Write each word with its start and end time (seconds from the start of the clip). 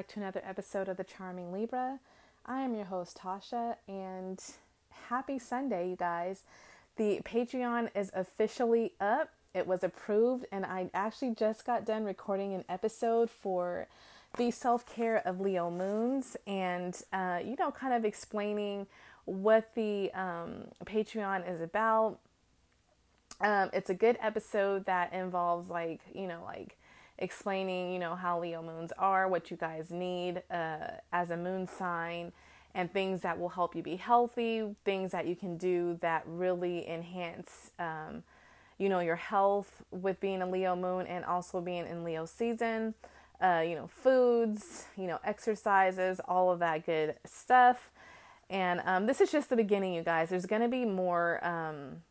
Back 0.00 0.08
to 0.08 0.20
another 0.20 0.40
episode 0.46 0.88
of 0.88 0.96
The 0.96 1.04
Charming 1.04 1.52
Libra. 1.52 1.98
I 2.46 2.62
am 2.62 2.74
your 2.74 2.86
host, 2.86 3.18
Tasha, 3.18 3.76
and 3.86 4.42
happy 5.10 5.38
Sunday, 5.38 5.90
you 5.90 5.96
guys. 5.96 6.44
The 6.96 7.20
Patreon 7.22 7.90
is 7.94 8.10
officially 8.14 8.94
up. 8.98 9.28
It 9.52 9.66
was 9.66 9.84
approved, 9.84 10.46
and 10.50 10.64
I 10.64 10.88
actually 10.94 11.34
just 11.34 11.66
got 11.66 11.84
done 11.84 12.04
recording 12.04 12.54
an 12.54 12.64
episode 12.66 13.28
for 13.28 13.88
the 14.38 14.50
self 14.50 14.86
care 14.86 15.18
of 15.18 15.38
Leo 15.38 15.70
moons 15.70 16.34
and, 16.46 16.98
uh, 17.12 17.40
you 17.44 17.56
know, 17.58 17.70
kind 17.70 17.92
of 17.92 18.06
explaining 18.06 18.86
what 19.26 19.74
the 19.74 20.10
um, 20.14 20.68
Patreon 20.86 21.46
is 21.46 21.60
about. 21.60 22.18
Um, 23.42 23.68
it's 23.74 23.90
a 23.90 23.94
good 23.94 24.16
episode 24.22 24.86
that 24.86 25.12
involves, 25.12 25.68
like, 25.68 26.00
you 26.14 26.26
know, 26.26 26.40
like 26.46 26.78
explaining, 27.20 27.92
you 27.92 27.98
know, 27.98 28.14
how 28.14 28.40
Leo 28.40 28.62
moons 28.62 28.92
are, 28.98 29.28
what 29.28 29.50
you 29.50 29.56
guys 29.56 29.90
need 29.90 30.42
uh, 30.50 30.88
as 31.12 31.30
a 31.30 31.36
moon 31.36 31.68
sign, 31.68 32.32
and 32.74 32.92
things 32.92 33.20
that 33.22 33.38
will 33.38 33.48
help 33.48 33.74
you 33.74 33.82
be 33.82 33.96
healthy, 33.96 34.74
things 34.84 35.12
that 35.12 35.26
you 35.26 35.36
can 35.36 35.56
do 35.56 35.98
that 36.00 36.22
really 36.26 36.88
enhance, 36.88 37.70
um, 37.78 38.22
you 38.78 38.88
know, 38.88 39.00
your 39.00 39.16
health 39.16 39.82
with 39.90 40.20
being 40.20 40.40
a 40.40 40.48
Leo 40.48 40.74
moon 40.74 41.06
and 41.06 41.24
also 41.24 41.60
being 41.60 41.86
in 41.86 42.04
Leo 42.04 42.26
season. 42.26 42.94
Uh, 43.42 43.64
you 43.66 43.74
know, 43.74 43.86
foods, 43.86 44.84
you 44.98 45.06
know, 45.06 45.18
exercises, 45.24 46.20
all 46.28 46.50
of 46.50 46.58
that 46.58 46.84
good 46.84 47.14
stuff. 47.24 47.90
And 48.50 48.82
um, 48.84 49.06
this 49.06 49.20
is 49.20 49.32
just 49.32 49.48
the 49.48 49.56
beginning, 49.56 49.94
you 49.94 50.02
guys. 50.02 50.28
There's 50.28 50.44
going 50.44 50.60
to 50.60 50.68
be 50.68 50.84
more 50.84 51.42
um, 51.42 52.02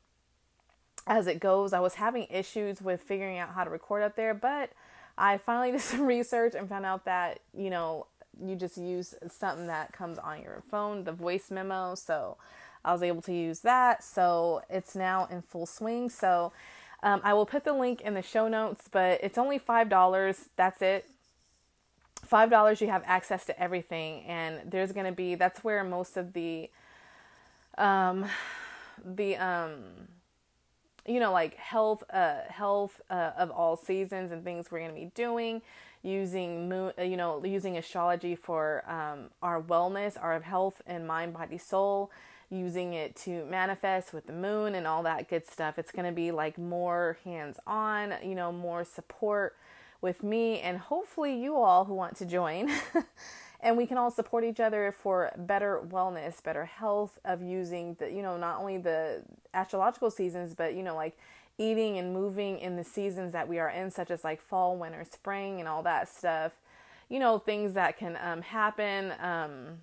as 1.06 1.28
it 1.28 1.40
goes. 1.40 1.72
I 1.72 1.82
was 1.82 1.96
having 1.96 2.26
issues 2.32 2.82
with 2.82 3.02
figuring 3.02 3.38
out 3.38 3.54
how 3.54 3.64
to 3.64 3.70
record 3.70 4.02
up 4.02 4.16
there, 4.16 4.34
but 4.34 4.72
I 5.20 5.38
finally 5.38 5.72
did 5.73 5.81
some 5.81 6.02
research 6.02 6.56
and 6.56 6.67
found 6.67 6.86
out 6.86 7.06
that, 7.06 7.42
you 7.56 7.70
know, 7.70 8.08
you 8.42 8.56
just 8.56 8.78
use 8.78 9.14
something 9.30 9.67
that 9.67 9.92
comes 9.92 10.17
on 10.17 10.42
your 10.42 10.64
phone, 10.72 11.03
the 11.03 11.12
voice 11.12 11.52
memo. 11.52 11.94
So 11.95 12.38
I 12.86 12.94
was 12.94 13.03
able 13.03 13.22
to 13.23 13.34
use 13.34 13.59
that. 13.59 14.03
So 14.03 14.62
it's 14.70 14.95
now 14.95 15.28
in 15.30 15.42
full 15.42 15.66
swing. 15.66 16.09
So 16.09 16.53
um, 17.03 17.20
I 17.23 17.34
will 17.34 17.45
put 17.45 17.66
the 17.66 17.73
link 17.73 18.02
in 18.02 18.14
the 18.14 18.22
show 18.22 18.47
notes, 18.47 18.86
but 18.90 19.20
it's 19.22 19.38
only 19.38 19.59
$5. 19.59 20.47
That's 20.56 20.81
it. 20.81 21.06
$5 22.30 22.81
you 22.81 22.88
have 22.88 23.03
access 23.06 23.45
to 23.45 23.59
everything 23.59 24.23
and 24.25 24.59
there's 24.70 24.92
going 24.92 25.06
to 25.06 25.12
be 25.12 25.36
that's 25.36 25.64
where 25.64 25.84
most 25.84 26.17
of 26.17 26.34
the 26.34 26.70
um 27.78 28.25
the 29.06 29.38
um 29.38 29.84
you 31.10 31.20
know, 31.20 31.32
like 31.32 31.56
health, 31.56 32.03
uh, 32.12 32.42
health 32.47 33.02
uh, 33.09 33.31
of 33.38 33.50
all 33.50 33.75
seasons 33.75 34.31
and 34.31 34.44
things 34.44 34.72
we're 34.72 34.80
going 34.80 34.92
to 34.92 34.96
be 34.96 35.12
doing, 35.16 35.62
using 36.03 36.70
moon, 36.70 36.94
uh, 36.97 37.02
you 37.02 37.18
know, 37.18 37.44
using 37.44 37.78
astrology 37.78 38.36
for 38.36 38.84
um, 38.88 39.31
our 39.42 39.62
wellness, 39.62 40.22
our 40.22 40.40
health 40.40 40.81
and 40.86 41.08
mind, 41.08 41.34
body, 41.34 41.58
soul, 41.58 42.12
using 42.52 42.94
it 42.94 43.16
to 43.16 43.44
manifest 43.46 44.14
with 44.14 44.28
the 44.28 44.34
moon 44.34 44.75
and 44.75 44.86
all 44.86 45.03
that 45.03 45.28
good 45.28 45.48
stuff. 45.48 45.80
It's 45.80 45.92
going 45.92 46.06
to 46.06 46.12
be 46.12 46.31
like 46.31 46.58
more 46.58 47.18
hands 47.24 47.59
on, 47.66 48.14
you 48.24 48.36
know, 48.36 48.52
more 48.52 48.84
support 48.84 49.56
with 50.02 50.24
me 50.24 50.59
and 50.59 50.78
hopefully 50.78 51.36
you 51.36 51.58
all 51.58 51.86
who 51.86 51.94
want 51.96 52.18
to 52.18 52.25
join. 52.25 52.69
and 53.62 53.78
we 53.78 53.86
can 53.86 53.97
all 53.97 54.12
support 54.12 54.44
each 54.44 54.59
other 54.59 54.92
for 54.92 55.31
better 55.38 55.81
wellness, 55.88 56.42
better 56.42 56.66
health 56.66 57.20
of 57.25 57.42
using 57.42 57.96
the, 58.00 58.09
you 58.09 58.22
know, 58.22 58.38
not 58.38 58.59
only 58.59 58.78
the 58.78 59.24
astrological 59.53 60.09
seasons, 60.09 60.53
but, 60.56 60.75
you 60.75 60.84
know, 60.84 60.96
like 60.96 61.18
eating 61.58 61.98
and 61.98 62.14
moving 62.14 62.58
in 62.58 62.78
the 62.78 62.84
seasons 62.84 63.34
that 63.34 63.48
we 63.48 63.59
are 63.59 63.69
in, 63.69 63.92
such 63.92 64.12
as 64.12 64.24
like 64.24 64.42
fall, 64.42 64.78
winter, 64.78 65.03
spring, 65.03 65.59
and 65.59 65.68
all 65.68 65.84
that 65.84 66.08
stuff. 66.08 66.53
You 67.09 67.19
know, 67.19 67.38
things 67.38 67.74
that 67.74 67.98
can 67.98 68.18
um, 68.24 68.42
happen. 68.42 69.14
Um, 69.22 69.80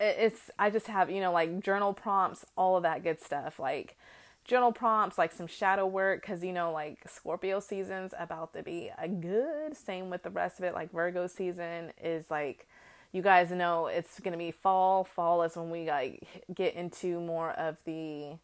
it's, 0.00 0.50
I 0.58 0.70
just 0.70 0.86
have, 0.86 1.10
you 1.10 1.20
know, 1.20 1.32
like 1.32 1.60
journal 1.60 1.92
prompts, 1.92 2.46
all 2.56 2.76
of 2.76 2.84
that 2.84 3.02
good 3.02 3.20
stuff. 3.20 3.58
Like, 3.58 3.96
journal 4.44 4.72
prompts, 4.72 5.18
like 5.18 5.32
some 5.32 5.46
shadow 5.46 5.86
work, 5.86 6.20
because 6.20 6.42
you 6.42 6.52
know, 6.52 6.72
like 6.72 6.98
Scorpio 7.08 7.60
season's 7.60 8.14
about 8.18 8.52
to 8.54 8.62
be 8.62 8.90
a 8.98 9.08
good. 9.08 9.76
Same 9.76 10.10
with 10.10 10.22
the 10.22 10.30
rest 10.30 10.58
of 10.58 10.64
it. 10.64 10.74
Like 10.74 10.92
Virgo 10.92 11.26
season 11.26 11.92
is 12.02 12.30
like, 12.30 12.66
you 13.12 13.22
guys 13.22 13.50
know 13.50 13.86
it's 13.86 14.20
gonna 14.20 14.36
be 14.36 14.50
fall. 14.50 15.04
Fall 15.04 15.42
is 15.42 15.56
when 15.56 15.70
we 15.70 15.88
like 15.88 16.26
get 16.54 16.74
into 16.74 17.20
more 17.20 17.50
of 17.52 17.76
the 17.84 18.36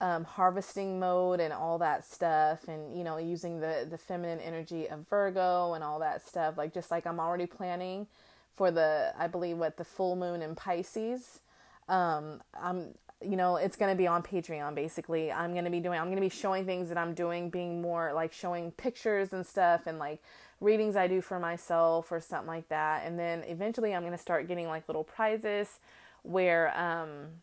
um, 0.00 0.24
harvesting 0.24 0.98
mode 0.98 1.40
and 1.40 1.52
all 1.52 1.78
that 1.78 2.04
stuff, 2.04 2.68
and 2.68 2.96
you 2.96 3.04
know, 3.04 3.16
using 3.18 3.60
the 3.60 3.86
the 3.88 3.98
feminine 3.98 4.40
energy 4.40 4.88
of 4.88 5.08
Virgo 5.08 5.74
and 5.74 5.84
all 5.84 5.98
that 6.00 6.26
stuff. 6.26 6.58
Like 6.58 6.74
just 6.74 6.90
like 6.90 7.06
I'm 7.06 7.20
already 7.20 7.46
planning 7.46 8.06
for 8.54 8.70
the, 8.70 9.12
I 9.18 9.26
believe 9.26 9.58
what 9.58 9.76
the 9.76 9.84
full 9.84 10.16
moon 10.16 10.42
in 10.42 10.54
Pisces. 10.54 11.40
Um, 11.88 12.42
I'm 12.60 12.94
you 13.24 13.36
know, 13.36 13.56
it's 13.56 13.76
going 13.76 13.90
to 13.90 13.96
be 13.96 14.06
on 14.06 14.22
Patreon 14.22 14.74
basically. 14.74 15.32
I'm 15.32 15.52
going 15.52 15.64
to 15.64 15.70
be 15.70 15.80
doing, 15.80 15.98
I'm 15.98 16.06
going 16.06 16.16
to 16.16 16.22
be 16.22 16.28
showing 16.28 16.66
things 16.66 16.88
that 16.88 16.98
I'm 16.98 17.14
doing, 17.14 17.50
being 17.50 17.80
more 17.80 18.12
like 18.12 18.32
showing 18.32 18.70
pictures 18.72 19.32
and 19.32 19.46
stuff 19.46 19.86
and 19.86 19.98
like 19.98 20.22
readings 20.60 20.96
I 20.96 21.06
do 21.06 21.20
for 21.20 21.38
myself 21.38 22.12
or 22.12 22.20
something 22.20 22.48
like 22.48 22.68
that. 22.68 23.06
And 23.06 23.18
then 23.18 23.42
eventually 23.46 23.94
I'm 23.94 24.02
going 24.02 24.12
to 24.12 24.18
start 24.18 24.48
getting 24.48 24.68
like 24.68 24.88
little 24.88 25.04
prizes 25.04 25.80
where, 26.22 26.76
um, 26.78 27.40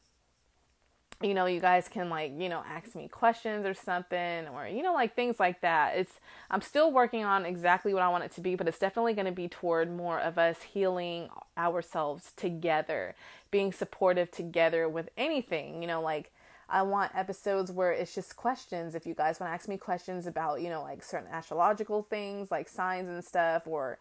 you 1.22 1.36
know, 1.36 1.46
you 1.46 1.60
guys 1.60 1.88
can 1.88 2.10
like, 2.10 2.34
you 2.36 2.50
know, 2.50 2.64
ask 2.68 2.96
me 2.96 3.08
questions 3.08 3.66
or 3.66 3.76
something 3.76 4.48
or, 4.48 4.68
you 4.68 4.82
know, 4.82 4.94
like 4.94 5.16
things 5.16 5.40
like 5.40 5.62
that. 5.62 5.96
It's, 5.96 6.14
I'm 6.50 6.62
still 6.62 6.92
working 6.92 7.24
on 7.24 7.46
exactly 7.46 7.94
what 7.94 8.02
I 8.02 8.10
want 8.10 8.24
it 8.24 8.32
to 8.34 8.42
be, 8.42 8.56
but 8.56 8.68
it's 8.68 8.80
definitely 8.80 9.14
going 9.14 9.28
to 9.28 9.32
be 9.32 9.48
toward 9.48 9.96
more 9.96 10.20
of 10.20 10.38
us 10.38 10.64
healing 10.64 11.30
ourselves 11.58 12.34
together, 12.36 13.14
being 13.52 13.72
supportive 13.72 14.32
together 14.32 14.88
with 14.90 15.10
anything, 15.18 15.82
you 15.82 15.88
know, 15.88 16.02
like, 16.02 16.32
I 16.70 16.84
want 16.84 17.12
episodes 17.14 17.70
where 17.70 17.92
it's 17.92 18.16
just 18.16 18.38
questions. 18.38 18.96
If 18.96 19.06
you 19.06 19.14
guys 19.14 19.40
want 19.40 19.50
to 19.52 19.54
ask 19.54 19.68
me 19.68 19.78
questions 19.78 20.26
about, 20.26 20.62
you 20.62 20.70
know, 20.70 20.82
like 20.82 21.04
certain 21.04 21.28
astrological 21.30 22.04
things, 22.04 22.50
like 22.50 22.70
signs 22.70 23.10
and 23.10 23.24
stuff, 23.24 23.68
or 23.68 23.98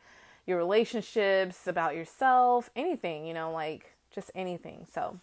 your 0.47 0.56
relationships, 0.56 1.66
about 1.66 1.97
yourself, 1.97 2.71
anything, 2.77 3.27
you 3.27 3.34
know, 3.34 3.50
like 3.50 3.97
just 4.15 4.31
anything. 4.37 4.87
So, 4.93 5.19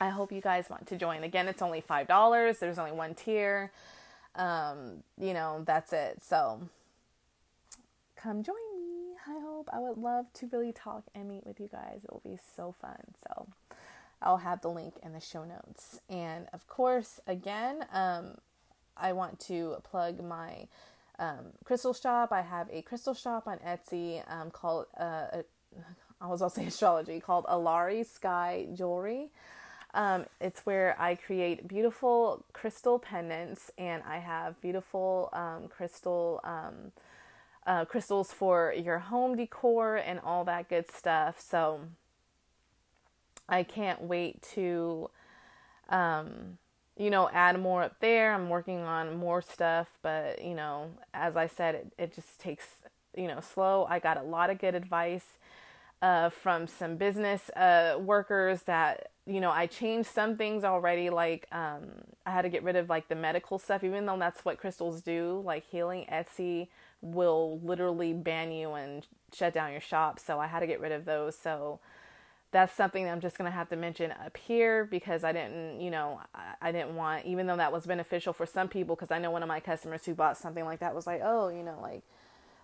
I 0.00 0.08
hope 0.08 0.32
you 0.32 0.40
guys 0.40 0.70
want 0.70 0.86
to 0.88 0.96
join. 0.96 1.22
Again, 1.24 1.46
it's 1.46 1.60
only 1.60 1.82
$5. 1.82 2.58
There's 2.58 2.78
only 2.78 2.92
one 2.92 3.14
tier. 3.14 3.70
Um, 4.34 5.02
you 5.18 5.34
know, 5.34 5.62
that's 5.66 5.92
it. 5.92 6.22
So 6.22 6.60
come 8.16 8.42
join. 8.42 8.69
I 9.30 9.38
hope 9.40 9.68
I 9.72 9.78
would 9.78 9.96
love 9.96 10.26
to 10.34 10.48
really 10.50 10.72
talk 10.72 11.04
and 11.14 11.28
meet 11.28 11.46
with 11.46 11.60
you 11.60 11.68
guys. 11.70 12.00
It 12.02 12.10
will 12.12 12.22
be 12.24 12.38
so 12.56 12.74
fun. 12.80 12.98
So 13.28 13.46
I'll 14.20 14.38
have 14.38 14.60
the 14.60 14.70
link 14.70 14.94
in 15.04 15.12
the 15.12 15.20
show 15.20 15.44
notes. 15.44 16.00
And 16.08 16.48
of 16.52 16.66
course, 16.66 17.20
again, 17.28 17.86
um, 17.92 18.38
I 18.96 19.12
want 19.12 19.38
to 19.40 19.76
plug 19.84 20.22
my 20.22 20.66
um, 21.18 21.52
crystal 21.64 21.94
shop. 21.94 22.32
I 22.32 22.42
have 22.42 22.68
a 22.72 22.82
crystal 22.82 23.14
shop 23.14 23.46
on 23.46 23.58
Etsy 23.58 24.22
um, 24.28 24.50
called, 24.50 24.86
uh, 24.98 25.42
I 26.20 26.26
was 26.26 26.42
also 26.42 26.60
say 26.60 26.66
astrology, 26.66 27.20
called 27.20 27.44
Alari 27.44 28.04
Sky 28.04 28.66
Jewelry. 28.74 29.28
Um, 29.94 30.26
it's 30.40 30.66
where 30.66 30.96
I 31.00 31.14
create 31.14 31.68
beautiful 31.68 32.44
crystal 32.52 32.98
pendants 32.98 33.70
and 33.78 34.02
I 34.08 34.18
have 34.18 34.60
beautiful 34.60 35.30
um, 35.32 35.68
crystal 35.68 36.40
um, 36.44 36.92
uh, 37.70 37.84
crystals 37.84 38.32
for 38.32 38.74
your 38.76 38.98
home 38.98 39.36
decor 39.36 39.94
and 39.94 40.18
all 40.18 40.44
that 40.44 40.68
good 40.68 40.90
stuff. 40.90 41.40
So 41.40 41.82
I 43.48 43.62
can't 43.62 44.02
wait 44.02 44.42
to, 44.54 45.08
um, 45.88 46.58
you 46.96 47.10
know, 47.10 47.30
add 47.32 47.60
more 47.60 47.84
up 47.84 48.00
there. 48.00 48.34
I'm 48.34 48.48
working 48.48 48.80
on 48.80 49.16
more 49.16 49.40
stuff, 49.40 49.88
but 50.02 50.44
you 50.44 50.54
know, 50.54 50.90
as 51.14 51.36
I 51.36 51.46
said, 51.46 51.76
it, 51.76 51.92
it 51.96 52.12
just 52.12 52.40
takes, 52.40 52.66
you 53.16 53.28
know, 53.28 53.38
slow. 53.38 53.86
I 53.88 54.00
got 54.00 54.16
a 54.16 54.22
lot 54.22 54.50
of 54.50 54.58
good 54.58 54.74
advice 54.74 55.38
uh, 56.02 56.28
from 56.28 56.66
some 56.66 56.96
business 56.96 57.50
uh, 57.50 57.98
workers 58.00 58.62
that 58.62 59.12
you 59.26 59.40
know 59.40 59.50
I 59.52 59.68
changed 59.68 60.08
some 60.08 60.36
things 60.36 60.64
already. 60.64 61.08
Like 61.08 61.46
um, 61.52 61.82
I 62.26 62.32
had 62.32 62.42
to 62.42 62.48
get 62.48 62.64
rid 62.64 62.74
of 62.74 62.88
like 62.88 63.06
the 63.06 63.14
medical 63.14 63.60
stuff, 63.60 63.84
even 63.84 64.06
though 64.06 64.18
that's 64.18 64.44
what 64.44 64.58
crystals 64.58 65.02
do. 65.02 65.40
Like 65.44 65.64
healing, 65.70 66.06
Etsy 66.10 66.66
will 67.02 67.60
literally 67.62 68.12
ban 68.12 68.52
you 68.52 68.72
and 68.72 69.06
shut 69.32 69.54
down 69.54 69.72
your 69.72 69.80
shop. 69.80 70.18
So 70.18 70.38
I 70.38 70.46
had 70.46 70.60
to 70.60 70.66
get 70.66 70.80
rid 70.80 70.92
of 70.92 71.04
those. 71.04 71.36
So 71.36 71.80
that's 72.52 72.74
something 72.74 73.04
that 73.04 73.10
I'm 73.10 73.20
just 73.20 73.38
gonna 73.38 73.50
have 73.50 73.68
to 73.68 73.76
mention 73.76 74.12
up 74.12 74.36
here 74.36 74.84
because 74.84 75.22
I 75.22 75.32
didn't, 75.32 75.80
you 75.80 75.90
know, 75.90 76.20
I, 76.60 76.72
didn't 76.72 76.96
want, 76.96 77.24
even 77.24 77.46
though 77.46 77.56
that 77.56 77.72
was 77.72 77.86
beneficial 77.86 78.32
for 78.32 78.44
some 78.44 78.68
people, 78.68 78.96
because 78.96 79.12
I 79.12 79.18
know 79.18 79.30
one 79.30 79.42
of 79.42 79.48
my 79.48 79.60
customers 79.60 80.04
who 80.04 80.14
bought 80.14 80.36
something 80.36 80.64
like 80.64 80.80
that 80.80 80.94
was 80.94 81.06
like, 81.06 81.20
oh, 81.22 81.48
you 81.48 81.62
know, 81.62 81.78
like 81.80 82.02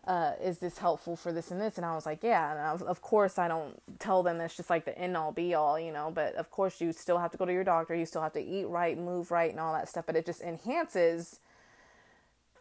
uh, 0.06 0.32
is 0.40 0.58
this 0.58 0.78
helpful 0.78 1.16
for 1.16 1.32
this 1.32 1.50
and 1.50 1.60
this? 1.60 1.76
And 1.76 1.84
I 1.84 1.94
was 1.94 2.06
like, 2.06 2.22
yeah. 2.22 2.52
And 2.52 2.60
I, 2.60 2.86
of 2.86 3.02
course, 3.02 3.38
I 3.38 3.48
don't 3.48 3.80
tell 3.98 4.22
them 4.22 4.38
that's 4.38 4.56
just 4.56 4.70
like 4.70 4.84
the 4.84 4.96
end 4.96 5.16
all 5.16 5.32
be 5.32 5.54
all, 5.54 5.78
you 5.78 5.92
know. 5.92 6.12
But 6.14 6.34
of 6.36 6.50
course, 6.50 6.80
you 6.80 6.92
still 6.92 7.18
have 7.18 7.32
to 7.32 7.36
go 7.36 7.44
to 7.44 7.52
your 7.52 7.64
doctor. 7.64 7.94
You 7.94 8.06
still 8.06 8.22
have 8.22 8.32
to 8.34 8.40
eat 8.42 8.66
right, 8.66 8.96
move 8.96 9.30
right, 9.32 9.50
and 9.50 9.58
all 9.58 9.72
that 9.72 9.88
stuff. 9.88 10.06
But 10.06 10.14
it 10.14 10.24
just 10.24 10.42
enhances, 10.42 11.40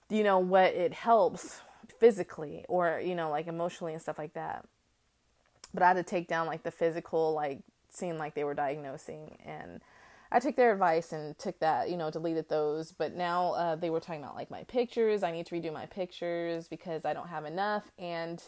you 0.10 0.24
know, 0.24 0.39
what 0.39 0.74
it 0.74 0.94
helps 0.94 1.62
physically 2.00 2.65
or, 2.68 3.01
you 3.03 3.15
know, 3.15 3.30
like 3.30 3.47
emotionally 3.47 3.94
and 3.94 4.01
stuff 4.01 4.18
like 4.18 4.33
that. 4.33 4.65
But 5.74 5.83
I 5.83 5.88
had 5.88 5.94
to 5.97 6.03
take 6.03 6.27
down 6.27 6.47
like 6.47 6.63
the 6.63 6.71
physical, 6.71 7.33
like 7.33 7.59
seeing 7.89 8.18
like 8.18 8.36
they 8.36 8.44
were 8.44 8.53
diagnosing. 8.53 9.38
And 9.45 9.81
I 10.31 10.39
took 10.39 10.56
their 10.56 10.71
advice 10.71 11.12
and 11.12 11.38
took 11.38 11.59
that, 11.59 11.89
you 11.89 11.97
know, 11.97 12.09
deleted 12.09 12.50
those. 12.50 12.92
But 12.92 13.13
now 13.13 13.53
uh, 13.53 13.75
they 13.75 13.89
were 13.89 14.00
talking 14.00 14.24
about 14.24 14.36
like 14.36 14.50
my 14.50 14.63
pictures. 14.63 15.24
I 15.24 15.31
need 15.31 15.45
to 15.47 15.56
redo 15.56 15.74
my 15.74 15.86
pictures 15.86 16.68
because 16.68 17.06
I 17.06 17.13
don't 17.13 17.27
have 17.27 17.45
enough. 17.45 17.92
And 18.00 18.42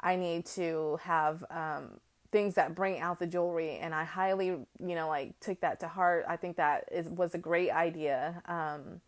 I 0.00 0.16
need 0.16 0.46
to 0.46 0.98
have, 1.02 1.44
um, 1.50 2.00
things 2.32 2.54
that 2.54 2.74
bring 2.74 2.98
out 2.98 3.18
the 3.18 3.26
jewelry 3.26 3.76
and 3.76 3.94
i 3.94 4.04
highly 4.04 4.46
you 4.46 4.66
know 4.80 5.06
like 5.06 5.38
took 5.38 5.60
that 5.60 5.78
to 5.78 5.86
heart 5.86 6.24
i 6.26 6.34
think 6.34 6.56
that 6.56 6.88
is 6.90 7.06
was 7.08 7.34
a 7.34 7.38
great 7.38 7.70
idea 7.70 8.42
um, 8.46 9.02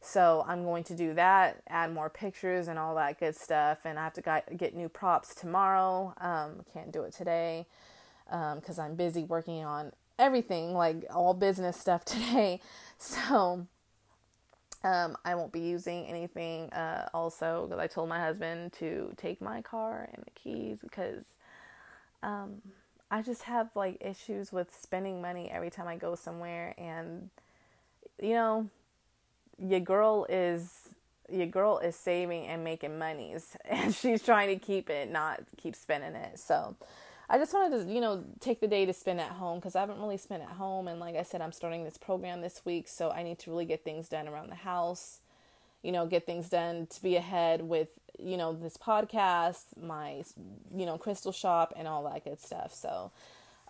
so 0.00 0.44
i'm 0.46 0.64
going 0.64 0.84
to 0.84 0.94
do 0.94 1.14
that 1.14 1.62
add 1.68 1.92
more 1.92 2.08
pictures 2.08 2.68
and 2.68 2.78
all 2.78 2.94
that 2.94 3.18
good 3.18 3.36
stuff 3.36 3.78
and 3.84 3.98
i 3.98 4.04
have 4.04 4.12
to 4.12 4.42
get 4.56 4.74
new 4.74 4.88
props 4.88 5.34
tomorrow. 5.34 6.14
Um, 6.20 6.64
can't 6.72 6.92
do 6.92 7.02
it 7.02 7.12
today 7.12 7.66
because 8.26 8.78
um, 8.78 8.84
i'm 8.84 8.94
busy 8.94 9.24
working 9.24 9.64
on 9.64 9.92
everything 10.18 10.74
like 10.74 11.04
all 11.10 11.34
business 11.34 11.76
stuff 11.76 12.04
today. 12.04 12.60
So 12.98 13.66
um, 14.84 15.16
I 15.24 15.34
won't 15.34 15.52
be 15.52 15.60
using 15.60 16.06
anything 16.06 16.72
uh, 16.72 17.08
also 17.14 17.66
because 17.66 17.80
I 17.80 17.86
told 17.86 18.08
my 18.08 18.20
husband 18.20 18.72
to 18.74 19.12
take 19.16 19.40
my 19.40 19.62
car 19.62 20.08
and 20.12 20.24
the 20.24 20.30
keys 20.32 20.78
because 20.82 21.24
um, 22.22 22.62
I 23.10 23.22
just 23.22 23.42
have 23.44 23.70
like 23.74 23.98
issues 24.00 24.52
with 24.52 24.74
spending 24.74 25.22
money 25.22 25.50
every 25.50 25.70
time 25.70 25.86
I 25.86 25.96
go 25.96 26.14
somewhere, 26.14 26.74
and 26.76 27.30
you 28.20 28.34
know, 28.34 28.68
your 29.58 29.80
girl 29.80 30.26
is 30.28 30.88
your 31.30 31.46
girl 31.46 31.78
is 31.78 31.94
saving 31.94 32.46
and 32.46 32.64
making 32.64 32.98
monies, 32.98 33.56
and 33.64 33.94
she's 33.94 34.22
trying 34.22 34.48
to 34.48 34.64
keep 34.64 34.90
it, 34.90 35.10
not 35.10 35.40
keep 35.56 35.74
spending 35.76 36.14
it. 36.14 36.38
So. 36.38 36.76
I 37.30 37.36
just 37.36 37.52
wanted 37.52 37.84
to, 37.86 37.92
you 37.92 38.00
know, 38.00 38.24
take 38.40 38.58
the 38.58 38.66
day 38.66 38.86
to 38.86 38.94
spend 38.94 39.20
at 39.20 39.32
home 39.32 39.58
because 39.58 39.76
I 39.76 39.80
haven't 39.80 40.00
really 40.00 40.16
spent 40.16 40.42
at 40.42 40.48
home. 40.48 40.88
And 40.88 40.98
like 40.98 41.14
I 41.14 41.22
said, 41.22 41.42
I'm 41.42 41.52
starting 41.52 41.84
this 41.84 41.98
program 41.98 42.40
this 42.40 42.62
week, 42.64 42.88
so 42.88 43.10
I 43.10 43.22
need 43.22 43.38
to 43.40 43.50
really 43.50 43.66
get 43.66 43.84
things 43.84 44.08
done 44.08 44.28
around 44.28 44.48
the 44.48 44.54
house, 44.54 45.18
you 45.82 45.92
know, 45.92 46.06
get 46.06 46.24
things 46.24 46.48
done 46.48 46.86
to 46.86 47.02
be 47.02 47.16
ahead 47.16 47.60
with 47.60 47.88
you 48.18 48.36
know, 48.36 48.52
this 48.52 48.76
podcast, 48.76 49.64
my, 49.80 50.24
you 50.76 50.86
know, 50.86 50.98
crystal 50.98 51.32
shop, 51.32 51.72
and 51.76 51.86
all 51.86 52.04
that 52.04 52.24
good 52.24 52.40
stuff. 52.40 52.74
So, 52.74 53.10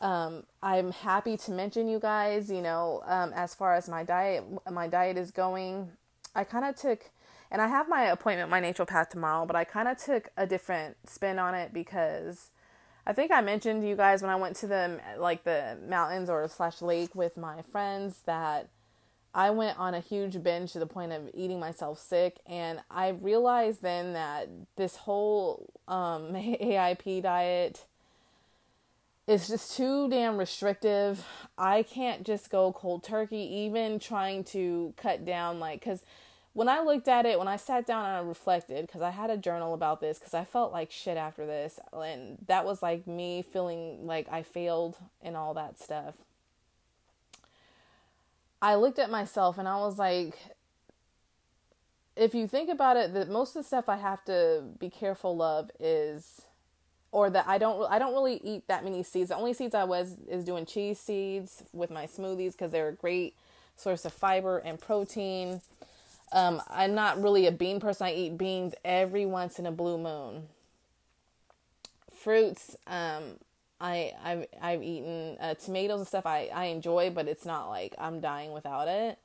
um, 0.00 0.44
I'm 0.62 0.92
happy 0.92 1.36
to 1.36 1.50
mention 1.50 1.88
you 1.88 1.98
guys, 1.98 2.50
you 2.50 2.62
know, 2.62 3.02
um, 3.06 3.32
as 3.34 3.54
far 3.54 3.74
as 3.74 3.88
my 3.88 4.04
diet, 4.04 4.44
my 4.70 4.86
diet 4.86 5.16
is 5.16 5.30
going, 5.30 5.90
I 6.34 6.44
kind 6.44 6.64
of 6.64 6.76
took, 6.76 7.10
and 7.50 7.60
I 7.60 7.66
have 7.66 7.88
my 7.88 8.04
appointment, 8.04 8.50
my 8.50 8.60
naturopath 8.60 9.10
tomorrow, 9.10 9.44
but 9.46 9.56
I 9.56 9.64
kind 9.64 9.88
of 9.88 9.98
took 9.98 10.28
a 10.36 10.46
different 10.46 10.96
spin 11.06 11.38
on 11.38 11.54
it 11.54 11.72
because 11.72 12.50
I 13.06 13.12
think 13.12 13.32
I 13.32 13.40
mentioned 13.40 13.88
you 13.88 13.96
guys 13.96 14.22
when 14.22 14.30
I 14.30 14.36
went 14.36 14.56
to 14.56 14.66
the, 14.66 15.00
like 15.18 15.44
the 15.44 15.78
mountains 15.88 16.30
or 16.30 16.46
slash 16.46 16.80
lake 16.80 17.14
with 17.14 17.36
my 17.36 17.62
friends 17.62 18.20
that 18.26 18.68
I 19.34 19.50
went 19.50 19.78
on 19.78 19.94
a 19.94 20.00
huge 20.00 20.42
binge 20.42 20.72
to 20.72 20.78
the 20.78 20.86
point 20.86 21.12
of 21.12 21.30
eating 21.34 21.58
myself 21.58 21.98
sick. 21.98 22.38
And 22.46 22.80
I 22.90 23.08
realized 23.08 23.82
then 23.82 24.12
that 24.12 24.48
this 24.76 24.96
whole 24.96 25.72
um, 25.88 26.32
AIP 26.34 27.22
diet 27.22 27.84
is 29.28 29.46
just 29.46 29.76
too 29.76 30.08
damn 30.08 30.38
restrictive. 30.38 31.24
I 31.58 31.82
can't 31.82 32.24
just 32.24 32.50
go 32.50 32.72
cold 32.72 33.04
turkey, 33.04 33.36
even 33.36 33.98
trying 33.98 34.42
to 34.44 34.94
cut 34.96 35.26
down, 35.26 35.60
like, 35.60 35.80
because 35.80 36.02
when 36.54 36.66
I 36.68 36.80
looked 36.80 37.08
at 37.08 37.26
it, 37.26 37.38
when 37.38 37.46
I 37.46 37.56
sat 37.56 37.86
down 37.86 38.06
and 38.06 38.16
I 38.16 38.20
reflected, 38.20 38.86
because 38.86 39.02
I 39.02 39.10
had 39.10 39.28
a 39.28 39.36
journal 39.36 39.74
about 39.74 40.00
this, 40.00 40.18
because 40.18 40.34
I 40.34 40.44
felt 40.44 40.72
like 40.72 40.90
shit 40.90 41.18
after 41.18 41.46
this. 41.46 41.78
And 41.92 42.38
that 42.46 42.64
was 42.64 42.82
like 42.82 43.06
me 43.06 43.42
feeling 43.42 44.06
like 44.06 44.26
I 44.32 44.42
failed 44.42 44.96
and 45.22 45.36
all 45.36 45.54
that 45.54 45.78
stuff. 45.78 46.14
I 48.60 48.74
looked 48.74 48.98
at 48.98 49.10
myself 49.10 49.56
and 49.58 49.68
I 49.68 49.76
was 49.76 49.98
like, 49.98 50.36
if 52.16 52.34
you 52.34 52.48
think 52.48 52.70
about 52.70 52.96
it, 52.96 53.14
that 53.14 53.28
most 53.28 53.54
of 53.54 53.62
the 53.62 53.66
stuff 53.68 53.88
I 53.88 53.98
have 53.98 54.24
to 54.24 54.64
be 54.80 54.90
careful 54.90 55.40
of 55.42 55.70
is, 55.78 56.42
or 57.10 57.30
that 57.30 57.46
I 57.48 57.58
don't, 57.58 57.90
I 57.90 57.98
don't 57.98 58.12
really 58.12 58.40
eat 58.44 58.66
that 58.68 58.84
many 58.84 59.02
seeds. 59.02 59.30
The 59.30 59.36
only 59.36 59.54
seeds 59.54 59.74
I 59.74 59.84
was 59.84 60.16
is 60.28 60.44
doing 60.44 60.66
chia 60.66 60.94
seeds 60.94 61.62
with 61.72 61.90
my 61.90 62.06
smoothies 62.06 62.52
because 62.52 62.70
they're 62.70 62.88
a 62.88 62.94
great 62.94 63.34
source 63.76 64.04
of 64.04 64.12
fiber 64.12 64.58
and 64.58 64.78
protein. 64.78 65.60
Um, 66.32 66.60
I'm 66.68 66.94
not 66.94 67.22
really 67.22 67.46
a 67.46 67.52
bean 67.52 67.80
person. 67.80 68.06
I 68.06 68.12
eat 68.12 68.36
beans 68.36 68.74
every 68.84 69.24
once 69.24 69.58
in 69.58 69.66
a 69.66 69.72
blue 69.72 69.96
moon. 69.96 70.48
Fruits, 72.14 72.76
um, 72.86 73.38
I 73.80 74.12
I've 74.22 74.46
I've 74.60 74.82
eaten 74.82 75.36
uh, 75.40 75.54
tomatoes 75.54 76.00
and 76.00 76.06
stuff 76.06 76.26
I 76.26 76.50
I 76.52 76.66
enjoy, 76.66 77.10
but 77.10 77.28
it's 77.28 77.46
not 77.46 77.68
like 77.68 77.94
I'm 77.98 78.20
dying 78.20 78.52
without 78.52 78.88
it. 78.88 79.18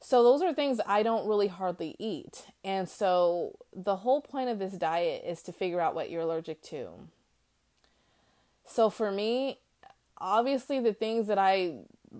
So 0.00 0.22
those 0.22 0.42
are 0.42 0.54
things 0.54 0.80
I 0.86 1.02
don't 1.02 1.28
really 1.28 1.48
hardly 1.48 1.96
eat. 1.98 2.46
And 2.64 2.88
so 2.88 3.58
the 3.74 3.96
whole 3.96 4.20
point 4.20 4.48
of 4.48 4.58
this 4.58 4.74
diet 4.74 5.24
is 5.26 5.42
to 5.42 5.52
figure 5.52 5.80
out 5.80 5.94
what 5.94 6.10
you're 6.10 6.22
allergic 6.22 6.62
to. 6.62 6.88
So 8.64 8.90
for 8.90 9.10
me, 9.10 9.58
obviously 10.18 10.80
the 10.80 10.92
things 10.92 11.26
that 11.26 11.38
I 11.38 11.74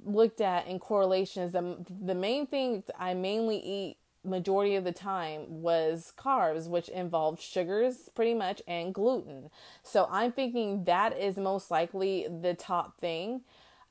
looked 0.05 0.41
at 0.41 0.67
in 0.67 0.79
correlation 0.79 1.43
is 1.43 1.53
the 1.53 1.77
the 1.89 2.15
main 2.15 2.47
thing 2.47 2.83
I 2.99 3.15
mainly 3.15 3.59
eat 3.59 3.97
majority 4.25 4.75
of 4.75 4.85
the 4.85 4.93
time 4.93 5.63
was 5.63 6.13
carbs, 6.17 6.69
which 6.69 6.89
involved 6.89 7.41
sugars 7.41 8.09
pretty 8.15 8.35
much 8.35 8.61
and 8.67 8.93
gluten. 8.93 9.51
So 9.83 10.09
I'm 10.11 10.33
thinking 10.33 10.85
that 10.85 11.17
is 11.19 11.37
most 11.37 11.71
likely 11.71 12.27
the 12.29 12.55
top 12.55 13.01
thing 13.01 13.43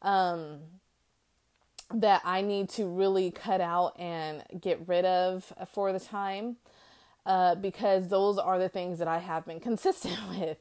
um, 0.01 0.59
that 1.93 2.21
I 2.25 2.41
need 2.41 2.69
to 2.69 2.85
really 2.85 3.31
cut 3.31 3.61
out 3.61 3.97
and 3.99 4.43
get 4.59 4.87
rid 4.87 5.05
of 5.05 5.53
for 5.73 5.93
the 5.93 5.99
time 5.99 6.57
uh, 7.25 7.55
because 7.55 8.07
those 8.07 8.37
are 8.37 8.59
the 8.59 8.69
things 8.69 8.99
that 8.99 9.07
I 9.07 9.19
have 9.19 9.45
been 9.45 9.59
consistent 9.61 10.17
with. 10.29 10.57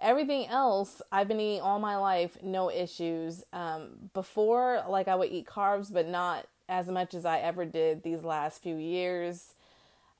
Everything 0.00 0.46
else 0.46 1.02
I've 1.10 1.26
been 1.26 1.40
eating 1.40 1.60
all 1.60 1.80
my 1.80 1.96
life, 1.96 2.38
no 2.42 2.70
issues. 2.70 3.44
Um, 3.52 4.10
before, 4.14 4.84
like 4.88 5.08
I 5.08 5.16
would 5.16 5.30
eat 5.30 5.46
carbs, 5.46 5.92
but 5.92 6.06
not 6.06 6.46
as 6.68 6.86
much 6.86 7.14
as 7.14 7.24
I 7.24 7.38
ever 7.38 7.64
did 7.64 8.02
these 8.02 8.22
last 8.22 8.62
few 8.62 8.76
years. 8.76 9.54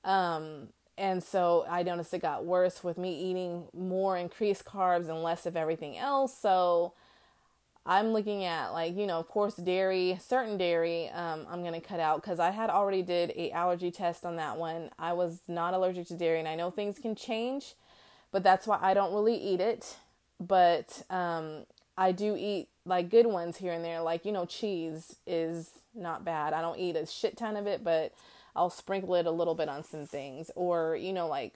Um, 0.04 0.68
and 0.96 1.22
so 1.22 1.64
I 1.70 1.84
noticed 1.84 2.12
it 2.12 2.22
got 2.22 2.44
worse 2.44 2.82
with 2.82 2.98
me 2.98 3.30
eating 3.30 3.68
more 3.72 4.16
increased 4.16 4.64
carbs 4.64 5.08
and 5.08 5.22
less 5.22 5.46
of 5.46 5.56
everything 5.56 5.96
else. 5.96 6.36
So 6.36 6.92
I'm 7.86 8.08
looking 8.12 8.44
at 8.44 8.70
like, 8.70 8.96
you 8.96 9.06
know, 9.06 9.18
of 9.18 9.28
course 9.28 9.56
dairy, 9.56 10.18
certain 10.22 10.58
dairy, 10.58 11.08
um, 11.10 11.46
I'm 11.50 11.62
to 11.64 11.80
cut 11.80 12.00
out 12.00 12.22
cuz 12.22 12.38
I 12.38 12.50
had 12.50 12.70
already 12.70 13.02
did 13.02 13.32
a 13.36 13.50
allergy 13.52 13.90
test 13.90 14.26
on 14.26 14.36
that 14.36 14.58
one. 14.58 14.90
I 14.98 15.12
was 15.14 15.40
not 15.48 15.74
allergic 15.74 16.06
to 16.08 16.14
dairy 16.14 16.38
and 16.38 16.48
I 16.48 16.54
know 16.54 16.70
things 16.70 16.98
can 16.98 17.14
change, 17.14 17.74
but 18.30 18.42
that's 18.42 18.66
why 18.66 18.78
I 18.80 18.94
don't 18.94 19.14
really 19.14 19.36
eat 19.36 19.60
it. 19.60 19.96
But 20.40 21.02
um, 21.10 21.64
I 21.96 22.12
do 22.12 22.36
eat 22.38 22.68
like 22.84 23.10
good 23.10 23.26
ones 23.26 23.58
here 23.58 23.72
and 23.72 23.84
there. 23.84 24.00
Like, 24.00 24.24
you 24.24 24.32
know, 24.32 24.44
cheese 24.44 25.16
is 25.26 25.70
not 25.94 26.24
bad. 26.24 26.52
I 26.52 26.60
don't 26.60 26.78
eat 26.78 26.96
a 26.96 27.06
shit 27.06 27.36
ton 27.36 27.56
of 27.56 27.66
it, 27.66 27.82
but 27.82 28.12
I'll 28.54 28.70
sprinkle 28.70 29.14
it 29.14 29.26
a 29.26 29.30
little 29.30 29.54
bit 29.54 29.68
on 29.68 29.82
some 29.82 30.06
things. 30.06 30.50
Or, 30.54 30.96
you 30.96 31.12
know, 31.12 31.26
like 31.26 31.54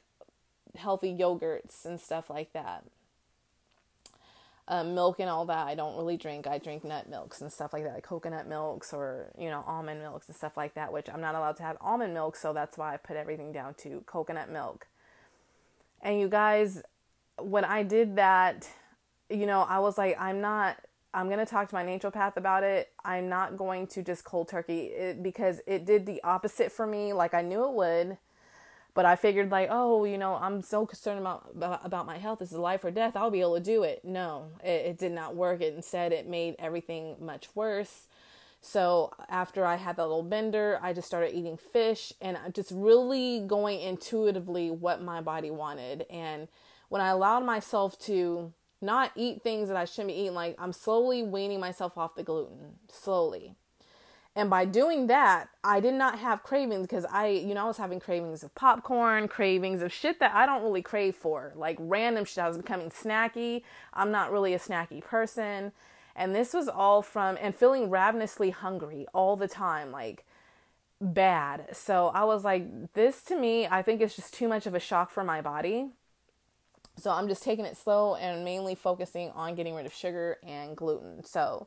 healthy 0.77 1.15
yogurts 1.15 1.85
and 1.85 2.01
stuff 2.01 2.31
like 2.31 2.53
that. 2.53 2.85
Um, 4.69 4.95
milk 4.95 5.19
and 5.19 5.29
all 5.29 5.45
that 5.47 5.67
I 5.67 5.75
don't 5.75 5.97
really 5.97 6.17
drink. 6.17 6.47
I 6.47 6.59
drink 6.59 6.85
nut 6.85 7.09
milks 7.09 7.41
and 7.41 7.53
stuff 7.53 7.73
like 7.73 7.83
that, 7.83 7.95
like 7.95 8.05
coconut 8.05 8.47
milks 8.47 8.93
or 8.93 9.33
you 9.37 9.51
know 9.51 9.65
almond 9.67 10.01
milks 10.01 10.29
and 10.29 10.37
stuff 10.37 10.57
like 10.57 10.75
that. 10.75 10.93
Which 10.93 11.09
I'm 11.13 11.21
not 11.21 11.35
allowed 11.35 11.57
to 11.57 11.65
have 11.65 11.77
almond 11.81 12.15
milk, 12.15 12.37
so 12.37 12.53
that's 12.53 12.79
why 12.79 12.95
I 12.95 12.97
put 12.97 13.17
everything 13.17 13.53
down 13.53 13.75
to 13.79 14.03
coconut 14.07 14.51
milk. 14.51 14.87
And 16.01 16.21
you 16.21 16.29
guys, 16.29 16.83
when 17.41 17.65
I 17.65 17.83
did 17.83 18.17
that, 18.17 18.69
you 19.29 19.47
know, 19.47 19.63
I 19.63 19.81
was 19.81 19.99
like, 19.99 20.17
I'm 20.21 20.41
not 20.41 20.77
I'm 21.15 21.27
going 21.27 21.39
to 21.41 21.47
talk 21.47 21.69
to 21.69 21.75
my 21.75 21.85
naturopath 21.85 22.37
about 22.37 22.63
it. 22.63 22.91
I'm 23.05 23.29
not 23.29 23.57
going 23.57 23.87
to 23.89 24.03
just 24.03 24.25
cold 24.25 24.49
turkey 24.49 24.87
it 24.87 25.23
because 25.23 25.61
it 25.67 25.85
did 25.85 26.07
the 26.07 26.23
opposite 26.25 26.73
for 26.73 26.87
me. 26.87 27.13
Like 27.13 27.35
I 27.35 27.43
knew 27.43 27.65
it 27.65 27.75
would, 27.75 28.17
but 28.95 29.05
I 29.05 29.17
figured 29.17 29.51
like, 29.51 29.69
oh, 29.71 30.05
you 30.05 30.19
know, 30.19 30.35
I'm 30.35 30.63
so 30.63 30.87
concerned 30.87 31.21
about 31.21 31.81
about 31.85 32.07
my 32.07 32.19
health. 32.19 32.41
This 32.41 32.53
is 32.53 32.59
life 32.59 32.85
or 32.85 32.91
death. 32.91 33.17
I'll 33.17 33.31
be 33.31 33.41
able 33.41 33.57
to 33.57 33.63
do 33.63 33.83
it. 33.83 34.05
No, 34.05 34.49
it, 34.63 34.87
it 34.87 34.99
did 34.99 35.13
not 35.13 35.35
work. 35.35 35.61
It 35.61 35.75
instead 35.75 36.13
it 36.13 36.29
made 36.29 36.57
everything 36.59 37.17
much 37.21 37.49
worse. 37.55 38.07
So 38.61 39.13
after 39.29 39.65
I 39.65 39.77
had 39.77 39.97
that 39.97 40.07
little 40.07 40.23
bender, 40.23 40.79
I 40.81 40.93
just 40.93 41.09
started 41.09 41.35
eating 41.35 41.57
fish 41.57 42.13
and 42.21 42.39
just 42.53 42.71
really 42.73 43.41
going 43.41 43.81
intuitively 43.81 44.71
what 44.71 45.03
my 45.03 45.21
body 45.21 45.51
wanted. 45.51 46.07
And 46.09 46.47
when 46.89 47.03
I 47.03 47.09
allowed 47.09 47.45
myself 47.45 47.99
to 48.01 48.53
not 48.83 49.13
eat 49.15 49.43
things 49.43 49.69
that 49.69 49.77
I 49.77 49.85
shouldn't 49.85 50.09
be 50.09 50.21
eating. 50.21 50.35
Like 50.35 50.57
I'm 50.59 50.73
slowly 50.73 51.23
weaning 51.23 51.61
myself 51.61 51.97
off 51.97 52.17
the 52.17 52.25
gluten, 52.25 52.75
slowly. 52.91 53.55
And 54.35 54.49
by 54.49 54.65
doing 54.65 55.09
that, 55.09 55.51
I 55.63 55.81
did 55.81 55.93
not 55.93 56.19
have 56.19 56.43
cravings 56.43 56.87
because 56.87 57.05
I, 57.05 57.29
you 57.29 57.53
know, 57.53 57.65
I 57.65 57.67
was 57.67 57.77
having 57.77 58.01
cravings 58.01 58.43
of 58.43 58.55
popcorn, 58.55 59.29
cravings 59.29 59.83
of 59.83 59.93
shit 59.93 60.21
that 60.21 60.35
I 60.35 60.47
don't 60.47 60.63
really 60.63 60.81
crave 60.81 61.15
for, 61.17 61.53
like 61.55 61.77
random 61.79 62.25
shit. 62.25 62.43
I 62.43 62.49
was 62.49 62.57
becoming 62.57 62.89
snacky. 62.89 63.63
I'm 63.93 64.11
not 64.11 64.33
really 64.33 64.55
a 64.55 64.59
snacky 64.59 65.03
person. 65.03 65.73
And 66.17 66.35
this 66.35 66.55
was 66.55 66.67
all 66.69 67.03
from, 67.03 67.37
and 67.41 67.55
feeling 67.55 67.91
ravenously 67.91 68.51
hungry 68.51 69.07
all 69.13 69.37
the 69.37 69.49
time, 69.49 69.93
like 69.93 70.25
bad. 71.01 71.77
So 71.77 72.09
I 72.09 72.25
was 72.25 72.43
like, 72.43 72.93
this 72.95 73.23
to 73.25 73.37
me, 73.37 73.67
I 73.67 73.83
think 73.83 74.01
it's 74.01 74.17
just 74.17 74.33
too 74.33 74.49
much 74.49 74.67
of 74.67 74.75
a 74.75 74.81
shock 74.81 75.11
for 75.11 75.25
my 75.25 75.43
body. 75.43 75.91
So 76.97 77.11
I'm 77.11 77.29
just 77.29 77.43
taking 77.43 77.65
it 77.65 77.77
slow 77.77 78.15
and 78.15 78.45
mainly 78.45 78.75
focusing 78.75 79.31
on 79.31 79.55
getting 79.55 79.75
rid 79.75 79.87
of 79.87 79.95
sugar 79.95 80.39
and 80.43 80.77
gluten. 80.77 81.25
So, 81.25 81.67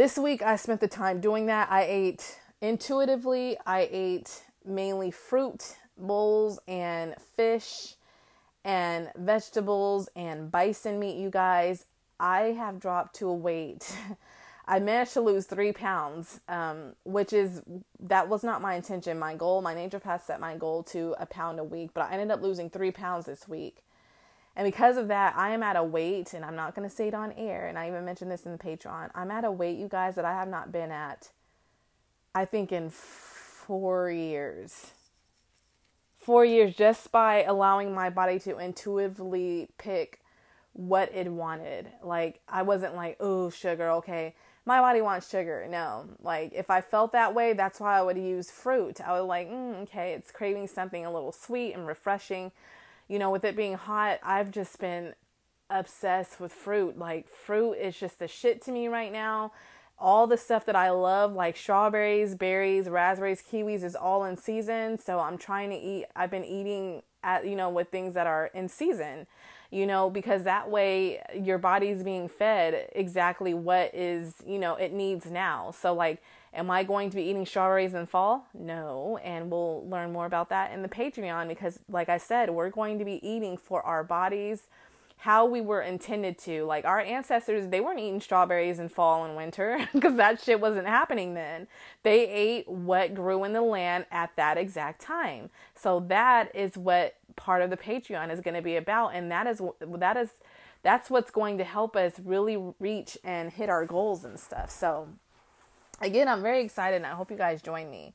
this 0.00 0.16
week 0.16 0.40
I 0.40 0.56
spent 0.56 0.80
the 0.80 0.88
time 0.88 1.20
doing 1.20 1.44
that. 1.46 1.70
I 1.70 1.82
ate 1.82 2.38
intuitively, 2.62 3.58
I 3.66 3.86
ate 3.92 4.44
mainly 4.64 5.10
fruit 5.10 5.76
bowls 5.98 6.58
and 6.66 7.14
fish 7.36 7.96
and 8.64 9.10
vegetables 9.14 10.08
and 10.16 10.50
bison 10.50 10.98
meat, 10.98 11.18
you 11.18 11.28
guys. 11.28 11.84
I 12.18 12.54
have 12.56 12.80
dropped 12.80 13.16
to 13.16 13.28
a 13.28 13.34
weight. 13.34 13.94
I 14.66 14.78
managed 14.78 15.12
to 15.14 15.20
lose 15.20 15.44
three 15.44 15.72
pounds, 15.72 16.40
um, 16.48 16.94
which 17.04 17.34
is 17.34 17.60
that 17.98 18.26
was 18.30 18.42
not 18.42 18.62
my 18.62 18.76
intention. 18.76 19.18
My 19.18 19.34
goal, 19.34 19.60
my 19.60 19.74
naturopath 19.74 20.22
set 20.22 20.40
my 20.40 20.56
goal 20.56 20.82
to 20.84 21.14
a 21.20 21.26
pound 21.26 21.60
a 21.60 21.64
week, 21.64 21.90
but 21.92 22.08
I 22.08 22.12
ended 22.12 22.30
up 22.30 22.40
losing 22.40 22.70
three 22.70 22.90
pounds 22.90 23.26
this 23.26 23.46
week. 23.46 23.82
And 24.60 24.66
because 24.66 24.98
of 24.98 25.08
that, 25.08 25.34
I 25.38 25.52
am 25.52 25.62
at 25.62 25.76
a 25.76 25.82
weight, 25.82 26.34
and 26.34 26.44
I'm 26.44 26.54
not 26.54 26.74
going 26.74 26.86
to 26.86 26.94
say 26.94 27.08
it 27.08 27.14
on 27.14 27.32
air, 27.32 27.66
and 27.66 27.78
I 27.78 27.88
even 27.88 28.04
mentioned 28.04 28.30
this 28.30 28.44
in 28.44 28.52
the 28.52 28.58
Patreon. 28.58 29.08
I'm 29.14 29.30
at 29.30 29.42
a 29.42 29.50
weight, 29.50 29.78
you 29.78 29.88
guys, 29.88 30.16
that 30.16 30.26
I 30.26 30.34
have 30.34 30.48
not 30.48 30.70
been 30.70 30.90
at, 30.90 31.30
I 32.34 32.44
think, 32.44 32.70
in 32.70 32.90
four 32.90 34.10
years. 34.10 34.90
Four 36.18 36.44
years 36.44 36.74
just 36.74 37.10
by 37.10 37.42
allowing 37.44 37.94
my 37.94 38.10
body 38.10 38.38
to 38.40 38.58
intuitively 38.58 39.70
pick 39.78 40.20
what 40.74 41.10
it 41.14 41.32
wanted. 41.32 41.88
Like, 42.02 42.40
I 42.46 42.60
wasn't 42.60 42.94
like, 42.94 43.16
oh, 43.18 43.48
sugar, 43.48 43.88
okay, 43.92 44.34
my 44.66 44.80
body 44.80 45.00
wants 45.00 45.30
sugar. 45.30 45.66
No, 45.70 46.04
like, 46.20 46.52
if 46.52 46.68
I 46.68 46.82
felt 46.82 47.12
that 47.12 47.34
way, 47.34 47.54
that's 47.54 47.80
why 47.80 47.98
I 47.98 48.02
would 48.02 48.18
use 48.18 48.50
fruit. 48.50 49.00
I 49.00 49.18
would 49.18 49.26
like, 49.26 49.48
mm, 49.48 49.84
okay, 49.84 50.12
it's 50.12 50.30
craving 50.30 50.66
something 50.66 51.06
a 51.06 51.10
little 51.10 51.32
sweet 51.32 51.72
and 51.72 51.86
refreshing 51.86 52.52
you 53.10 53.18
know, 53.18 53.30
with 53.30 53.44
it 53.44 53.56
being 53.56 53.74
hot, 53.74 54.20
I've 54.22 54.52
just 54.52 54.78
been 54.78 55.14
obsessed 55.68 56.38
with 56.38 56.52
fruit. 56.52 56.96
Like, 56.96 57.28
fruit 57.28 57.72
is 57.72 57.98
just 57.98 58.20
the 58.20 58.28
shit 58.28 58.62
to 58.62 58.70
me 58.70 58.86
right 58.86 59.10
now. 59.10 59.50
All 59.98 60.28
the 60.28 60.36
stuff 60.36 60.64
that 60.66 60.76
I 60.76 60.90
love, 60.90 61.32
like 61.32 61.56
strawberries, 61.56 62.36
berries, 62.36 62.88
raspberries, 62.88 63.42
kiwis, 63.42 63.82
is 63.82 63.96
all 63.96 64.24
in 64.24 64.36
season. 64.36 64.96
So 64.96 65.18
I'm 65.18 65.38
trying 65.38 65.70
to 65.70 65.76
eat, 65.76 66.06
I've 66.14 66.30
been 66.30 66.44
eating 66.44 67.02
at, 67.24 67.44
you 67.44 67.56
know, 67.56 67.68
with 67.68 67.88
things 67.88 68.14
that 68.14 68.28
are 68.28 68.46
in 68.54 68.68
season, 68.68 69.26
you 69.72 69.88
know, 69.88 70.08
because 70.08 70.44
that 70.44 70.70
way 70.70 71.20
your 71.34 71.58
body's 71.58 72.04
being 72.04 72.28
fed 72.28 72.90
exactly 72.92 73.54
what 73.54 73.92
is, 73.92 74.34
you 74.46 74.60
know, 74.60 74.76
it 74.76 74.92
needs 74.92 75.26
now. 75.26 75.72
So, 75.72 75.92
like, 75.92 76.22
Am 76.52 76.70
I 76.70 76.82
going 76.82 77.10
to 77.10 77.16
be 77.16 77.22
eating 77.22 77.46
strawberries 77.46 77.94
in 77.94 78.06
fall? 78.06 78.46
No. 78.54 79.18
And 79.22 79.50
we'll 79.50 79.88
learn 79.88 80.12
more 80.12 80.26
about 80.26 80.48
that 80.48 80.72
in 80.72 80.82
the 80.82 80.88
Patreon 80.88 81.48
because, 81.48 81.78
like 81.88 82.08
I 82.08 82.18
said, 82.18 82.50
we're 82.50 82.70
going 82.70 82.98
to 82.98 83.04
be 83.04 83.24
eating 83.26 83.56
for 83.56 83.82
our 83.82 84.02
bodies 84.02 84.64
how 85.20 85.44
we 85.44 85.60
were 85.60 85.82
intended 85.82 86.38
to. 86.38 86.64
Like 86.64 86.86
our 86.86 87.00
ancestors, 87.00 87.68
they 87.68 87.80
weren't 87.80 88.00
eating 88.00 88.22
strawberries 88.22 88.78
in 88.78 88.88
fall 88.88 89.26
and 89.26 89.36
winter 89.36 89.86
because 89.92 90.16
that 90.16 90.40
shit 90.40 90.60
wasn't 90.60 90.86
happening 90.86 91.34
then. 91.34 91.66
They 92.02 92.26
ate 92.28 92.68
what 92.68 93.14
grew 93.14 93.44
in 93.44 93.52
the 93.52 93.62
land 93.62 94.06
at 94.10 94.34
that 94.36 94.56
exact 94.56 95.02
time. 95.02 95.50
So 95.74 96.00
that 96.08 96.54
is 96.54 96.76
what 96.76 97.16
part 97.36 97.60
of 97.60 97.68
the 97.68 97.76
Patreon 97.76 98.32
is 98.32 98.40
going 98.40 98.54
to 98.54 98.62
be 98.62 98.76
about 98.76 99.14
and 99.14 99.30
that 99.30 99.46
is 99.46 99.62
that 99.80 100.16
is 100.16 100.30
that's 100.82 101.10
what's 101.10 101.30
going 101.30 101.58
to 101.58 101.64
help 101.64 101.96
us 101.96 102.14
really 102.24 102.56
reach 102.78 103.18
and 103.22 103.52
hit 103.52 103.68
our 103.68 103.84
goals 103.84 104.24
and 104.24 104.40
stuff. 104.40 104.70
So 104.70 105.08
again, 106.00 106.28
I'm 106.28 106.42
very 106.42 106.62
excited 106.62 106.96
and 106.96 107.06
I 107.06 107.10
hope 107.10 107.30
you 107.30 107.36
guys 107.36 107.62
join 107.62 107.90
me. 107.90 108.14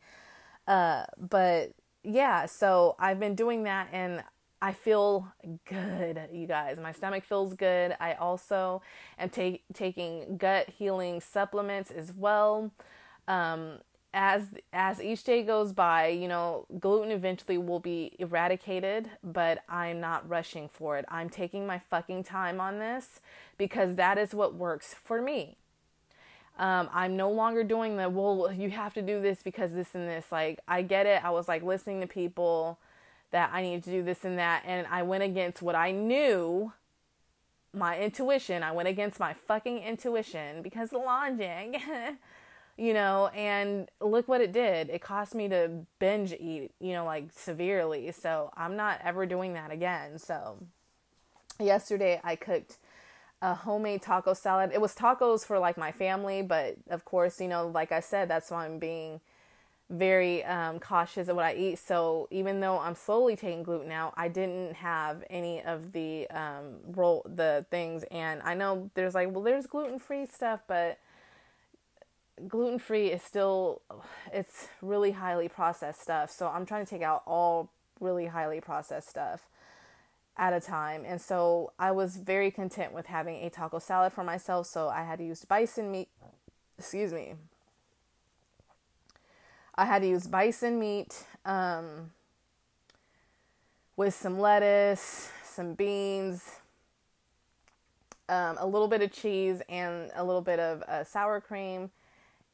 Uh, 0.68 1.06
but 1.18 1.74
yeah, 2.04 2.46
so 2.46 2.96
I've 3.00 3.20
been 3.20 3.36
doing 3.36 3.64
that 3.64 3.90
and 3.92 4.24
I 4.62 4.72
feel 4.72 5.32
good, 5.66 6.20
you 6.32 6.48
guys. 6.48 6.80
My 6.80 6.92
stomach 6.92 7.24
feels 7.24 7.54
good. 7.54 7.96
I 8.00 8.14
also 8.14 8.82
am 9.20 9.30
ta- 9.30 9.60
taking 9.74 10.38
gut 10.38 10.70
healing 10.70 11.22
supplements 11.22 11.92
as 11.92 12.14
well. 12.14 12.72
Um, 13.28 13.80
as 14.14 14.48
as 14.72 15.02
each 15.02 15.26
day 15.26 15.44
goes 15.44 15.74
by, 15.74 16.08
you 16.08 16.30
know, 16.30 16.66
gluten 16.80 17.12
eventually 17.12 17.58
will 17.58 17.82
be 17.82 18.16
eradicated, 18.18 19.10
but 19.24 19.60
I'm 19.68 20.00
not 20.00 20.28
rushing 20.28 20.70
for 20.70 20.98
it. 20.98 21.06
I'm 21.10 21.30
taking 21.30 21.68
my 21.68 21.80
fucking 21.90 22.24
time 22.24 22.62
on 22.62 22.80
this 22.80 23.20
because 23.58 23.98
that 23.98 24.18
is 24.18 24.34
what 24.34 24.56
works 24.56 24.96
for 24.96 25.22
me. 25.22 25.58
Um, 26.58 26.90
I'm 26.94 27.18
no 27.18 27.30
longer 27.32 27.64
doing 27.64 27.98
the, 27.98 28.10
well, 28.10 28.52
you 28.52 28.70
have 28.70 28.94
to 28.94 29.02
do 29.02 29.22
this 29.22 29.44
because 29.44 29.74
this 29.74 29.94
and 29.94 30.08
this. 30.08 30.26
Like, 30.32 30.60
I 30.68 30.82
get 30.82 31.06
it. 31.06 31.24
I 31.24 31.32
was 31.32 31.48
like 31.48 31.64
listening 31.64 32.02
to 32.02 32.08
people 32.08 32.80
that 33.32 33.50
I 33.54 33.62
need 33.62 33.84
to 33.84 33.90
do 33.90 34.04
this 34.04 34.24
and 34.24 34.40
that. 34.40 34.64
And 34.66 34.88
I 34.90 35.04
went 35.04 35.24
against 35.24 35.62
what 35.62 35.76
I 35.76 35.92
knew, 35.92 36.72
my 37.74 38.00
intuition. 38.00 38.64
I 38.64 38.72
went 38.72 38.88
against 38.88 39.20
my 39.20 39.34
fucking 39.34 39.80
intuition 39.80 40.62
because 40.62 40.94
logic, 40.94 41.82
you 42.78 42.94
know, 42.94 43.28
and 43.36 43.90
look 44.00 44.30
what 44.30 44.40
it 44.40 44.54
did. 44.54 44.90
It 44.90 45.02
cost 45.02 45.36
me 45.36 45.50
to 45.50 45.86
binge 46.00 46.32
eat, 46.34 46.72
you 46.80 46.94
know, 46.94 47.04
like 47.04 47.26
severely. 47.36 48.12
So 48.14 48.52
I'm 48.56 48.78
not 48.78 49.02
ever 49.04 49.26
doing 49.26 49.54
that 49.54 49.72
again. 49.72 50.18
So 50.18 50.58
yesterday 51.60 52.22
I 52.24 52.38
cooked 52.38 52.78
a 53.42 53.54
homemade 53.54 54.02
taco 54.02 54.34
salad. 54.34 54.72
It 54.74 54.82
was 54.82 54.96
tacos 54.96 55.46
for 55.46 55.60
like 55.60 55.78
my 55.78 55.92
family, 55.92 56.42
but 56.42 56.76
of 56.90 57.06
course, 57.06 57.40
you 57.40 57.48
know, 57.48 57.68
like 57.68 57.92
I 57.92 58.00
said, 58.00 58.30
that's 58.30 58.50
why 58.50 58.66
I'm 58.66 58.80
being 58.80 59.20
very 59.90 60.44
um, 60.46 60.80
cautious 60.80 61.28
of 61.28 61.36
what 61.36 61.46
I 61.46 61.54
eat. 61.54 61.78
So 61.78 62.28
even 62.32 62.60
though 62.60 62.80
I'm 62.80 62.96
slowly 62.96 63.36
taking 63.36 63.64
gluten 63.64 63.92
out, 63.92 64.14
I 64.18 64.30
didn't 64.30 64.76
have 64.76 65.24
any 65.30 65.62
of 65.62 65.92
the 65.92 66.28
um, 66.30 66.78
roll 66.88 67.24
the 67.26 67.66
things. 67.70 68.04
And 68.10 68.42
I 68.44 68.56
know 68.56 68.90
there's 68.96 69.14
like, 69.14 69.32
well, 69.32 69.44
there's 69.44 69.68
gluten 69.68 70.00
free 70.00 70.26
stuff, 70.26 70.62
but 70.68 70.98
gluten 72.48 72.80
free 72.80 73.08
is 73.08 73.22
still 73.22 73.82
it's 74.34 74.68
really 74.82 75.12
highly 75.12 75.50
processed 75.50 76.02
stuff. 76.02 76.32
So 76.32 76.48
I'm 76.48 76.66
trying 76.66 76.86
to 76.86 76.90
take 76.90 77.04
out 77.04 77.22
all 77.28 77.70
really 78.00 78.26
highly 78.26 78.60
processed 78.62 79.10
stuff 79.10 79.48
at 80.38 80.54
a 80.54 80.60
time. 80.60 81.04
And 81.06 81.20
so 81.20 81.72
I 81.80 81.92
was 81.92 82.18
very 82.18 82.52
content 82.52 82.94
with 82.94 83.06
having 83.06 83.46
a 83.46 83.50
taco 83.50 83.80
salad 83.80 84.14
for 84.14 84.24
myself. 84.24 84.68
So 84.68 84.90
I 84.90 85.04
had 85.04 85.20
to 85.20 85.26
use 85.26 85.46
bison 85.46 85.92
meat. 85.92 86.10
Excuse 86.78 87.14
me. 87.14 87.36
I 89.76 89.86
had 89.86 90.02
to 90.02 90.08
use 90.08 90.28
bison 90.28 90.80
meat 90.80 91.26
um, 91.46 92.12
with 93.98 94.14
some 94.14 94.40
lettuce, 94.40 95.30
some 95.44 95.74
beans, 95.74 96.50
um, 98.28 98.58
a 98.60 98.66
little 98.66 98.88
bit 98.88 99.02
of 99.02 99.12
cheese, 99.12 99.62
and 99.70 100.12
a 100.16 100.24
little 100.24 100.42
bit 100.42 100.60
of 100.60 100.82
uh, 100.84 101.04
sour 101.04 101.40
cream. 101.42 101.92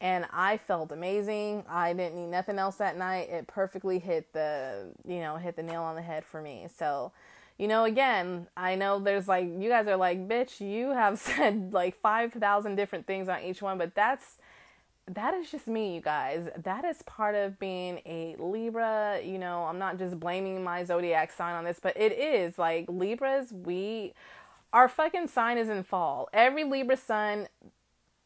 And 0.00 0.26
I 0.32 0.56
felt 0.56 0.90
amazing. 0.90 1.64
I 1.68 1.92
didn't 1.92 2.16
need 2.16 2.26
nothing 2.26 2.58
else 2.58 2.76
that 2.76 2.96
night. 2.96 3.30
It 3.30 3.46
perfectly 3.46 4.00
hit 4.00 4.32
the, 4.32 4.88
you 5.06 5.20
know, 5.20 5.36
hit 5.36 5.54
the 5.54 5.62
nail 5.62 5.82
on 5.82 5.94
the 5.94 6.02
head 6.02 6.24
for 6.24 6.42
me. 6.42 6.66
So 6.76 7.12
you 7.62 7.68
know, 7.68 7.84
again, 7.84 8.48
I 8.56 8.74
know 8.74 8.98
there's 8.98 9.28
like, 9.28 9.44
you 9.44 9.68
guys 9.68 9.86
are 9.86 9.96
like, 9.96 10.26
bitch, 10.26 10.60
you 10.60 10.90
have 10.90 11.16
said 11.20 11.72
like 11.72 11.94
5,000 11.94 12.74
different 12.74 13.06
things 13.06 13.28
on 13.28 13.40
each 13.44 13.62
one, 13.62 13.78
but 13.78 13.94
that's, 13.94 14.38
that 15.06 15.32
is 15.34 15.48
just 15.48 15.68
me, 15.68 15.94
you 15.94 16.00
guys. 16.00 16.48
That 16.56 16.84
is 16.84 17.02
part 17.02 17.36
of 17.36 17.60
being 17.60 18.00
a 18.04 18.34
Libra. 18.40 19.20
You 19.24 19.38
know, 19.38 19.62
I'm 19.62 19.78
not 19.78 19.96
just 19.96 20.18
blaming 20.18 20.64
my 20.64 20.82
zodiac 20.82 21.30
sign 21.30 21.54
on 21.54 21.62
this, 21.62 21.78
but 21.80 21.96
it 21.96 22.10
is 22.10 22.58
like 22.58 22.86
Libras, 22.88 23.52
we, 23.52 24.12
our 24.72 24.88
fucking 24.88 25.28
sign 25.28 25.56
is 25.56 25.68
in 25.68 25.84
fall. 25.84 26.28
Every 26.32 26.64
Libra 26.64 26.96
sun, 26.96 27.46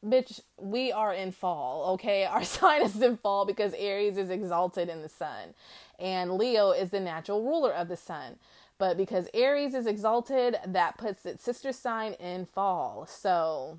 bitch, 0.02 0.40
we 0.58 0.92
are 0.92 1.12
in 1.12 1.30
fall, 1.30 1.92
okay? 1.92 2.24
Our 2.30 2.42
sign 2.42 2.80
is 2.80 3.02
in 3.02 3.18
fall 3.18 3.44
because 3.44 3.74
Aries 3.74 4.16
is 4.16 4.30
exalted 4.30 4.88
in 4.88 5.02
the 5.02 5.10
sun 5.10 5.52
and 5.98 6.32
Leo 6.32 6.70
is 6.70 6.90
the 6.90 7.00
natural 7.00 7.42
ruler 7.42 7.72
of 7.72 7.88
the 7.88 7.96
sun. 7.96 8.36
But 8.78 8.96
because 8.96 9.28
Aries 9.32 9.74
is 9.74 9.86
exalted, 9.86 10.56
that 10.66 10.98
puts 10.98 11.24
its 11.24 11.42
sister 11.42 11.72
sign 11.72 12.12
in 12.14 12.44
fall. 12.44 13.06
So 13.06 13.78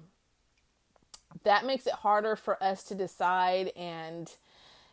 that 1.44 1.66
makes 1.66 1.88
it 1.88 1.94
harder 1.94 2.36
for 2.36 2.62
us 2.64 2.84
to 2.84 2.96
decide 2.96 3.72
and 3.76 4.32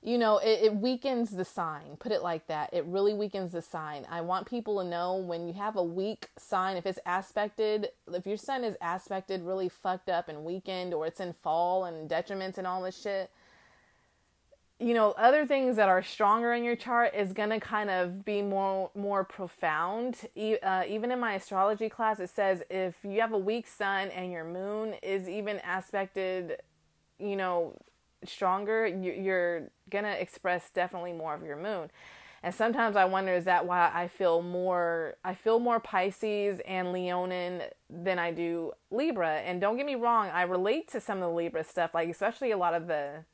you 0.02 0.18
know 0.18 0.38
it, 0.38 0.60
it, 0.62 0.76
weakens 0.76 1.30
the 1.30 1.44
sign 1.44 1.96
put 1.98 2.12
it 2.12 2.22
like 2.22 2.46
that 2.46 2.72
it 2.72 2.84
really 2.84 3.14
weakens 3.14 3.52
the 3.52 3.62
sign 3.62 4.06
i 4.10 4.20
want 4.20 4.46
people 4.46 4.82
to 4.82 4.88
know 4.88 5.16
when 5.16 5.46
you 5.46 5.54
have 5.54 5.76
a 5.76 5.82
weak 5.82 6.28
sign 6.36 6.76
if 6.76 6.86
it's 6.86 6.98
aspected 7.06 7.88
if 8.12 8.26
your 8.26 8.36
sun 8.36 8.64
is 8.64 8.76
aspected 8.82 9.42
really 9.42 9.68
fucked 9.68 10.08
up 10.08 10.28
and 10.28 10.44
weakened 10.44 10.92
or 10.92 11.06
it's 11.06 11.20
in 11.20 11.32
fall 11.42 11.84
and 11.84 12.10
detriments 12.10 12.58
and 12.58 12.66
all 12.66 12.82
this 12.82 13.00
shit 13.00 13.30
you 14.80 14.92
know, 14.92 15.12
other 15.12 15.46
things 15.46 15.76
that 15.76 15.88
are 15.88 16.02
stronger 16.02 16.52
in 16.52 16.64
your 16.64 16.74
chart 16.74 17.14
is 17.14 17.32
going 17.32 17.50
to 17.50 17.60
kind 17.60 17.90
of 17.90 18.24
be 18.24 18.42
more 18.42 18.90
more 18.94 19.24
profound. 19.24 20.16
Uh, 20.36 20.82
even 20.88 21.12
in 21.12 21.20
my 21.20 21.34
astrology 21.34 21.88
class, 21.88 22.18
it 22.18 22.30
says 22.30 22.62
if 22.70 22.96
you 23.04 23.20
have 23.20 23.32
a 23.32 23.38
weak 23.38 23.66
sun 23.68 24.08
and 24.08 24.32
your 24.32 24.44
moon 24.44 24.94
is 25.02 25.28
even 25.28 25.60
aspected, 25.64 26.60
you 27.18 27.36
know, 27.36 27.78
stronger, 28.24 28.86
you're 28.86 29.70
going 29.90 30.04
to 30.04 30.20
express 30.20 30.70
definitely 30.70 31.12
more 31.12 31.34
of 31.34 31.42
your 31.42 31.56
moon. 31.56 31.90
And 32.42 32.54
sometimes 32.54 32.94
I 32.94 33.06
wonder 33.06 33.32
is 33.32 33.44
that 33.46 33.64
why 33.64 33.90
I 33.94 34.06
feel 34.08 34.42
more 34.42 35.14
I 35.24 35.34
feel 35.34 35.60
more 35.60 35.78
Pisces 35.78 36.60
and 36.66 36.92
Leonine 36.92 37.62
than 37.88 38.18
I 38.18 38.32
do 38.32 38.72
Libra. 38.90 39.36
And 39.36 39.60
don't 39.60 39.76
get 39.76 39.86
me 39.86 39.94
wrong, 39.94 40.30
I 40.30 40.42
relate 40.42 40.88
to 40.88 41.00
some 41.00 41.18
of 41.18 41.30
the 41.30 41.34
Libra 41.34 41.62
stuff, 41.64 41.94
like 41.94 42.08
especially 42.08 42.50
a 42.50 42.58
lot 42.58 42.74
of 42.74 42.88
the 42.88 43.24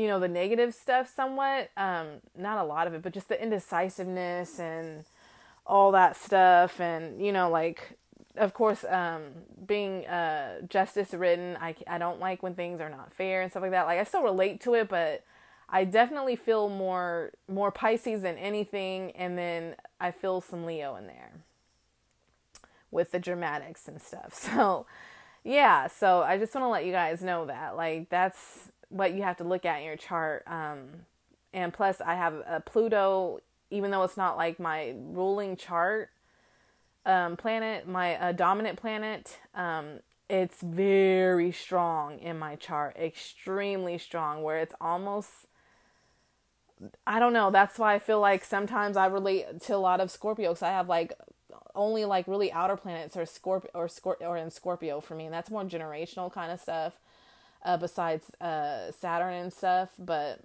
you 0.00 0.08
know 0.08 0.18
the 0.18 0.28
negative 0.28 0.72
stuff 0.72 1.12
somewhat 1.14 1.70
um 1.76 2.06
not 2.36 2.56
a 2.56 2.64
lot 2.64 2.86
of 2.86 2.94
it 2.94 3.02
but 3.02 3.12
just 3.12 3.28
the 3.28 3.40
indecisiveness 3.40 4.58
and 4.58 5.04
all 5.66 5.92
that 5.92 6.16
stuff 6.16 6.80
and 6.80 7.24
you 7.24 7.30
know 7.30 7.50
like 7.50 7.98
of 8.36 8.54
course 8.54 8.82
um 8.84 9.22
being 9.66 10.06
uh 10.06 10.58
justice 10.68 11.12
ridden 11.12 11.56
i 11.60 11.74
i 11.86 11.98
don't 11.98 12.18
like 12.18 12.42
when 12.42 12.54
things 12.54 12.80
are 12.80 12.88
not 12.88 13.12
fair 13.12 13.42
and 13.42 13.50
stuff 13.50 13.60
like 13.62 13.72
that. 13.72 13.84
Like 13.84 13.98
i 13.98 14.04
still 14.04 14.22
relate 14.22 14.60
to 14.62 14.72
it 14.72 14.88
but 14.88 15.22
i 15.68 15.84
definitely 15.84 16.34
feel 16.34 16.70
more 16.70 17.32
more 17.46 17.70
pisces 17.70 18.22
than 18.22 18.38
anything 18.38 19.10
and 19.12 19.36
then 19.36 19.76
i 20.00 20.10
feel 20.10 20.40
some 20.40 20.64
leo 20.64 20.96
in 20.96 21.06
there 21.08 21.32
with 22.90 23.12
the 23.12 23.20
dramatics 23.20 23.86
and 23.86 24.00
stuff. 24.00 24.32
So 24.56 24.86
yeah 25.42 25.86
so 25.86 26.20
i 26.20 26.36
just 26.36 26.54
want 26.54 26.64
to 26.64 26.68
let 26.68 26.84
you 26.84 26.92
guys 26.92 27.22
know 27.22 27.46
that 27.46 27.74
like 27.74 28.10
that's 28.10 28.70
what 28.90 29.14
you 29.14 29.22
have 29.22 29.38
to 29.38 29.44
look 29.44 29.64
at 29.64 29.78
in 29.78 29.86
your 29.86 29.96
chart. 29.96 30.44
Um, 30.46 31.06
and 31.54 31.72
plus, 31.72 32.00
I 32.00 32.14
have 32.14 32.34
a 32.46 32.60
Pluto, 32.60 33.40
even 33.70 33.90
though 33.90 34.02
it's 34.02 34.16
not 34.16 34.36
like 34.36 34.60
my 34.60 34.94
ruling 34.98 35.56
chart 35.56 36.10
um, 37.06 37.36
planet, 37.36 37.88
my 37.88 38.16
uh, 38.16 38.32
dominant 38.32 38.78
planet. 38.78 39.38
Um, 39.54 40.00
it's 40.28 40.60
very 40.60 41.50
strong 41.50 42.18
in 42.18 42.38
my 42.38 42.56
chart, 42.56 42.96
extremely 42.96 43.98
strong, 43.98 44.42
where 44.42 44.58
it's 44.58 44.74
almost. 44.80 45.30
I 47.06 47.18
don't 47.18 47.32
know. 47.32 47.50
That's 47.50 47.78
why 47.78 47.94
I 47.94 47.98
feel 47.98 48.20
like 48.20 48.44
sometimes 48.44 48.96
I 48.96 49.06
relate 49.06 49.60
to 49.62 49.76
a 49.76 49.78
lot 49.78 50.00
of 50.00 50.10
Scorpio 50.10 50.50
because 50.50 50.62
I 50.62 50.70
have 50.70 50.88
like 50.88 51.12
only 51.74 52.04
like 52.04 52.26
really 52.26 52.50
outer 52.52 52.76
planets 52.76 53.16
or 53.16 53.26
Scorpio 53.26 53.70
or 53.74 53.86
Scorp 53.86 54.20
or 54.20 54.36
in 54.36 54.50
Scorpio 54.50 55.00
for 55.00 55.14
me, 55.14 55.26
and 55.26 55.34
that's 55.34 55.50
more 55.50 55.64
generational 55.64 56.32
kind 56.32 56.50
of 56.50 56.60
stuff 56.60 56.94
uh, 57.64 57.76
besides 57.76 58.30
uh, 58.40 58.90
Saturn 58.92 59.34
and 59.34 59.52
stuff. 59.52 59.90
But 59.98 60.40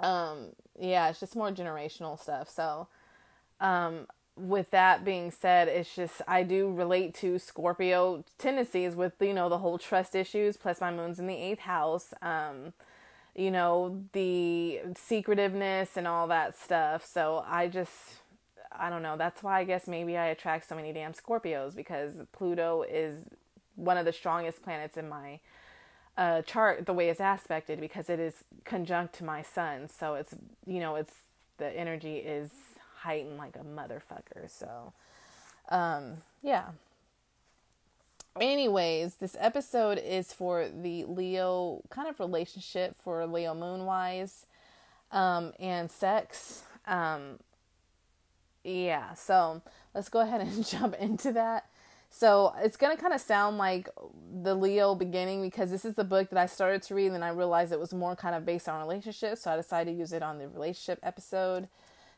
um, 0.00 0.48
yeah, 0.78 1.08
it's 1.08 1.20
just 1.20 1.36
more 1.36 1.50
generational 1.50 2.18
stuff. 2.18 2.48
So 2.48 2.88
um, 3.60 4.06
with 4.36 4.70
that 4.70 5.04
being 5.04 5.30
said, 5.30 5.68
it's 5.68 5.94
just 5.94 6.22
I 6.26 6.42
do 6.42 6.72
relate 6.72 7.14
to 7.16 7.38
Scorpio 7.38 8.24
tendencies 8.38 8.94
with 8.94 9.12
you 9.20 9.34
know 9.34 9.48
the 9.48 9.58
whole 9.58 9.78
trust 9.78 10.14
issues. 10.14 10.56
Plus, 10.56 10.80
my 10.80 10.92
moon's 10.92 11.18
in 11.18 11.26
the 11.26 11.36
eighth 11.36 11.60
house. 11.60 12.14
Um, 12.22 12.72
you 13.34 13.50
know 13.50 14.02
the 14.12 14.80
secretiveness 14.94 15.96
and 15.96 16.06
all 16.06 16.26
that 16.28 16.58
stuff. 16.58 17.04
So 17.04 17.44
I 17.46 17.68
just 17.68 17.92
I 18.72 18.90
don't 18.90 19.02
know. 19.02 19.16
That's 19.16 19.42
why 19.42 19.60
I 19.60 19.64
guess 19.64 19.86
maybe 19.86 20.16
I 20.16 20.26
attract 20.26 20.68
so 20.68 20.74
many 20.74 20.92
damn 20.92 21.12
Scorpios 21.12 21.74
because 21.74 22.12
Pluto 22.32 22.82
is 22.88 23.24
one 23.80 23.96
of 23.96 24.04
the 24.04 24.12
strongest 24.12 24.62
planets 24.62 24.96
in 24.96 25.08
my 25.08 25.40
uh, 26.16 26.42
chart 26.42 26.86
the 26.86 26.92
way 26.92 27.08
it's 27.08 27.20
aspected 27.20 27.80
because 27.80 28.10
it 28.10 28.20
is 28.20 28.44
conjunct 28.64 29.14
to 29.14 29.24
my 29.24 29.42
sun. 29.42 29.88
So 29.88 30.14
it's, 30.14 30.34
you 30.66 30.80
know, 30.80 30.96
it's 30.96 31.14
the 31.58 31.68
energy 31.76 32.16
is 32.16 32.50
heightened 32.98 33.38
like 33.38 33.56
a 33.56 33.64
motherfucker. 33.64 34.48
So, 34.48 34.92
um, 35.70 36.18
yeah. 36.42 36.66
Anyways, 38.40 39.16
this 39.16 39.36
episode 39.40 39.98
is 39.98 40.32
for 40.32 40.68
the 40.68 41.04
Leo 41.04 41.82
kind 41.90 42.08
of 42.08 42.20
relationship 42.20 42.96
for 43.02 43.26
Leo 43.26 43.54
moon 43.54 43.86
wise 43.86 44.46
um, 45.10 45.52
and 45.58 45.90
sex. 45.90 46.62
Um, 46.86 47.38
yeah, 48.62 49.14
so 49.14 49.62
let's 49.94 50.08
go 50.08 50.20
ahead 50.20 50.42
and 50.42 50.66
jump 50.66 50.94
into 51.00 51.32
that. 51.32 51.66
So 52.10 52.52
it's 52.58 52.76
going 52.76 52.94
to 52.94 53.00
kind 53.00 53.14
of 53.14 53.20
sound 53.20 53.56
like 53.56 53.88
the 54.42 54.54
Leo 54.54 54.94
beginning 54.94 55.42
because 55.42 55.70
this 55.70 55.84
is 55.84 55.94
the 55.94 56.04
book 56.04 56.28
that 56.30 56.38
I 56.38 56.46
started 56.46 56.82
to 56.82 56.94
read 56.94 57.06
and 57.06 57.14
then 57.14 57.22
I 57.22 57.30
realized 57.30 57.72
it 57.72 57.78
was 57.78 57.94
more 57.94 58.16
kind 58.16 58.34
of 58.34 58.44
based 58.44 58.68
on 58.68 58.80
relationships. 58.80 59.42
So 59.42 59.52
I 59.52 59.56
decided 59.56 59.92
to 59.92 59.96
use 59.96 60.12
it 60.12 60.22
on 60.22 60.38
the 60.38 60.48
relationship 60.48 60.98
episode. 61.04 61.68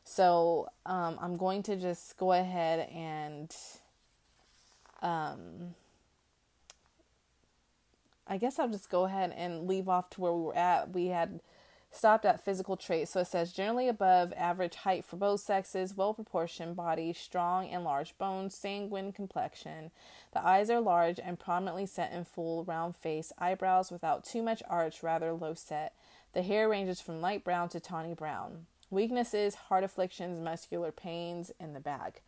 So 0.03 0.67
um, 0.85 1.17
I'm 1.21 1.37
going 1.37 1.61
to 1.63 1.75
just 1.75 2.17
go 2.17 2.33
ahead 2.33 2.89
and 2.89 3.55
um, 5.03 5.75
I 8.27 8.37
guess 8.37 8.57
I'll 8.57 8.69
just 8.69 8.89
go 8.89 9.05
ahead 9.05 9.33
and 9.37 9.67
leave 9.67 9.87
off 9.87 10.09
to 10.11 10.21
where 10.21 10.33
we 10.33 10.43
were 10.43 10.57
at. 10.57 10.91
We 10.91 11.07
had 11.07 11.39
stopped 11.95 12.25
at 12.25 12.43
physical 12.43 12.75
traits. 12.75 13.11
So 13.11 13.21
it 13.21 13.27
says 13.27 13.53
generally 13.53 13.87
above 13.87 14.33
average 14.35 14.75
height 14.75 15.05
for 15.05 15.15
both 15.15 15.41
sexes, 15.41 15.95
well 15.95 16.13
proportioned 16.13 16.75
body, 16.75 17.13
strong 17.13 17.69
and 17.69 17.83
large 17.83 18.17
bones, 18.17 18.55
sanguine 18.55 19.11
complexion. 19.11 19.91
The 20.33 20.45
eyes 20.45 20.69
are 20.69 20.81
large 20.81 21.19
and 21.19 21.39
prominently 21.39 21.85
set 21.85 22.11
in 22.11 22.25
full 22.25 22.63
round 22.63 22.95
face, 22.95 23.31
eyebrows 23.37 23.91
without 23.91 24.23
too 24.23 24.41
much 24.41 24.63
arch, 24.69 25.03
rather 25.03 25.33
low 25.33 25.53
set. 25.53 25.93
The 26.33 26.41
hair 26.41 26.67
ranges 26.67 26.99
from 26.99 27.21
light 27.21 27.43
brown 27.43 27.69
to 27.69 27.79
tawny 27.79 28.13
brown. 28.13 28.65
Weaknesses, 28.89 29.55
heart 29.55 29.83
afflictions, 29.83 30.39
muscular 30.39 30.91
pains 30.91 31.51
in 31.59 31.73
the 31.73 31.79
back. 31.79 32.21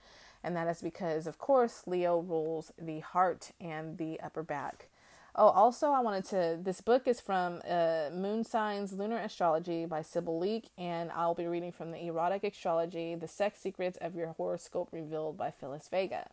And 0.44 0.56
that 0.56 0.68
is 0.68 0.82
because, 0.82 1.26
of 1.26 1.40
course, 1.40 1.84
Leo 1.88 2.20
rules 2.20 2.72
the 2.78 3.00
heart 3.00 3.52
and 3.60 3.98
the 3.98 4.20
upper 4.20 4.44
back. 4.44 4.90
Oh, 5.38 5.50
also, 5.50 5.92
I 5.92 6.00
wanted 6.00 6.24
to. 6.30 6.58
This 6.64 6.80
book 6.80 7.10
is 7.10 7.20
from 7.20 7.62
uh, 7.70 8.06
Moon 8.14 8.46
Signs 8.46 8.94
Lunar 8.94 9.18
Astrology 9.18 9.86
by 9.86 10.02
Sybil 10.02 10.40
Leek, 10.40 10.70
and 10.78 11.12
I'll 11.12 11.34
be 11.36 11.46
reading 11.46 11.74
from 11.74 11.92
the 11.92 12.06
Erotic 12.06 12.46
Astrology 12.46 13.16
The 13.16 13.28
Sex 13.28 13.60
Secrets 13.60 13.98
of 14.00 14.16
Your 14.16 14.28
Horoscope 14.28 14.88
Revealed 14.94 15.38
by 15.38 15.52
Phyllis 15.52 15.90
Vega. 15.90 16.30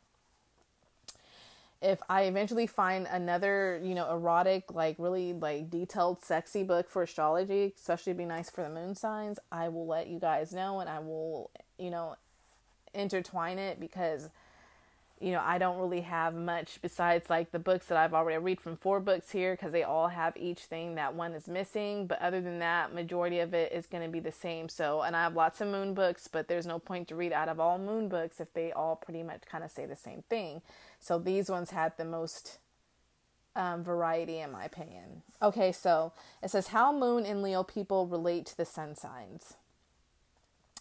If 1.81 2.01
I 2.09 2.23
eventually 2.23 2.69
find 2.69 3.09
another, 3.11 3.81
you 3.83 3.97
know, 3.97 4.09
erotic, 4.09 4.73
like 4.73 4.95
really 5.01 5.33
like 5.33 5.69
detailed, 5.69 6.23
sexy 6.23 6.63
book 6.63 6.89
for 6.89 7.03
astrology, 7.03 7.75
especially 7.77 8.13
be 8.13 8.25
nice 8.25 8.51
for 8.51 8.63
the 8.63 8.71
moon 8.71 8.95
signs, 8.95 9.41
I 9.51 9.69
will 9.69 9.89
let 9.89 10.07
you 10.07 10.21
guys 10.21 10.53
know 10.53 10.79
and 10.79 10.89
I 10.89 11.01
will, 11.01 11.51
you 11.77 11.91
know, 11.91 12.15
intertwine 12.95 13.59
it 13.59 13.81
because 13.81 14.29
you 15.23 15.31
know, 15.31 15.43
I 15.45 15.59
don't 15.59 15.79
really 15.79 16.01
have 16.01 16.35
much 16.35 16.81
besides 16.83 17.31
like 17.31 17.53
the 17.53 17.61
books 17.61 17.87
that 17.87 17.97
I've 17.97 18.13
already 18.13 18.43
read 18.43 18.61
from 18.61 18.77
four 18.77 18.99
books 18.99 19.31
here 19.31 19.55
because 19.55 19.71
they 19.71 19.85
all 19.85 20.09
have 20.09 20.37
each 20.37 20.61
thing 20.61 20.97
that 20.97 21.15
one 21.15 21.33
is 21.33 21.47
missing. 21.47 22.09
But 22.09 22.21
other 22.21 22.41
than 22.41 22.59
that, 22.59 22.93
majority 22.93 23.39
of 23.39 23.55
it 23.55 23.71
is 23.73 23.87
going 23.87 24.03
to 24.03 24.11
be 24.11 24.19
the 24.19 24.33
same. 24.33 24.69
So, 24.69 25.03
and 25.03 25.15
I 25.15 25.23
have 25.23 25.37
lots 25.37 25.61
of 25.61 25.69
moon 25.69 25.95
books, 25.95 26.27
but 26.27 26.49
there's 26.49 26.67
no 26.67 26.81
point 26.81 27.07
to 27.09 27.15
read 27.15 27.33
out 27.33 27.49
of 27.49 27.61
all 27.61 27.79
moon 27.79 28.09
books 28.09 28.41
if 28.41 28.53
they 28.53 28.73
all 28.73 28.97
pretty 28.97 29.23
much 29.23 29.43
kind 29.51 29.63
of 29.63 29.71
say 29.71 29.87
the 29.87 29.95
same 29.95 30.25
thing. 30.29 30.61
So 30.99 31.21
these 31.21 31.49
ones 31.49 31.71
had 31.71 31.97
the 31.97 32.05
most 32.05 32.59
um, 33.55 33.85
variety, 33.85 34.41
in 34.41 34.51
my 34.51 34.65
opinion. 34.65 35.23
Okay, 35.41 35.71
so 35.71 36.13
it 36.43 36.51
says 36.51 36.69
how 36.69 36.93
moon 36.93 37.25
and 37.25 37.43
Leo 37.43 37.63
people 37.63 38.09
relate 38.09 38.47
to 38.47 38.57
the 38.57 38.65
sun 38.65 38.97
signs. 38.97 39.55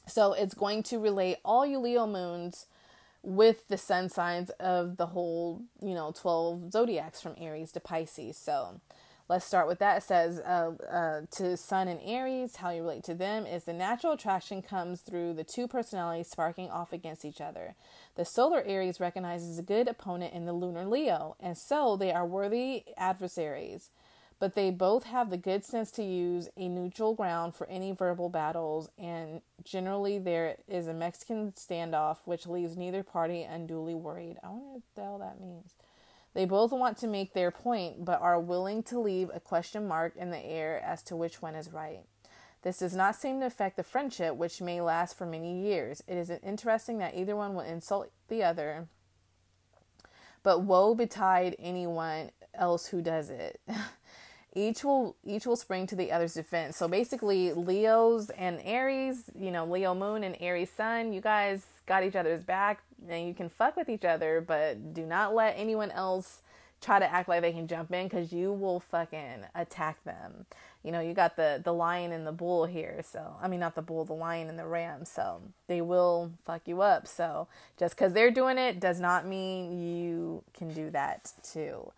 So 0.08 0.34
it's 0.34 0.56
going 0.56 0.82
to 0.84 0.98
relate 0.98 1.38
all 1.46 1.64
you 1.64 1.78
Leo 1.78 2.08
moons 2.08 2.66
with 3.24 3.68
the 3.68 3.78
sun 3.78 4.10
signs 4.10 4.50
of 4.60 4.98
the 4.98 5.08
whole, 5.08 5.62
you 5.82 5.94
know, 5.94 6.12
12 6.16 6.72
zodiacs 6.72 7.22
from 7.22 7.36
Aries 7.38 7.72
to 7.74 7.80
Pisces. 7.80 8.38
So 8.38 8.82
let's 9.30 9.46
start 9.46 9.68
with 9.68 9.80
that. 9.80 9.98
It 9.98 10.04
says 10.04 10.40
uh, 10.40 10.72
uh, 10.92 11.22
to 11.38 11.56
Sun 11.56 11.88
and 11.88 12.00
Aries, 12.04 12.58
how 12.58 12.72
you 12.72 12.82
relate 12.82 13.04
to 13.06 13.14
them 13.14 13.46
is 13.46 13.64
the 13.64 13.74
natural 13.74 14.14
attraction 14.14 14.62
comes 14.62 15.02
through 15.02 15.34
the 15.34 15.44
two 15.44 15.68
personalities 15.68 16.30
sparking 16.30 16.70
off 16.70 16.92
against 16.92 17.24
each 17.24 17.42
other. 17.42 17.76
The 18.16 18.26
solar 18.26 18.64
Aries 18.64 19.00
recognizes 19.00 19.60
a 19.60 19.64
good 19.64 19.88
opponent 19.88 20.34
in 20.34 20.46
the 20.46 20.54
lunar 20.54 20.86
Leo, 20.86 21.36
and 21.40 21.58
so 21.58 21.96
they 21.96 22.12
are 22.12 22.26
worthy 22.26 22.84
adversaries 22.98 23.92
but 24.42 24.56
they 24.56 24.72
both 24.72 25.04
have 25.04 25.30
the 25.30 25.38
good 25.38 25.64
sense 25.64 25.92
to 25.92 26.04
use 26.04 26.50
a 26.58 26.68
neutral 26.68 27.14
ground 27.14 27.54
for 27.54 27.70
any 27.70 27.92
verbal 27.92 28.28
battles, 28.28 28.90
and 28.98 29.40
generally 29.64 30.18
there 30.18 30.58
is 30.68 30.88
a 30.88 30.96
Mexican 30.96 31.52
standoff 31.52 32.18
which 32.26 32.48
leaves 32.48 32.76
neither 32.76 33.04
party 33.04 33.44
unduly 33.44 33.94
worried. 33.94 34.38
I 34.44 34.50
wonder 34.50 34.66
what 34.66 34.82
the 34.96 35.04
hell 35.04 35.20
that 35.20 35.40
means. 35.40 35.76
They 36.34 36.46
both 36.46 36.72
want 36.72 36.98
to 36.98 37.08
make 37.08 37.36
their 37.36 37.52
point, 37.52 38.04
but 38.04 38.20
are 38.20 38.40
willing 38.40 38.82
to 38.84 39.00
leave 39.00 39.30
a 39.32 39.40
question 39.40 39.88
mark 39.88 40.16
in 40.16 40.32
the 40.32 40.44
air 40.44 40.82
as 40.84 41.04
to 41.04 41.16
which 41.16 41.44
one 41.44 41.54
is 41.54 41.72
right. 41.72 42.02
This 42.64 42.80
does 42.80 42.96
not 42.96 43.16
seem 43.16 43.42
to 43.42 43.46
affect 43.46 43.78
the 43.78 43.84
friendship, 43.84 44.36
which 44.36 44.60
may 44.60 44.82
last 44.82 45.16
for 45.16 45.28
many 45.28 45.62
years. 45.62 46.02
It 46.08 46.18
is 46.18 46.32
interesting 46.32 46.98
that 46.98 47.16
either 47.16 47.36
one 47.36 47.54
will 47.54 47.62
insult 47.62 48.10
the 48.28 48.42
other, 48.42 48.88
but 50.42 50.64
woe 50.64 50.96
betide 50.96 51.56
anyone 51.60 52.32
else 52.56 52.88
who 52.88 53.04
does 53.04 53.30
it. 53.30 53.62
each 54.54 54.84
will 54.84 55.16
each 55.26 55.46
will 55.46 55.56
spring 55.56 55.88
to 55.88 55.96
the 55.96 56.12
other's 56.12 56.34
defense. 56.34 56.78
So 56.78 56.88
basically, 56.88 57.54
Leo's 57.54 58.30
and 58.32 58.60
Aries, 58.64 59.24
you 59.38 59.52
know, 59.52 59.66
Leo 59.66 59.96
Moon 59.96 60.24
and 60.24 60.36
Aries 60.40 60.72
Sun, 60.72 61.14
you 61.14 61.22
guys 61.22 61.66
got 61.86 62.04
each 62.04 62.16
other's 62.16 62.44
back, 62.44 62.82
and 63.10 63.28
you 63.28 63.34
can 63.34 63.50
fuck 63.50 63.76
with 63.76 63.90
each 63.90 64.06
other, 64.06 64.44
but 64.46 64.94
do 64.94 65.06
not 65.06 65.34
let 65.34 65.56
anyone 65.58 65.92
else 65.92 66.40
try 66.82 67.00
to 67.00 67.12
act 67.12 67.30
like 67.30 67.42
they 67.42 67.52
can 67.52 67.68
jump 67.68 67.92
in 67.94 68.08
because 68.08 68.34
you 68.34 68.52
will 68.52 68.80
fucking 68.80 69.46
attack 69.54 70.04
them. 70.04 70.46
You 70.84 70.92
know, 70.92 71.00
you 71.00 71.14
got 71.14 71.36
the 71.36 71.62
the 71.64 71.74
lion 71.74 72.12
and 72.12 72.26
the 72.26 72.32
bull 72.32 72.66
here, 72.66 73.02
so 73.06 73.36
I 73.42 73.48
mean 73.48 73.60
not 73.60 73.76
the 73.76 73.82
bull, 73.82 74.04
the 74.04 74.14
lion 74.14 74.50
and 74.50 74.60
the 74.60 74.66
ram. 74.66 75.06
So 75.06 75.42
they 75.68 75.80
will 75.82 76.32
fuck 76.44 76.64
you 76.66 76.82
up. 76.82 77.08
So 77.08 77.48
just 77.78 77.96
because 77.96 78.14
they're 78.14 78.32
doing 78.32 78.58
it 78.58 78.80
does 78.80 79.00
not 79.00 79.28
mean 79.28 79.80
you 79.80 80.44
can 80.54 80.74
do 80.74 80.90
that 80.90 81.32
too. 81.44 81.92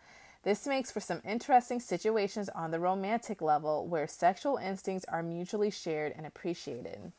This 0.44 0.68
makes 0.68 0.92
for 0.92 1.00
some 1.00 1.22
interesting 1.24 1.80
situations 1.80 2.50
on 2.50 2.72
the 2.72 2.80
romantic 2.80 3.42
level 3.42 3.88
where 3.88 4.08
sexual 4.08 4.58
instincts 4.58 5.06
are 5.08 5.24
mutually 5.24 5.72
shared 5.72 6.14
and 6.16 6.26
appreciated. 6.26 7.12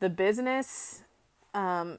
The 0.00 0.08
business 0.08 1.02
um, 1.54 1.98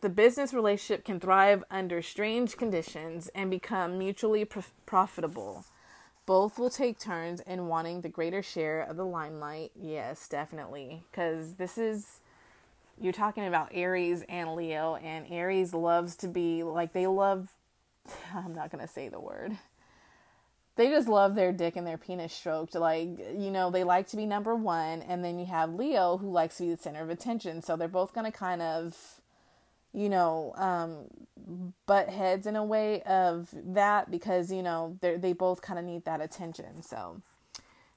the 0.00 0.08
business 0.08 0.54
relationship 0.54 1.04
can 1.04 1.20
thrive 1.20 1.64
under 1.70 2.02
strange 2.02 2.56
conditions 2.56 3.28
and 3.34 3.50
become 3.50 3.98
mutually 3.98 4.44
prof- 4.44 4.72
profitable. 4.86 5.64
Both 6.24 6.58
will 6.58 6.70
take 6.70 6.98
turns 6.98 7.40
in 7.40 7.66
wanting 7.66 8.00
the 8.00 8.08
greater 8.08 8.42
share 8.42 8.80
of 8.80 8.96
the 8.96 9.04
limelight. 9.04 9.72
Yes, 9.74 10.28
definitely. 10.28 11.02
Because 11.10 11.54
this 11.54 11.76
is, 11.76 12.20
you're 13.00 13.12
talking 13.12 13.46
about 13.46 13.70
Aries 13.72 14.24
and 14.28 14.54
Leo, 14.54 14.96
and 14.96 15.26
Aries 15.30 15.74
loves 15.74 16.16
to 16.16 16.28
be 16.28 16.62
like, 16.62 16.92
they 16.92 17.06
love, 17.06 17.48
I'm 18.34 18.54
not 18.54 18.70
going 18.70 18.86
to 18.86 18.92
say 18.92 19.08
the 19.08 19.20
word. 19.20 19.56
They 20.76 20.88
just 20.88 21.06
love 21.06 21.34
their 21.34 21.52
dick 21.52 21.76
and 21.76 21.86
their 21.86 21.98
penis 21.98 22.32
stroked. 22.32 22.74
Like, 22.74 23.18
you 23.18 23.50
know, 23.50 23.70
they 23.70 23.84
like 23.84 24.08
to 24.08 24.16
be 24.16 24.24
number 24.24 24.54
one. 24.56 25.02
And 25.02 25.22
then 25.22 25.38
you 25.38 25.46
have 25.46 25.74
Leo 25.74 26.16
who 26.16 26.30
likes 26.30 26.56
to 26.56 26.64
be 26.64 26.70
the 26.70 26.82
center 26.82 27.02
of 27.02 27.10
attention. 27.10 27.60
So 27.60 27.76
they're 27.76 27.88
both 27.88 28.14
going 28.14 28.30
to 28.30 28.36
kind 28.36 28.62
of 28.62 29.20
you 29.92 30.08
know, 30.08 30.54
um, 30.56 31.04
butt 31.86 32.08
heads 32.08 32.46
in 32.46 32.56
a 32.56 32.64
way 32.64 33.02
of 33.02 33.48
that 33.52 34.10
because, 34.10 34.50
you 34.50 34.62
know, 34.62 34.96
they 35.00 35.16
they 35.16 35.32
both 35.32 35.60
kind 35.60 35.78
of 35.78 35.84
need 35.84 36.04
that 36.04 36.20
attention. 36.20 36.82
So 36.82 37.20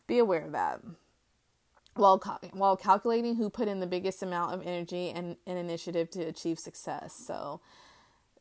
be 0.08 0.20
aware 0.20 0.46
of 0.46 0.52
that. 0.52 0.82
While, 1.94 2.18
while 2.52 2.76
calculating 2.76 3.36
who 3.36 3.50
put 3.50 3.70
in 3.70 3.80
the 3.80 3.88
biggest 3.88 4.22
amount 4.22 4.54
of 4.54 4.62
energy 4.68 5.10
and, 5.10 5.38
and 5.48 5.58
initiative 5.58 6.10
to 6.12 6.24
achieve 6.24 6.60
success. 6.60 7.16
So, 7.26 7.62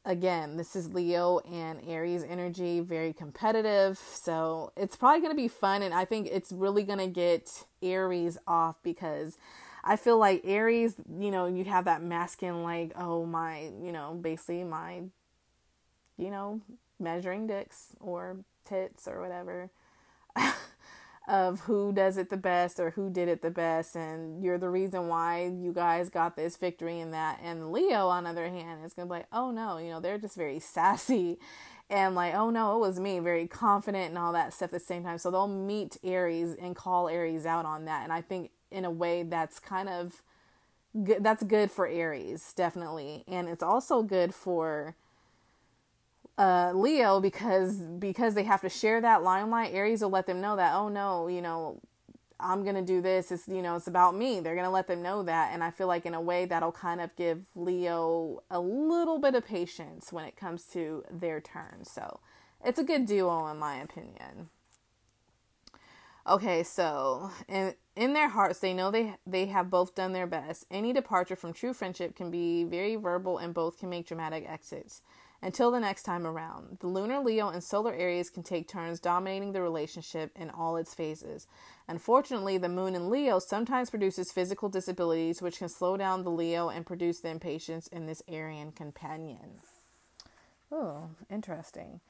again, 0.05 0.57
this 0.57 0.77
is 0.77 0.93
Leo 0.93 1.40
and 1.40 1.81
Aries 1.87 2.23
energy, 2.23 2.81
very 2.81 3.12
competitive. 3.12 3.99
So, 3.99 4.73
it's 4.77 4.97
probably 4.97 5.21
going 5.21 5.33
to 5.33 5.37
be 5.37 5.49
fun. 5.49 5.83
And 5.83 5.95
I 5.95 6.05
think 6.05 6.29
it's 6.31 6.53
really 6.53 6.83
going 6.83 6.99
to 6.99 7.07
get 7.07 7.64
Aries 7.83 8.38
off 8.47 8.77
because 8.83 9.38
I 9.83 9.97
feel 9.97 10.19
like 10.19 10.43
Aries, 10.45 10.95
you 11.19 11.31
know, 11.31 11.47
you 11.47 11.64
have 11.64 11.85
that 11.87 12.03
masculine, 12.03 12.62
like, 12.62 12.93
oh, 12.97 13.27
my, 13.27 13.71
you 13.83 13.93
know, 13.93 14.19
basically 14.21 14.64
my, 14.64 15.03
you 16.17 16.31
know, 16.31 16.61
measuring 16.99 17.47
dicks 17.47 17.88
or 18.01 18.38
tits 18.64 19.07
or 19.07 19.21
whatever 19.21 19.71
of 21.27 21.61
who 21.61 21.93
does 21.93 22.17
it 22.19 22.29
the 22.31 22.37
best 22.37 22.79
or 22.79 22.91
who 22.91 23.11
did 23.11 23.29
it 23.29 23.43
the 23.43 23.51
best. 23.51 23.97
And 23.97 24.43
you're 24.43 24.59
the 24.59 24.69
reason 24.69 25.09
why 25.09 25.47
you 25.47 25.73
guys 25.73 26.11
got 26.11 26.37
this 26.37 26.57
victory 26.57 27.01
in 27.01 27.13
that. 27.13 27.41
And 27.43 27.73
Leo, 27.73 28.09
on 28.09 28.25
the 28.25 28.31
other 28.31 28.49
hand, 28.49 28.85
is 28.85 28.95
to 28.95 29.03
be 29.03 29.09
like, 29.09 29.27
oh, 29.33 29.51
no, 29.51 29.79
you 29.79 29.91
know, 29.91 30.01
they're 30.01 30.19
just 30.19 30.37
very 30.37 30.59
sassy 30.61 31.39
and 31.91 32.15
like, 32.15 32.35
oh 32.35 32.51
no, 32.51 32.77
it 32.77 32.81
was 32.81 32.99
me, 32.99 33.19
very 33.19 33.47
confident 33.47 34.09
and 34.09 34.19
all 34.19 34.33
that 34.33 34.55
stuff 34.55 34.69
at 34.69 34.81
the 34.81 34.81
same 34.81 35.05
time. 35.05 35.19
So 35.19 35.31
they'll 35.31 35.47
meet 35.47 35.99
Aries 36.03 36.55
and 36.55 36.75
call 36.75 37.09
Aries 37.09 37.47
out 37.47 37.67
on 37.67 37.85
that. 37.85 38.05
And 38.05 38.13
I 38.13 38.23
think 38.23 38.51
in 38.71 38.85
a 38.85 38.91
way 38.91 39.23
that's 39.23 39.61
kind 39.61 39.89
of 39.89 40.23
good 41.05 41.23
that's 41.25 41.43
good 41.43 41.71
for 41.71 41.87
Aries 41.87 42.53
definitely 42.53 43.25
and 43.27 43.49
it's 43.49 43.63
also 43.63 44.03
good 44.03 44.35
for 44.35 44.95
uh, 46.37 46.73
Leo 46.75 47.20
because 47.20 47.77
because 47.77 48.35
they 48.35 48.42
have 48.44 48.61
to 48.62 48.68
share 48.68 49.01
that 49.01 49.23
limelight. 49.23 49.73
Aries 49.73 50.03
will 50.03 50.11
let 50.11 50.27
them 50.27 50.40
know 50.40 50.57
that 50.57 50.75
oh 50.75 50.88
no 50.88 51.29
you 51.29 51.40
know 51.40 51.81
I'm 52.40 52.64
to 52.75 52.83
do 52.83 53.01
this. 53.01 53.31
It's 53.31 53.49
you 53.49 53.62
know 53.62 53.77
it's 53.77 53.87
about 53.87 54.16
me. 54.16 54.40
They're 54.40 54.55
to 54.66 54.70
let 54.70 54.87
them 54.87 55.03
know 55.03 55.23
that. 55.23 55.53
And 55.53 55.62
I 55.62 55.70
feel 55.70 55.87
like 55.87 56.07
in 56.07 56.14
a 56.14 56.20
way 56.20 56.44
that'll 56.44 56.73
kind 56.73 57.01
of 57.01 57.14
give 57.16 57.44
Leo 57.55 58.42
a 58.51 58.61
little 58.61 59.18
bit 59.18 59.35
of 59.35 59.47
patience 59.47 60.12
when 60.12 60.25
it 60.25 60.37
comes 60.37 60.64
to 60.73 61.05
their 61.11 61.40
turn. 61.40 61.85
So 61.85 62.20
it's 62.64 62.79
a 62.79 62.85
good 62.85 63.07
duo 63.07 63.47
in 63.49 63.59
my 63.59 63.77
opinion. 63.77 64.51
Okay, 66.27 66.62
so 66.62 67.31
in 67.49 67.75
in 67.94 68.12
their 68.14 68.29
hearts 68.29 68.59
they 68.59 68.75
know 68.75 68.90
they 68.90 69.14
they 69.27 69.47
have 69.47 69.70
both 69.70 69.94
done 69.94 70.12
their 70.12 70.27
best. 70.27 70.66
Any 70.70 70.92
departure 70.92 71.37
from 71.37 71.53
true 71.53 71.73
friendship 71.73 72.16
can 72.16 72.31
be 72.31 72.64
very 72.64 72.97
verbal 72.97 73.38
and 73.38 73.55
both 73.55 73.79
can 73.79 73.88
make 73.90 74.07
dramatic 74.07 74.44
exits. 74.49 75.03
Until 75.45 75.71
the 75.71 75.79
next 75.79 76.05
time 76.05 76.27
around, 76.27 76.79
the 76.81 76.87
lunar 76.87 77.21
Leo 77.21 77.51
and 77.51 77.63
solar 77.63 77.93
Aries 77.93 78.31
can 78.31 78.43
take 78.43 78.67
turns 78.67 78.99
dominating 78.99 79.53
the 79.53 79.61
relationship 79.61 80.31
in 80.35 80.49
all 80.49 80.79
its 80.79 80.95
phases. 80.95 81.47
Unfortunately, 81.87 82.57
the 82.57 82.71
moon 82.71 82.95
in 82.95 83.11
Leo 83.11 83.39
sometimes 83.39 83.91
produces 83.91 84.33
physical 84.33 84.71
disabilities 84.71 85.43
which 85.43 85.59
can 85.59 85.69
slow 85.69 85.99
down 85.99 86.25
the 86.25 86.31
Leo 86.31 86.71
and 86.71 86.87
produce 86.87 87.21
the 87.21 87.29
impatience 87.29 87.89
in 87.89 88.07
this 88.07 88.23
Arian 88.27 88.73
companion. 88.73 89.61
Oh, 90.73 91.11
interesting. 91.31 92.01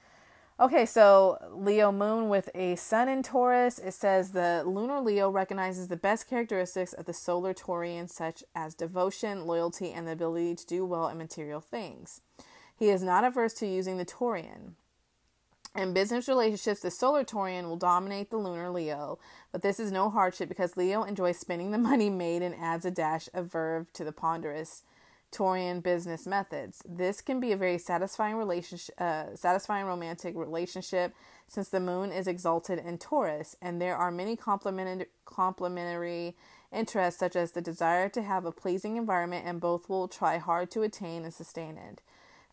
Okay, 0.61 0.87
so 0.87 1.39
Leo 1.53 1.91
moon 1.91 2.29
with 2.29 2.49
a 2.55 2.77
sun 2.77 3.09
in 3.09 3.25
Taurus. 3.25 3.81
It 3.81 3.95
says 3.95 4.31
the 4.31 4.63
lunar 4.65 5.01
Leo 5.01 5.29
recognizes 5.29 5.89
the 5.89 5.97
best 5.97 6.31
characteristics 6.31 6.93
of 6.93 7.07
the 7.07 7.13
solar 7.13 7.53
Taurian, 7.53 8.09
such 8.09 8.45
as 8.55 8.77
devotion, 8.77 9.45
loyalty, 9.45 9.91
and 9.91 10.07
the 10.07 10.13
ability 10.13 10.55
to 10.55 10.67
do 10.67 10.87
well 10.87 11.09
in 11.09 11.19
material 11.19 11.61
things. 11.61 12.21
He 12.77 12.89
is 12.89 13.03
not 13.03 13.25
averse 13.25 13.55
to 13.55 13.67
using 13.67 13.99
the 13.99 14.05
Taurian. 14.05 14.73
In 15.77 15.93
business 15.93 16.29
relationships, 16.29 16.81
the 16.81 16.91
solar 16.91 17.25
Taurian 17.25 17.65
will 17.65 17.77
dominate 17.77 18.31
the 18.31 18.37
lunar 18.37 18.71
Leo, 18.71 19.19
but 19.51 19.63
this 19.63 19.81
is 19.81 19.91
no 19.91 20.09
hardship 20.09 20.49
because 20.49 20.77
Leo 20.77 21.03
enjoys 21.03 21.39
spending 21.39 21.73
the 21.73 21.79
money 21.79 22.11
made 22.11 22.43
and 22.43 22.55
adds 22.55 22.85
a 22.85 22.91
dash 22.91 23.29
of 23.35 23.51
verve 23.51 23.93
to 23.95 24.05
the 24.05 24.13
ponderous 24.13 24.85
Taurian 25.33 25.83
business 25.83 26.27
methods. 26.27 26.81
This 26.89 27.21
can 27.21 27.41
be 27.41 27.51
a 27.51 27.57
very 27.57 27.79
satisfying 27.79 28.37
relationship, 28.37 28.95
uh, 29.01 29.35
satisfying 29.35 29.87
romantic 29.87 30.37
relationship, 30.37 31.13
since 31.49 31.69
the 31.69 31.81
moon 31.81 32.13
is 32.13 32.29
exalted 32.29 32.79
in 32.79 32.99
Taurus, 32.99 33.57
and 33.61 33.81
there 33.81 33.97
are 33.97 34.13
many 34.13 34.37
complementary 34.37 35.07
complementary 35.25 36.37
interests, 36.73 37.19
such 37.19 37.35
as 37.35 37.53
the 37.53 37.61
desire 37.61 38.09
to 38.11 38.23
have 38.23 38.45
a 38.45 38.53
pleasing 38.53 38.97
environment, 38.97 39.45
and 39.45 39.61
both 39.61 39.89
will 39.89 40.07
try 40.07 40.39
hard 40.39 40.71
to 40.71 40.83
attain 40.83 41.25
and 41.25 41.35
sustain 41.35 41.77
it. 41.77 42.01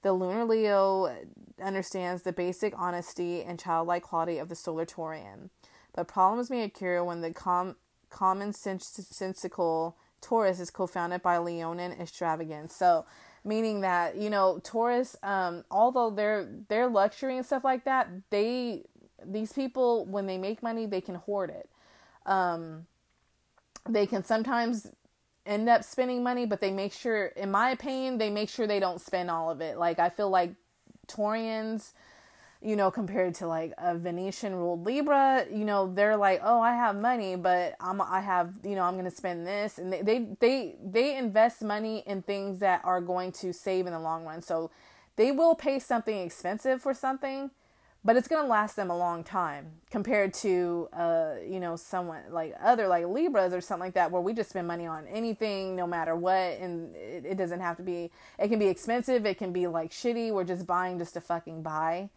The 0.01 0.13
lunar 0.13 0.45
Leo 0.45 1.15
understands 1.61 2.23
the 2.23 2.33
basic 2.33 2.73
honesty 2.77 3.43
and 3.43 3.59
childlike 3.59 4.03
quality 4.03 4.39
of 4.39 4.49
the 4.49 4.55
solar 4.55 4.85
Taurian, 4.85 5.49
but 5.93 6.07
problems 6.07 6.49
may 6.49 6.63
occur 6.63 7.03
when 7.03 7.21
the 7.21 7.33
com- 7.33 7.75
common 8.09 8.53
sensical 8.53 9.97
Taurus 10.21 10.59
is 10.59 10.69
co-founded 10.69 11.21
by 11.21 11.37
Leonine 11.37 11.93
Extravagance. 11.93 12.75
So 12.75 13.05
meaning 13.43 13.81
that, 13.81 14.15
you 14.17 14.29
know, 14.29 14.59
Taurus, 14.63 15.15
um, 15.23 15.63
although 15.71 16.11
they're 16.11 16.47
they're 16.67 16.87
luxury 16.87 17.37
and 17.37 17.45
stuff 17.45 17.63
like 17.63 17.85
that, 17.85 18.07
they 18.29 18.83
these 19.25 19.53
people 19.53 20.05
when 20.05 20.27
they 20.27 20.37
make 20.37 20.63
money 20.63 20.85
they 20.85 21.01
can 21.01 21.15
hoard 21.15 21.49
it. 21.49 21.69
Um, 22.25 22.85
they 23.89 24.05
can 24.05 24.23
sometimes 24.23 24.87
end 25.45 25.69
up 25.69 25.83
spending 25.83 26.23
money, 26.23 26.45
but 26.45 26.59
they 26.59 26.71
make 26.71 26.93
sure, 26.93 27.27
in 27.27 27.51
my 27.51 27.71
opinion, 27.71 28.17
they 28.17 28.29
make 28.29 28.49
sure 28.49 28.67
they 28.67 28.79
don't 28.79 29.01
spend 29.01 29.29
all 29.29 29.49
of 29.49 29.61
it. 29.61 29.77
Like 29.77 29.99
I 29.99 30.09
feel 30.09 30.29
like 30.29 30.53
Taurians 31.07 31.93
you 32.63 32.75
know, 32.75 32.91
compared 32.91 33.33
to 33.33 33.47
like 33.47 33.73
a 33.79 33.97
Venusian 33.97 34.53
ruled 34.53 34.85
Libra, 34.85 35.45
you 35.51 35.65
know, 35.65 35.91
they're 35.91 36.15
like, 36.15 36.41
oh, 36.43 36.61
I 36.61 36.73
have 36.73 36.95
money, 36.95 37.35
but 37.35 37.75
I'm, 37.79 37.99
I 37.99 38.19
have, 38.21 38.53
you 38.63 38.75
know, 38.75 38.83
I'm 38.83 38.93
going 38.93 39.05
to 39.05 39.15
spend 39.15 39.47
this. 39.47 39.79
And 39.79 39.91
they, 39.91 40.01
they, 40.03 40.27
they, 40.39 40.75
they 40.83 41.17
invest 41.17 41.63
money 41.63 42.03
in 42.05 42.21
things 42.21 42.59
that 42.59 42.81
are 42.83 43.01
going 43.01 43.31
to 43.33 43.51
save 43.51 43.87
in 43.87 43.93
the 43.93 43.99
long 43.99 44.25
run. 44.25 44.43
So 44.43 44.69
they 45.15 45.31
will 45.31 45.55
pay 45.55 45.79
something 45.79 46.19
expensive 46.19 46.83
for 46.83 46.93
something, 46.93 47.49
but 48.03 48.15
it's 48.15 48.27
going 48.27 48.43
to 48.43 48.49
last 48.49 48.75
them 48.75 48.89
a 48.89 48.97
long 48.97 49.23
time 49.23 49.71
compared 49.89 50.33
to, 50.33 50.89
uh, 50.93 51.33
you 51.47 51.59
know, 51.59 51.75
someone 51.75 52.21
like 52.31 52.55
other 52.61 52.87
like 52.87 53.05
Libras 53.05 53.53
or 53.53 53.61
something 53.61 53.85
like 53.85 53.93
that, 53.93 54.11
where 54.11 54.21
we 54.21 54.33
just 54.33 54.49
spend 54.49 54.67
money 54.67 54.87
on 54.87 55.07
anything, 55.07 55.75
no 55.75 55.85
matter 55.85 56.15
what. 56.15 56.59
And 56.59 56.95
it, 56.95 57.25
it 57.25 57.37
doesn't 57.37 57.59
have 57.59 57.77
to 57.77 57.83
be, 57.83 58.11
it 58.39 58.47
can 58.47 58.59
be 58.59 58.67
expensive. 58.67 59.25
It 59.25 59.37
can 59.37 59.53
be 59.53 59.67
like 59.67 59.91
shitty. 59.91 60.31
We're 60.31 60.43
just 60.43 60.65
buying 60.65 60.97
just 60.97 61.13
to 61.13 61.21
fucking 61.21 61.63
buy 61.63 62.09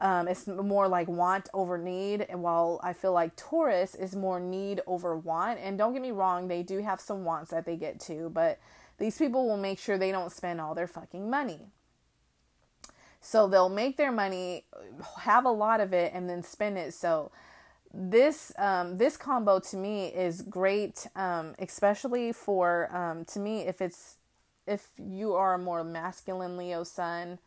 um, 0.00 0.28
it's 0.28 0.46
more 0.46 0.88
like 0.88 1.08
want 1.08 1.48
over 1.54 1.78
need, 1.78 2.26
and 2.28 2.42
while 2.42 2.80
I 2.82 2.92
feel 2.92 3.12
like 3.12 3.36
Taurus 3.36 3.94
is 3.94 4.14
more 4.16 4.40
need 4.40 4.80
over 4.86 5.16
want. 5.16 5.60
And 5.60 5.78
don't 5.78 5.92
get 5.92 6.02
me 6.02 6.10
wrong, 6.10 6.48
they 6.48 6.62
do 6.62 6.82
have 6.82 7.00
some 7.00 7.24
wants 7.24 7.50
that 7.52 7.64
they 7.64 7.76
get 7.76 8.00
to, 8.00 8.28
but 8.30 8.58
these 8.98 9.16
people 9.16 9.48
will 9.48 9.56
make 9.56 9.78
sure 9.78 9.96
they 9.96 10.12
don't 10.12 10.32
spend 10.32 10.60
all 10.60 10.74
their 10.74 10.86
fucking 10.86 11.30
money. 11.30 11.68
So 13.26 13.48
they'll 13.48 13.70
make 13.70 13.96
their 13.96 14.12
money, 14.12 14.64
have 15.20 15.46
a 15.46 15.50
lot 15.50 15.80
of 15.80 15.94
it, 15.94 16.12
and 16.14 16.28
then 16.28 16.42
spend 16.42 16.76
it. 16.76 16.92
So 16.92 17.32
this 17.92 18.52
um, 18.58 18.98
this 18.98 19.16
combo 19.16 19.58
to 19.60 19.76
me 19.76 20.08
is 20.08 20.42
great, 20.42 21.06
um, 21.16 21.54
especially 21.58 22.32
for 22.32 22.94
um, 22.94 23.24
to 23.24 23.40
me 23.40 23.62
if 23.62 23.80
it's 23.80 24.18
if 24.66 24.88
you 24.98 25.32
are 25.32 25.54
a 25.54 25.58
more 25.58 25.82
masculine 25.82 26.58
Leo 26.58 26.84
sun 26.84 27.38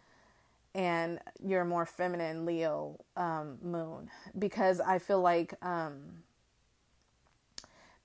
and 0.74 1.20
you're 1.44 1.62
a 1.62 1.66
more 1.66 1.86
feminine 1.86 2.44
Leo 2.44 3.00
um, 3.16 3.60
moon, 3.62 4.10
because 4.38 4.80
I 4.80 4.98
feel 4.98 5.22
like 5.22 5.54
um, 5.62 6.24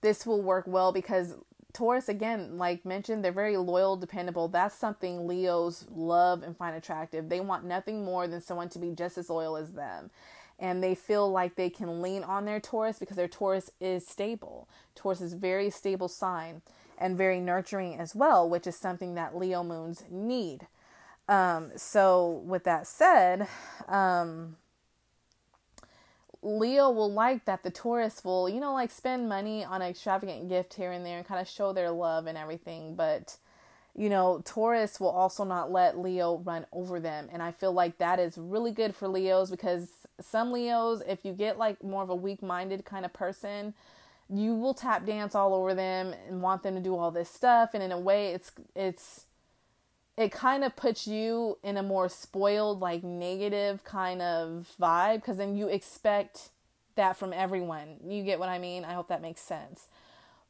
this 0.03 0.27
will 0.27 0.43
work 0.43 0.67
well 0.67 0.93
because 0.93 1.37
Taurus, 1.73 2.09
again, 2.09 2.59
like 2.59 2.85
mentioned, 2.85 3.25
they're 3.25 3.33
very 3.33 3.57
loyal, 3.57 3.97
dependable. 3.97 4.49
That's 4.49 4.75
something 4.75 5.27
Leos 5.27 5.87
love 5.95 6.43
and 6.43 6.57
find 6.57 6.77
attractive. 6.77 7.29
They 7.29 7.41
want 7.41 7.65
nothing 7.65 8.05
more 8.05 8.29
than 8.29 8.41
someone 8.41 8.69
to 8.71 8.79
be 8.79 8.91
just 8.91 9.17
as 9.17 9.31
loyal 9.31 9.57
as 9.57 9.73
them. 9.73 10.11
And 10.59 10.83
they 10.83 10.95
feel 10.95 11.31
like 11.31 11.57
they 11.57 11.71
can 11.71 12.03
lean 12.03 12.23
on 12.25 12.45
their 12.45 12.61
Taurus 12.61 12.99
because 12.99 13.17
their 13.17 13.29
Taurus 13.29 13.71
is 13.81 14.07
stable. 14.07 14.69
Taurus 14.95 15.21
is 15.21 15.33
very 15.33 15.71
stable 15.71 16.09
sign 16.09 16.63
and 16.99 17.17
very 17.17 17.41
nurturing 17.41 17.99
as 17.99 18.15
well, 18.15 18.49
which 18.49 18.67
is 18.67 18.77
something 18.77 19.15
that 19.15 19.37
Leo 19.37 19.65
moons 19.65 20.05
need. 20.11 20.67
Um, 21.29 21.73
so, 21.77 22.43
with 22.45 22.65
that 22.65 22.87
said, 22.87 23.49
um, 23.89 24.57
Leo 26.43 26.91
will 26.91 27.13
like 27.13 27.45
that 27.45 27.63
the 27.63 27.71
Taurus 27.71 28.25
will, 28.25 28.49
you 28.49 28.61
know, 28.61 28.73
like 28.73 28.91
spend 28.91 29.29
money 29.29 29.65
on 29.65 29.81
an 29.81 29.89
extravagant 29.89 30.49
gift 30.49 30.75
here 30.75 30.91
and 30.91 31.07
there 31.07 31.19
and 31.19 31.27
kind 31.27 31.41
of 31.41 31.49
show 31.49 31.73
their 31.73 31.91
love 31.91 32.27
and 32.27 32.37
everything. 32.37 32.97
But, 32.97 33.37
you 33.95 34.09
know, 34.09 34.43
Taurus 34.45 34.99
will 34.99 35.11
also 35.11 35.45
not 35.45 35.71
let 35.71 35.99
Leo 35.99 36.39
run 36.39 36.67
over 36.73 36.99
them. 36.99 37.29
And 37.33 37.43
I 37.43 37.53
feel 37.53 37.73
like 37.73 37.99
that 37.99 38.19
is 38.19 38.37
really 38.37 38.73
good 38.73 38.97
for 38.97 39.07
Leos 39.07 39.51
because 39.51 39.89
some 40.21 40.51
Leos, 40.51 41.03
if 41.07 41.25
you 41.25 41.33
get 41.33 41.59
like 41.59 41.83
more 41.83 42.03
of 42.03 42.11
a 42.11 42.15
weak 42.15 42.43
minded 42.43 42.85
kind 42.85 43.05
of 43.05 43.13
person, 43.13 43.75
you 44.29 44.55
will 44.55 44.75
tap 44.75 45.07
dance 45.07 45.37
all 45.37 45.55
over 45.55 45.75
them 45.75 46.13
and 46.29 46.43
want 46.43 46.65
them 46.65 46.75
to 46.75 46.81
do 46.81 46.97
all 46.97 47.13
this 47.13 47.31
stuff. 47.31 47.71
And 47.73 47.83
in 47.85 47.93
a 47.93 48.01
way, 48.01 48.33
it's, 48.33 48.51
it's, 48.75 49.27
it 50.17 50.31
kind 50.31 50.63
of 50.63 50.77
puts 50.77 51.07
you 51.07 51.59
in 51.63 51.77
a 51.77 51.83
more 51.83 52.09
spoiled, 52.09 52.81
like 52.81 53.03
negative 53.03 53.83
kind 53.85 54.21
of 54.21 54.71
vibe 54.81 55.17
because 55.17 55.39
then 55.39 55.57
you 55.57 55.69
expect 55.69 56.51
that 56.97 57.17
from 57.17 57.33
everyone. 57.33 57.97
You 58.07 58.23
get 58.23 58.39
what 58.39 58.49
I 58.49 58.59
mean? 58.59 58.85
I 58.85 58.93
hope 58.93 59.09
that 59.09 59.23
makes 59.23 59.41
sense. 59.41 59.87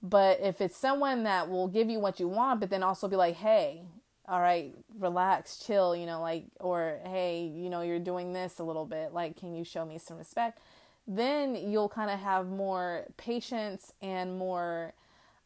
But 0.02 0.40
if 0.40 0.60
it's 0.60 0.76
someone 0.76 1.22
that 1.22 1.48
will 1.48 1.68
give 1.68 1.88
you 1.88 2.00
what 2.00 2.18
you 2.18 2.26
want, 2.26 2.58
but 2.58 2.70
then 2.70 2.82
also 2.82 3.06
be 3.06 3.14
like, 3.14 3.36
hey, 3.36 3.82
all 4.28 4.40
right, 4.40 4.74
relax, 4.98 5.64
chill, 5.64 5.94
you 5.94 6.06
know, 6.06 6.20
like, 6.20 6.44
or 6.58 6.98
hey, 7.04 7.44
you 7.54 7.70
know, 7.70 7.82
you're 7.82 8.00
doing 8.00 8.32
this 8.32 8.58
a 8.58 8.64
little 8.64 8.84
bit, 8.84 9.12
like, 9.12 9.36
can 9.36 9.54
you 9.54 9.64
show 9.64 9.84
me 9.84 9.98
some 9.98 10.18
respect? 10.18 10.58
Then 11.06 11.54
you'll 11.54 11.88
kind 11.88 12.10
of 12.10 12.18
have 12.18 12.48
more 12.48 13.04
patience 13.16 13.92
and 14.00 14.38
more, 14.38 14.94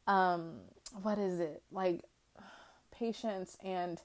um, 0.07 0.61
what 1.03 1.19
is 1.19 1.41
it? 1.41 1.63
Like, 1.71 2.03
patience 2.99 3.57
and 3.65 4.01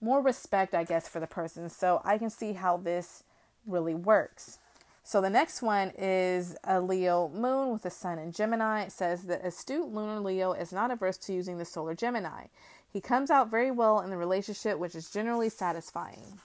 more 0.00 0.22
respect, 0.22 0.74
I 0.74 0.84
guess, 0.84 1.08
for 1.08 1.20
the 1.20 1.26
person. 1.26 1.68
So 1.68 2.00
I 2.04 2.18
can 2.18 2.30
see 2.30 2.52
how 2.52 2.76
this 2.76 3.24
really 3.66 3.94
works. 3.94 4.58
So 5.02 5.20
the 5.20 5.30
next 5.30 5.62
one 5.62 5.92
is 5.96 6.56
a 6.64 6.80
Leo 6.80 7.28
moon 7.30 7.72
with 7.72 7.84
a 7.86 7.90
sun 7.90 8.18
in 8.18 8.30
Gemini. 8.30 8.82
It 8.82 8.92
says 8.92 9.22
that 9.22 9.44
astute 9.44 9.92
lunar 9.92 10.20
Leo 10.20 10.52
is 10.52 10.72
not 10.72 10.90
averse 10.90 11.16
to 11.18 11.32
using 11.32 11.58
the 11.58 11.64
solar 11.64 11.94
Gemini. 11.94 12.48
He 12.92 13.00
comes 13.00 13.30
out 13.30 13.50
very 13.50 13.70
well 13.70 14.00
in 14.00 14.10
the 14.10 14.16
relationship, 14.16 14.78
which 14.78 14.94
is 14.94 15.10
generally 15.10 15.48
satisfying 15.48 16.40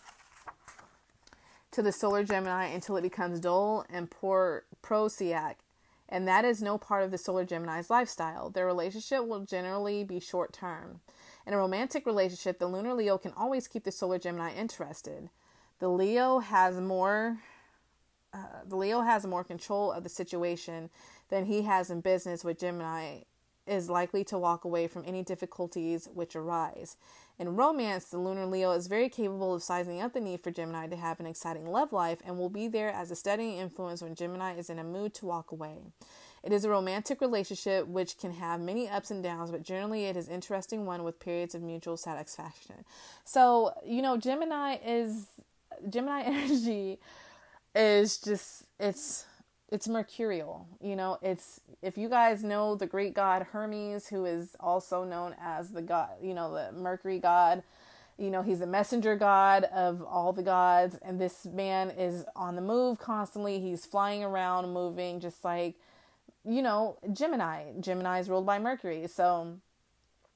to 1.71 1.82
the 1.82 1.91
solar 1.91 2.23
Gemini 2.23 2.67
until 2.67 2.95
it 2.97 3.01
becomes 3.01 3.39
dull 3.39 3.86
and 3.89 4.10
poor 4.10 4.63
prosaic, 4.82 5.58
and 6.08 6.27
that 6.27 6.45
is 6.45 6.62
no 6.62 6.77
part 6.77 7.03
of 7.03 7.12
the 7.12 7.17
solar 7.17 7.45
Gemini's 7.45 7.89
lifestyle. 7.89 8.49
Their 8.49 8.65
relationship 8.65 9.25
will 9.25 9.41
generally 9.41 10.03
be 10.03 10.19
short 10.19 10.53
term. 10.53 11.01
In 11.45 11.53
a 11.53 11.58
romantic 11.58 12.06
relationship, 12.06 12.60
the 12.60 12.67
lunar 12.67 12.93
Leo 12.93 13.17
can 13.17 13.34
always 13.34 13.67
keep 13.67 13.84
the 13.84 13.91
solar 13.91 14.17
Gemini 14.17 14.53
interested. 14.53 15.29
The 15.79 15.89
Leo 15.89 16.39
has 16.39 16.79
more 16.79 17.39
uh, 18.34 18.63
the 18.67 18.75
Leo 18.75 19.01
has 19.01 19.25
more 19.27 19.43
control 19.43 19.91
of 19.91 20.03
the 20.03 20.10
situation 20.10 20.89
than 21.29 21.45
he 21.45 21.62
has 21.63 21.91
in 21.91 22.01
business 22.01 22.43
with 22.43 22.60
Gemini 22.60 23.19
is 23.67 23.89
likely 23.89 24.23
to 24.25 24.38
walk 24.38 24.65
away 24.65 24.88
from 24.88 25.03
any 25.06 25.23
difficulties 25.23 26.10
which 26.13 26.36
arise. 26.36 26.97
In 27.39 27.56
romance, 27.56 28.06
the 28.06 28.17
lunar 28.17 28.45
Leo 28.45 28.71
is 28.71 28.88
very 28.88 29.08
capable 29.08 29.53
of 29.53 29.63
sizing 29.63 30.01
up 30.01 30.13
the 30.13 30.19
need 30.19 30.41
for 30.41 30.51
Gemini 30.51 30.88
to 30.88 30.95
have 30.95 31.19
an 31.19 31.25
exciting 31.25 31.67
love 31.67 31.93
life 31.93 32.19
and 32.25 32.38
will 32.38 32.49
be 32.49 32.67
there 32.67 32.89
as 32.89 33.10
a 33.10 33.15
steadying 33.15 33.58
influence 33.58 34.01
when 34.01 34.15
Gemini 34.15 34.56
is 34.58 34.69
in 34.69 34.79
a 34.79 34.84
mood 34.84 35.13
to 35.15 35.25
walk 35.25 35.51
away. 35.51 35.77
It 36.43 36.51
is 36.51 36.65
a 36.65 36.69
romantic 36.69 37.21
relationship 37.21 37.88
which 37.88 38.17
can 38.17 38.34
have 38.34 38.60
many 38.60 38.89
ups 38.89 39.12
and 39.12 39.23
downs, 39.23 39.49
but 39.49 39.63
generally 39.63 40.06
it 40.06 40.17
is 40.17 40.27
interesting 40.27 40.86
one 40.86 41.03
with 41.03 41.19
periods 41.19 41.56
of 41.56 41.62
mutual 41.62 41.95
satisfaction. 41.95 42.84
So, 43.23 43.71
you 43.86 44.01
know, 44.01 44.17
Gemini 44.17 44.77
is 44.86 45.27
Gemini 45.89 46.21
energy 46.25 46.99
is 47.75 48.17
just 48.17 48.65
it's 48.79 49.25
it's 49.71 49.88
mercurial. 49.88 50.67
You 50.82 50.95
know, 50.95 51.17
it's 51.21 51.62
if 51.82 51.97
you 51.97 52.10
guys 52.10 52.43
know 52.43 52.75
the 52.75 52.88
Greek 52.88 53.13
god 53.15 53.47
Hermes, 53.51 54.08
who 54.08 54.25
is 54.25 54.56
also 54.60 55.06
known 55.06 55.36
as 55.41 55.69
the 55.71 55.82
god, 55.82 56.10
you 56.21 56.34
know, 56.34 56.53
the 56.53 56.71
Mercury 56.77 57.19
god. 57.19 57.63
You 58.17 58.29
know, 58.29 58.43
he's 58.43 58.60
the 58.60 58.67
messenger 58.67 59.15
god 59.15 59.63
of 59.63 60.03
all 60.03 60.34
the 60.34 60.43
gods, 60.43 60.99
and 61.01 61.19
this 61.19 61.45
man 61.45 61.89
is 61.89 62.25
on 62.36 62.56
the 62.56 62.62
move 62.62 62.99
constantly. 62.99 63.60
He's 63.60 63.88
flying 63.88 64.23
around, 64.23 64.71
moving, 64.71 65.19
just 65.19 65.43
like 65.43 65.75
you 66.45 66.62
know, 66.62 66.97
Gemini. 67.12 67.71
Gemini 67.79 68.19
is 68.19 68.29
ruled 68.29 68.45
by 68.45 68.60
Mercury. 68.60 69.08
So 69.08 69.60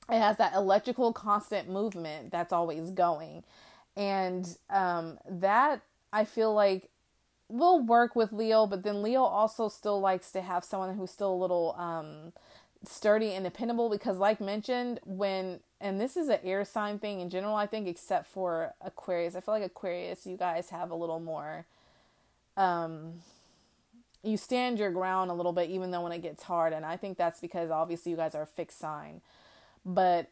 it 0.10 0.20
has 0.20 0.38
that 0.38 0.54
electrical 0.54 1.13
constant 1.13 1.70
movement 1.70 2.32
that's 2.32 2.54
always 2.54 2.91
going. 2.91 3.43
And 3.96 4.48
um, 4.70 5.17
that 5.30 5.82
I 6.13 6.24
feel 6.24 6.54
like 6.54 6.89
will 7.50 7.80
work 7.80 8.15
with 8.15 8.32
Leo, 8.32 8.67
but 8.67 8.84
then 8.84 9.02
Leo 9.02 9.24
also 9.24 9.70
still 9.70 10.00
likes 10.00 10.32
to 10.32 10.41
have 10.41 10.63
someone 10.63 10.96
who's 10.96 11.12
still 11.12 11.34
a 11.34 11.36
little 11.36 11.76
um, 11.78 12.34
sturdy 12.86 13.34
and 13.34 13.43
dependable 13.43 13.89
because, 13.89 14.17
like 14.17 14.39
mentioned, 14.39 15.00
when 15.06 15.60
and 15.80 16.02
this 16.02 16.17
is 16.17 16.28
an 16.28 16.39
air 16.43 16.65
sign 16.65 17.00
thing 17.00 17.20
in 17.20 17.30
general, 17.30 17.56
I 17.56 17.67
think, 17.67 17.88
except 17.88 18.28
for 18.28 18.74
Aquarius. 18.82 19.36
I 19.36 19.41
feel 19.41 19.54
like 19.54 19.63
Aquarius, 19.63 20.26
you 20.26 20.38
guys 20.38 20.70
have 20.70 20.89
a 20.89 20.96
little 20.96 21.20
more. 21.20 21.65
Um, 22.56 23.22
you 24.28 24.38
stand 24.38 24.80
your 24.80 24.92
ground 24.92 25.32
a 25.32 25.34
little 25.34 25.54
bit 25.54 25.70
even 25.70 25.92
though 25.92 26.02
when 26.02 26.12
it 26.12 26.22
gets 26.22 26.44
hard 26.44 26.74
and 26.74 26.86
i 26.86 26.98
think 26.98 27.18
that's 27.18 27.40
because 27.40 27.72
obviously 27.72 28.12
you 28.12 28.18
guys 28.18 28.36
are 28.36 28.44
a 28.44 28.48
fixed 28.48 28.80
sign. 28.80 29.22
But 29.86 30.30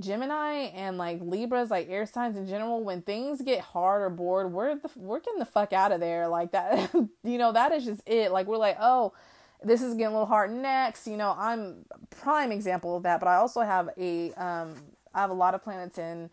gemini 0.00 0.70
and 0.74 0.98
like 0.98 1.20
libras 1.20 1.70
like 1.70 1.88
air 1.88 2.06
signs 2.06 2.36
in 2.36 2.48
general 2.48 2.82
when 2.82 3.02
things 3.02 3.40
get 3.40 3.60
hard 3.60 4.02
or 4.02 4.10
bored 4.10 4.50
we're 4.52 4.74
the, 4.74 4.90
we're 4.96 5.20
getting 5.20 5.38
the 5.38 5.44
fuck 5.44 5.72
out 5.72 5.92
of 5.92 6.00
there. 6.00 6.28
Like 6.28 6.52
that 6.52 6.90
you 7.24 7.38
know 7.38 7.52
that 7.52 7.72
is 7.72 7.84
just 7.84 8.02
it. 8.06 8.32
Like 8.32 8.46
we're 8.46 8.56
like 8.56 8.76
oh 8.80 9.12
this 9.62 9.80
is 9.82 9.94
getting 9.94 10.08
a 10.08 10.10
little 10.10 10.26
hard. 10.26 10.50
Next 10.50 11.06
you 11.06 11.16
know 11.16 11.34
i'm 11.38 11.84
prime 12.10 12.50
example 12.52 12.96
of 12.96 13.04
that 13.04 13.20
but 13.20 13.28
i 13.28 13.36
also 13.36 13.60
have 13.60 13.90
a 13.96 14.32
um 14.32 14.74
i 15.14 15.20
have 15.20 15.30
a 15.30 15.34
lot 15.34 15.54
of 15.54 15.62
planets 15.62 15.98
in 15.98 16.30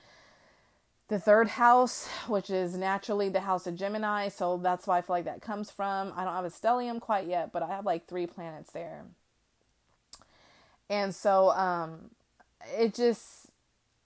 the 1.14 1.20
third 1.20 1.48
house, 1.48 2.08
which 2.28 2.50
is 2.50 2.76
naturally 2.76 3.30
the 3.30 3.42
house 3.42 3.68
of 3.68 3.76
Gemini. 3.76 4.30
So 4.30 4.58
that's 4.58 4.88
why 4.88 4.98
I 4.98 5.02
feel 5.02 5.16
like 5.16 5.26
that 5.26 5.42
comes 5.42 5.70
from. 5.70 6.12
I 6.16 6.24
don't 6.24 6.34
have 6.34 6.44
a 6.44 6.50
stellium 6.50 7.00
quite 7.00 7.28
yet, 7.28 7.54
but 7.54 7.62
I 7.62 7.68
have 7.68 7.86
like 7.86 8.08
three 8.08 8.26
planets 8.26 8.72
there. 8.72 9.06
And 10.90 11.14
so 11.14 11.52
um, 11.52 12.10
it 12.76 12.96
just, 12.96 13.48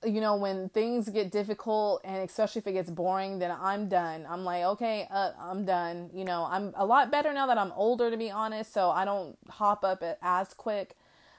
you 0.05 0.19
know, 0.19 0.35
when 0.35 0.67
things 0.69 1.07
get 1.07 1.31
difficult 1.31 2.01
and 2.03 2.17
especially 2.17 2.59
if 2.59 2.67
it 2.67 2.73
gets 2.73 2.89
boring, 2.89 3.39
then 3.39 3.55
I'm 3.57 3.87
done. 3.87 4.25
I'm 4.29 4.43
like, 4.43 4.63
okay, 4.63 5.07
uh, 5.09 5.31
I'm 5.39 5.63
done. 5.63 6.09
You 6.13 6.25
know, 6.25 6.45
I'm 6.49 6.73
a 6.75 6.85
lot 6.85 7.09
better 7.09 7.31
now 7.31 7.47
that 7.47 7.57
I'm 7.57 7.71
older, 7.71 8.11
to 8.11 8.17
be 8.17 8.29
honest. 8.29 8.73
So 8.73 8.89
I 8.89 9.05
don't 9.05 9.37
hop 9.49 9.85
up 9.85 10.03
as 10.21 10.53
quick 10.53 10.96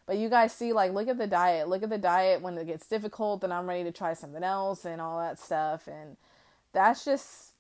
but 0.09 0.17
you 0.17 0.31
guys 0.31 0.55
see, 0.55 0.73
like, 0.73 0.95
look 0.95 1.07
at 1.07 1.19
the 1.19 1.27
diet. 1.27 1.69
Look 1.69 1.83
at 1.83 1.91
the 1.91 1.99
diet 1.99 2.41
when 2.41 2.57
it 2.57 2.67
gets 2.67 2.87
difficult, 2.87 3.43
then 3.43 3.53
I'm 3.53 3.69
ready 3.69 3.85
to 3.85 3.93
try 3.93 4.15
something 4.15 4.43
else 4.43 4.87
and 4.87 5.03
all 5.03 5.19
that 5.19 5.39
stuff. 5.39 5.87
And 5.87 6.17
that's 6.73 7.05
just 7.05 7.53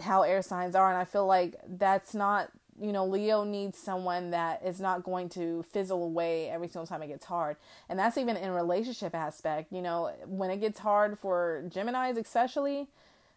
how 0.00 0.22
air 0.22 0.40
signs 0.40 0.76
are. 0.76 0.88
And 0.88 0.96
I 0.96 1.04
feel 1.04 1.26
like 1.26 1.56
that's 1.66 2.14
not, 2.14 2.52
you 2.80 2.92
know, 2.92 3.04
Leo 3.04 3.42
needs 3.42 3.76
someone 3.76 4.30
that 4.30 4.64
is 4.64 4.78
not 4.78 5.02
going 5.02 5.28
to 5.30 5.64
fizzle 5.64 6.04
away 6.04 6.48
every 6.48 6.68
single 6.68 6.86
time 6.86 7.02
it 7.02 7.08
gets 7.08 7.26
hard. 7.26 7.56
And 7.88 7.98
that's 7.98 8.16
even 8.16 8.36
in 8.36 8.52
relationship 8.52 9.12
aspect. 9.12 9.72
You 9.72 9.82
know, 9.82 10.12
when 10.26 10.50
it 10.50 10.58
gets 10.58 10.78
hard 10.78 11.18
for 11.18 11.64
Geminis, 11.74 12.16
especially, 12.16 12.86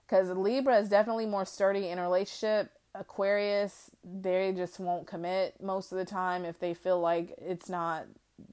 because 0.05 0.29
Libra 0.29 0.77
is 0.77 0.89
definitely 0.89 1.25
more 1.25 1.43
sturdy 1.43 1.87
in 1.87 1.97
a 1.97 2.03
relationship. 2.03 2.69
Aquarius, 2.93 3.89
they 4.03 4.53
just 4.55 4.79
won't 4.79 5.07
commit 5.07 5.55
most 5.59 5.91
of 5.91 5.97
the 5.97 6.05
time 6.05 6.45
if 6.45 6.59
they 6.59 6.75
feel 6.75 6.99
like 6.99 7.33
it's 7.39 7.67
not 7.67 8.05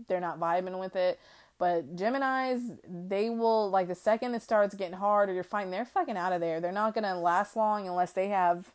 they're 0.08 0.20
not 0.20 0.40
vibing 0.40 0.78
with 0.78 0.96
it. 0.96 1.18
But 1.58 1.96
Geminis, 1.96 2.78
they 2.86 3.30
will 3.30 3.70
like 3.70 3.88
the 3.88 3.94
second 3.94 4.34
it 4.34 4.42
starts 4.42 4.74
getting 4.74 4.98
hard 4.98 5.30
or 5.30 5.32
you're 5.32 5.42
fighting, 5.42 5.70
they're 5.70 5.86
fucking 5.86 6.16
out 6.16 6.32
of 6.32 6.40
there. 6.40 6.60
They're 6.60 6.72
not 6.72 6.94
gonna 6.94 7.18
last 7.18 7.56
long 7.56 7.88
unless 7.88 8.12
they 8.12 8.28
have 8.28 8.72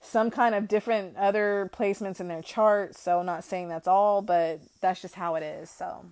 some 0.00 0.30
kind 0.30 0.54
of 0.54 0.68
different 0.68 1.16
other 1.16 1.70
placements 1.74 2.20
in 2.20 2.28
their 2.28 2.42
chart. 2.42 2.96
So, 2.96 3.22
not 3.22 3.44
saying 3.44 3.68
that's 3.68 3.88
all, 3.88 4.22
but 4.22 4.60
that's 4.80 5.02
just 5.02 5.14
how 5.16 5.34
it 5.34 5.42
is. 5.42 5.68
So, 5.68 6.06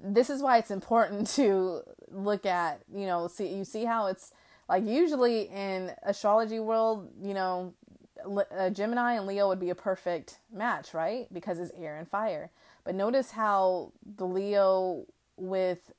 this 0.00 0.30
is 0.30 0.42
why 0.42 0.58
it's 0.58 0.70
important 0.70 1.26
to 1.34 1.82
look 2.10 2.46
at, 2.46 2.80
you 2.92 3.06
know, 3.06 3.28
see 3.28 3.54
you 3.54 3.64
see 3.64 3.84
how 3.84 4.06
it's 4.06 4.32
like 4.68 4.84
usually 4.84 5.42
in 5.42 5.92
astrology 6.02 6.58
world, 6.58 7.10
you 7.22 7.34
know, 7.34 7.74
Gemini 8.72 9.14
and 9.14 9.26
Leo 9.26 9.48
would 9.48 9.60
be 9.60 9.70
a 9.70 9.74
perfect 9.74 10.38
match, 10.52 10.92
right? 10.92 11.32
Because 11.32 11.58
it's 11.58 11.72
air 11.76 11.96
and 11.96 12.08
fire. 12.08 12.50
But 12.88 12.94
notice 12.94 13.32
how 13.32 13.92
the 14.16 14.24
Leo 14.24 15.04
with 15.36 15.92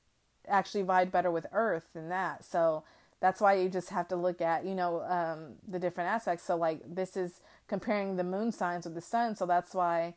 actually 0.48 0.84
vibe 0.84 1.12
better 1.12 1.30
with 1.30 1.46
Earth 1.54 1.88
than 1.94 2.10
that. 2.10 2.44
So 2.44 2.84
that's 3.20 3.40
why 3.40 3.54
you 3.54 3.70
just 3.70 3.92
have 3.92 4.08
to 4.08 4.16
look 4.16 4.42
at, 4.42 4.66
you 4.66 4.74
know, 4.74 5.04
um, 5.04 5.58
the 5.68 5.78
different 5.78 6.10
aspects. 6.10 6.46
So 6.46 6.56
like 6.56 6.82
this 6.84 7.16
is 7.16 7.42
comparing 7.68 8.16
the 8.16 8.24
moon 8.24 8.52
signs 8.52 8.86
with 8.86 8.96
the 8.96 9.02
sun. 9.02 9.36
So 9.36 9.46
that's 9.46 9.76
why, 9.76 10.16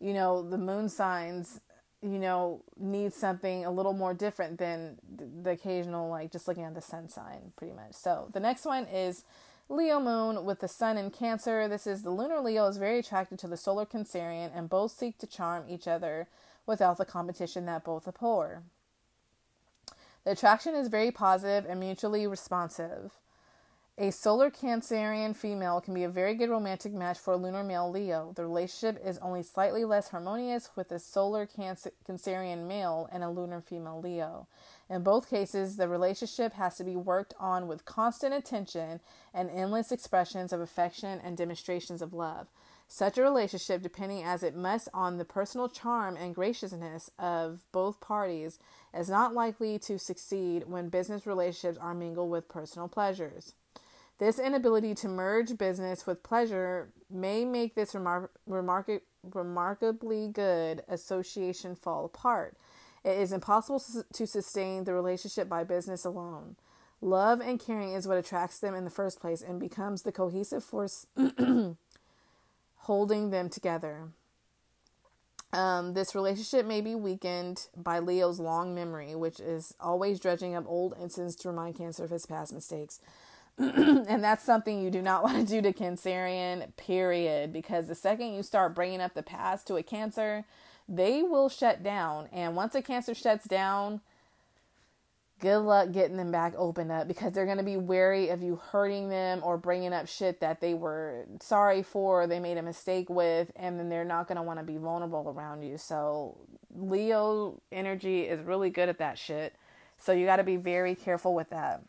you 0.00 0.12
know, 0.12 0.46
the 0.46 0.58
moon 0.58 0.90
signs, 0.90 1.60
you 2.02 2.18
know, 2.18 2.60
need 2.78 3.14
something 3.14 3.64
a 3.64 3.70
little 3.70 3.94
more 3.94 4.12
different 4.12 4.58
than 4.58 4.98
the 5.42 5.52
occasional, 5.52 6.10
like 6.10 6.30
just 6.30 6.46
looking 6.46 6.64
at 6.64 6.74
the 6.74 6.82
sun 6.82 7.08
sign 7.08 7.52
pretty 7.56 7.72
much. 7.72 7.94
So 7.94 8.28
the 8.34 8.40
next 8.40 8.66
one 8.66 8.84
is 8.84 9.24
Leo 9.72 9.98
moon 9.98 10.44
with 10.44 10.60
the 10.60 10.68
sun 10.68 10.98
in 10.98 11.10
Cancer. 11.10 11.66
This 11.66 11.86
is 11.86 12.02
the 12.02 12.10
lunar 12.10 12.40
Leo 12.40 12.66
is 12.66 12.76
very 12.76 12.98
attracted 12.98 13.38
to 13.38 13.48
the 13.48 13.56
solar 13.56 13.86
Cancerian 13.86 14.50
and 14.54 14.68
both 14.68 14.90
seek 14.90 15.16
to 15.16 15.26
charm 15.26 15.64
each 15.66 15.88
other 15.88 16.28
without 16.66 16.98
the 16.98 17.06
competition 17.06 17.64
that 17.64 17.82
both 17.82 18.06
abhor. 18.06 18.64
The 20.24 20.32
attraction 20.32 20.74
is 20.74 20.88
very 20.88 21.10
positive 21.10 21.64
and 21.66 21.80
mutually 21.80 22.26
responsive. 22.26 23.12
A 23.96 24.10
solar 24.10 24.50
Cancerian 24.50 25.34
female 25.34 25.80
can 25.80 25.94
be 25.94 26.04
a 26.04 26.08
very 26.10 26.34
good 26.34 26.50
romantic 26.50 26.92
match 26.92 27.18
for 27.18 27.32
a 27.32 27.36
lunar 27.38 27.64
male 27.64 27.90
Leo. 27.90 28.32
The 28.36 28.44
relationship 28.44 29.02
is 29.02 29.16
only 29.18 29.42
slightly 29.42 29.86
less 29.86 30.08
harmonious 30.08 30.68
with 30.76 30.92
a 30.92 30.98
solar 30.98 31.46
Cancerian 31.46 32.68
male 32.68 33.08
and 33.10 33.24
a 33.24 33.30
lunar 33.30 33.62
female 33.62 34.00
Leo. 34.00 34.48
In 34.90 35.02
both 35.02 35.30
cases, 35.30 35.76
the 35.76 35.88
relationship 35.88 36.54
has 36.54 36.76
to 36.76 36.84
be 36.84 36.96
worked 36.96 37.34
on 37.38 37.66
with 37.66 37.84
constant 37.84 38.34
attention 38.34 39.00
and 39.32 39.50
endless 39.50 39.92
expressions 39.92 40.52
of 40.52 40.60
affection 40.60 41.20
and 41.22 41.36
demonstrations 41.36 42.02
of 42.02 42.12
love. 42.12 42.48
Such 42.88 43.16
a 43.16 43.22
relationship, 43.22 43.80
depending 43.80 44.22
as 44.22 44.42
it 44.42 44.54
must 44.54 44.88
on 44.92 45.16
the 45.16 45.24
personal 45.24 45.68
charm 45.68 46.14
and 46.16 46.34
graciousness 46.34 47.10
of 47.18 47.64
both 47.72 48.00
parties, 48.00 48.58
is 48.94 49.08
not 49.08 49.32
likely 49.32 49.78
to 49.78 49.98
succeed 49.98 50.68
when 50.68 50.90
business 50.90 51.26
relationships 51.26 51.78
are 51.78 51.94
mingled 51.94 52.30
with 52.30 52.48
personal 52.48 52.88
pleasures. 52.88 53.54
This 54.18 54.38
inability 54.38 54.94
to 54.96 55.08
merge 55.08 55.56
business 55.56 56.06
with 56.06 56.22
pleasure 56.22 56.92
may 57.10 57.46
make 57.46 57.74
this 57.74 57.94
remar- 57.94 58.28
remark- 58.46 59.02
remarkably 59.32 60.28
good 60.28 60.84
association 60.86 61.74
fall 61.74 62.04
apart. 62.04 62.56
It 63.04 63.18
is 63.18 63.32
impossible 63.32 63.82
to 64.12 64.26
sustain 64.26 64.84
the 64.84 64.94
relationship 64.94 65.48
by 65.48 65.64
business 65.64 66.04
alone. 66.04 66.56
Love 67.00 67.40
and 67.40 67.58
caring 67.58 67.92
is 67.92 68.06
what 68.06 68.16
attracts 68.16 68.60
them 68.60 68.74
in 68.76 68.84
the 68.84 68.90
first 68.90 69.20
place 69.20 69.42
and 69.42 69.58
becomes 69.58 70.02
the 70.02 70.12
cohesive 70.12 70.62
force 70.62 71.06
holding 72.76 73.30
them 73.30 73.48
together. 73.48 74.10
Um, 75.52 75.92
this 75.94 76.14
relationship 76.14 76.64
may 76.64 76.80
be 76.80 76.94
weakened 76.94 77.66
by 77.76 77.98
Leo's 77.98 78.40
long 78.40 78.74
memory, 78.74 79.14
which 79.14 79.38
is 79.38 79.74
always 79.80 80.18
dredging 80.18 80.54
up 80.54 80.64
old 80.66 80.94
incidents 81.00 81.34
to 81.36 81.48
remind 81.48 81.76
Cancer 81.76 82.04
of 82.04 82.10
his 82.10 82.24
past 82.24 82.54
mistakes. 82.54 83.00
and 83.58 84.24
that's 84.24 84.44
something 84.44 84.80
you 84.80 84.90
do 84.90 85.02
not 85.02 85.22
want 85.24 85.36
to 85.36 85.44
do 85.44 85.60
to 85.60 85.72
Cancerian, 85.72 86.74
period. 86.76 87.52
Because 87.52 87.86
the 87.88 87.94
second 87.94 88.32
you 88.32 88.42
start 88.42 88.74
bringing 88.74 89.00
up 89.00 89.12
the 89.12 89.22
past 89.22 89.66
to 89.66 89.76
a 89.76 89.82
Cancer, 89.82 90.44
they 90.88 91.22
will 91.22 91.48
shut 91.48 91.82
down. 91.82 92.28
And 92.32 92.56
once 92.56 92.74
a 92.74 92.82
Cancer 92.82 93.14
shuts 93.14 93.46
down, 93.46 94.00
good 95.42 95.58
luck 95.58 95.90
getting 95.90 96.16
them 96.16 96.30
back 96.30 96.54
opened 96.56 96.92
up 96.92 97.08
because 97.08 97.32
they're 97.32 97.44
going 97.44 97.58
to 97.58 97.64
be 97.64 97.76
wary 97.76 98.28
of 98.28 98.44
you 98.44 98.60
hurting 98.70 99.08
them 99.08 99.40
or 99.42 99.58
bringing 99.58 99.92
up 99.92 100.06
shit 100.06 100.38
that 100.38 100.60
they 100.60 100.72
were 100.72 101.26
sorry 101.40 101.82
for, 101.82 102.28
they 102.28 102.38
made 102.38 102.56
a 102.56 102.62
mistake 102.62 103.10
with, 103.10 103.50
and 103.56 103.78
then 103.78 103.88
they're 103.88 104.04
not 104.04 104.28
going 104.28 104.36
to 104.36 104.42
want 104.42 104.60
to 104.60 104.64
be 104.64 104.76
vulnerable 104.76 105.34
around 105.36 105.62
you. 105.62 105.76
So, 105.76 106.38
Leo 106.74 107.60
energy 107.72 108.22
is 108.22 108.40
really 108.46 108.70
good 108.70 108.88
at 108.88 108.98
that 108.98 109.18
shit. 109.18 109.54
So, 109.98 110.12
you 110.12 110.26
got 110.26 110.36
to 110.36 110.44
be 110.44 110.56
very 110.56 110.94
careful 110.94 111.34
with 111.34 111.50
that. 111.50 111.82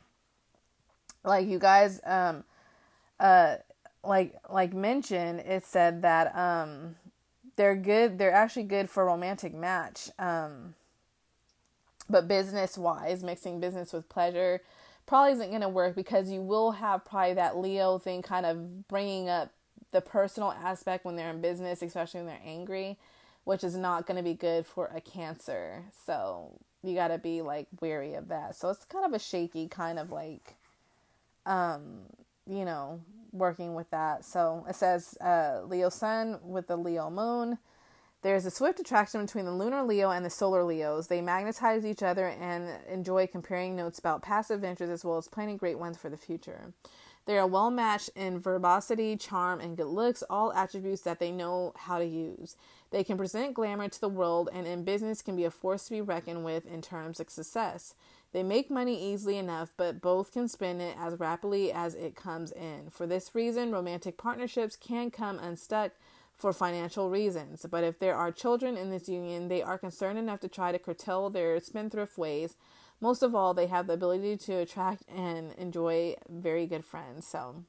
Like, 1.24 1.48
you 1.48 1.60
guys, 1.60 2.02
um, 2.06 2.44
uh, 3.20 3.58
like, 4.04 4.34
like 4.52 4.74
mentioned, 4.74 5.42
it 5.42 5.64
said 5.64 6.02
that, 6.02 6.36
um, 6.36 6.96
they're 7.56 7.76
good, 7.76 8.18
they're 8.18 8.34
actually 8.34 8.64
good 8.64 8.90
for 8.90 9.06
romantic 9.06 9.54
match. 9.54 10.10
Um, 10.18 10.76
but 12.10 12.28
business 12.28 12.78
wise, 12.78 13.24
mixing 13.24 13.60
business 13.60 13.94
with 13.94 14.10
pleasure 14.10 14.62
probably 15.06 15.34
isn't 15.34 15.50
going 15.50 15.62
to 15.62 15.70
work 15.70 15.96
because 15.96 16.32
you 16.32 16.42
will 16.42 16.72
have 16.72 17.06
probably 17.06 17.34
that 17.34 17.58
Leo 17.58 17.98
thing 17.98 18.22
kind 18.22 18.46
of 18.46 18.88
bringing 18.88 19.30
up 19.30 19.52
the 19.92 20.02
personal 20.02 20.52
aspect 20.52 21.06
when 21.06 21.16
they're 21.16 21.30
in 21.30 21.42
business, 21.42 21.82
especially 21.82 22.22
when 22.22 22.28
they're 22.28 22.42
angry, 22.46 22.98
which 23.44 23.64
is 23.64 23.76
not 23.76 24.08
going 24.08 24.18
to 24.18 24.24
be 24.24 24.34
good 24.34 24.66
for 24.66 24.92
a 24.96 25.02
Cancer. 25.02 25.84
So 26.06 26.60
you 26.84 26.96
got 26.96 27.10
to 27.10 27.18
be 27.18 27.42
like 27.42 27.68
wary 27.80 28.14
of 28.16 28.30
that. 28.30 28.56
So 28.56 28.70
it's 28.70 28.86
kind 28.86 29.06
of 29.06 29.14
a 29.14 29.20
shaky 29.20 29.68
kind 29.68 30.00
of 30.00 30.12
like, 30.12 30.56
um, 31.46 32.00
you 32.50 32.66
know, 32.66 33.02
working 33.34 33.74
with 33.74 33.90
that. 33.90 34.24
So 34.24 34.66
it 34.70 34.76
says 34.76 35.18
uh, 35.20 35.62
Leo 35.66 35.90
Sun 35.90 36.40
with 36.44 36.68
the 36.68 36.78
Leo 36.78 37.10
Moon. 37.10 37.58
There's 38.22 38.46
a 38.46 38.52
swift 38.52 38.80
attraction 38.80 39.26
between 39.26 39.44
the 39.44 39.52
lunar 39.52 39.84
Leo 39.84 40.12
and 40.12 40.24
the 40.24 40.30
solar 40.30 40.64
Leos. 40.64 41.08
They 41.08 41.20
magnetize 41.20 41.86
each 41.86 42.02
other 42.02 42.28
and 42.28 42.70
enjoy 42.88 43.28
comparing 43.28 43.76
notes 43.76 44.00
about 44.00 44.22
past 44.22 44.50
adventures 44.50 44.90
as 44.90 45.04
well 45.04 45.18
as 45.18 45.28
planning 45.28 45.58
great 45.58 45.78
ones 45.78 45.98
for 45.98 46.10
the 46.10 46.16
future. 46.16 46.72
They 47.26 47.38
are 47.38 47.48
well 47.48 47.70
matched 47.70 48.10
in 48.16 48.40
verbosity, 48.40 49.18
charm, 49.18 49.60
and 49.60 49.78
good 49.78 49.88
looks, 49.88 50.24
all 50.30 50.54
attributes 50.54 51.02
that 51.02 51.20
they 51.20 51.32
know 51.32 51.74
how 51.76 52.00
to 52.00 52.06
use. 52.06 52.56
They 52.92 53.04
can 53.04 53.18
present 53.18 53.54
glamour 53.54 53.90
to 53.90 54.02
the 54.02 54.10
world 54.10 54.50
and 54.54 54.68
in 54.68 54.84
business 54.84 55.22
can 55.22 55.36
be 55.36 55.46
a 55.46 55.52
force 55.52 55.86
to 55.86 55.92
be 55.92 56.02
reckoned 56.02 56.46
with 56.46 56.66
in 56.66 56.82
terms 56.82 57.20
of 57.20 57.30
success. 57.30 57.96
They 58.34 58.44
make 58.44 58.72
money 58.72 59.14
easily 59.14 59.38
enough, 59.38 59.74
but 59.78 60.02
both 60.02 60.34
can 60.34 60.48
spend 60.48 60.82
it 60.82 60.98
as 61.00 61.20
rapidly 61.20 61.72
as 61.72 61.94
it 61.94 62.16
comes 62.16 62.52
in. 62.52 62.90
For 62.90 63.06
this 63.06 63.36
reason, 63.36 63.72
romantic 63.72 64.18
partnerships 64.18 64.76
can 64.76 65.12
come 65.12 65.38
unstuck 65.38 65.92
for 66.36 66.52
financial 66.52 67.12
reasons. 67.12 67.66
But 67.70 67.84
if 67.84 68.00
there 68.00 68.16
are 68.16 68.32
children 68.32 68.76
in 68.76 68.90
this 68.90 69.08
union, 69.08 69.48
they 69.48 69.62
are 69.62 69.78
concerned 69.78 70.18
enough 70.18 70.40
to 70.42 70.48
try 70.48 70.72
to 70.72 70.80
curtail 70.80 71.30
their 71.30 71.60
spendthrift 71.60 72.18
ways. 72.18 72.56
Most 73.00 73.22
of 73.22 73.36
all, 73.36 73.54
they 73.54 73.68
have 73.68 73.86
the 73.86 73.94
ability 73.94 74.38
to 74.38 74.54
attract 74.54 75.04
and 75.08 75.54
enjoy 75.54 76.16
very 76.28 76.66
good 76.66 76.84
friends. 76.84 77.28
So, 77.28 77.64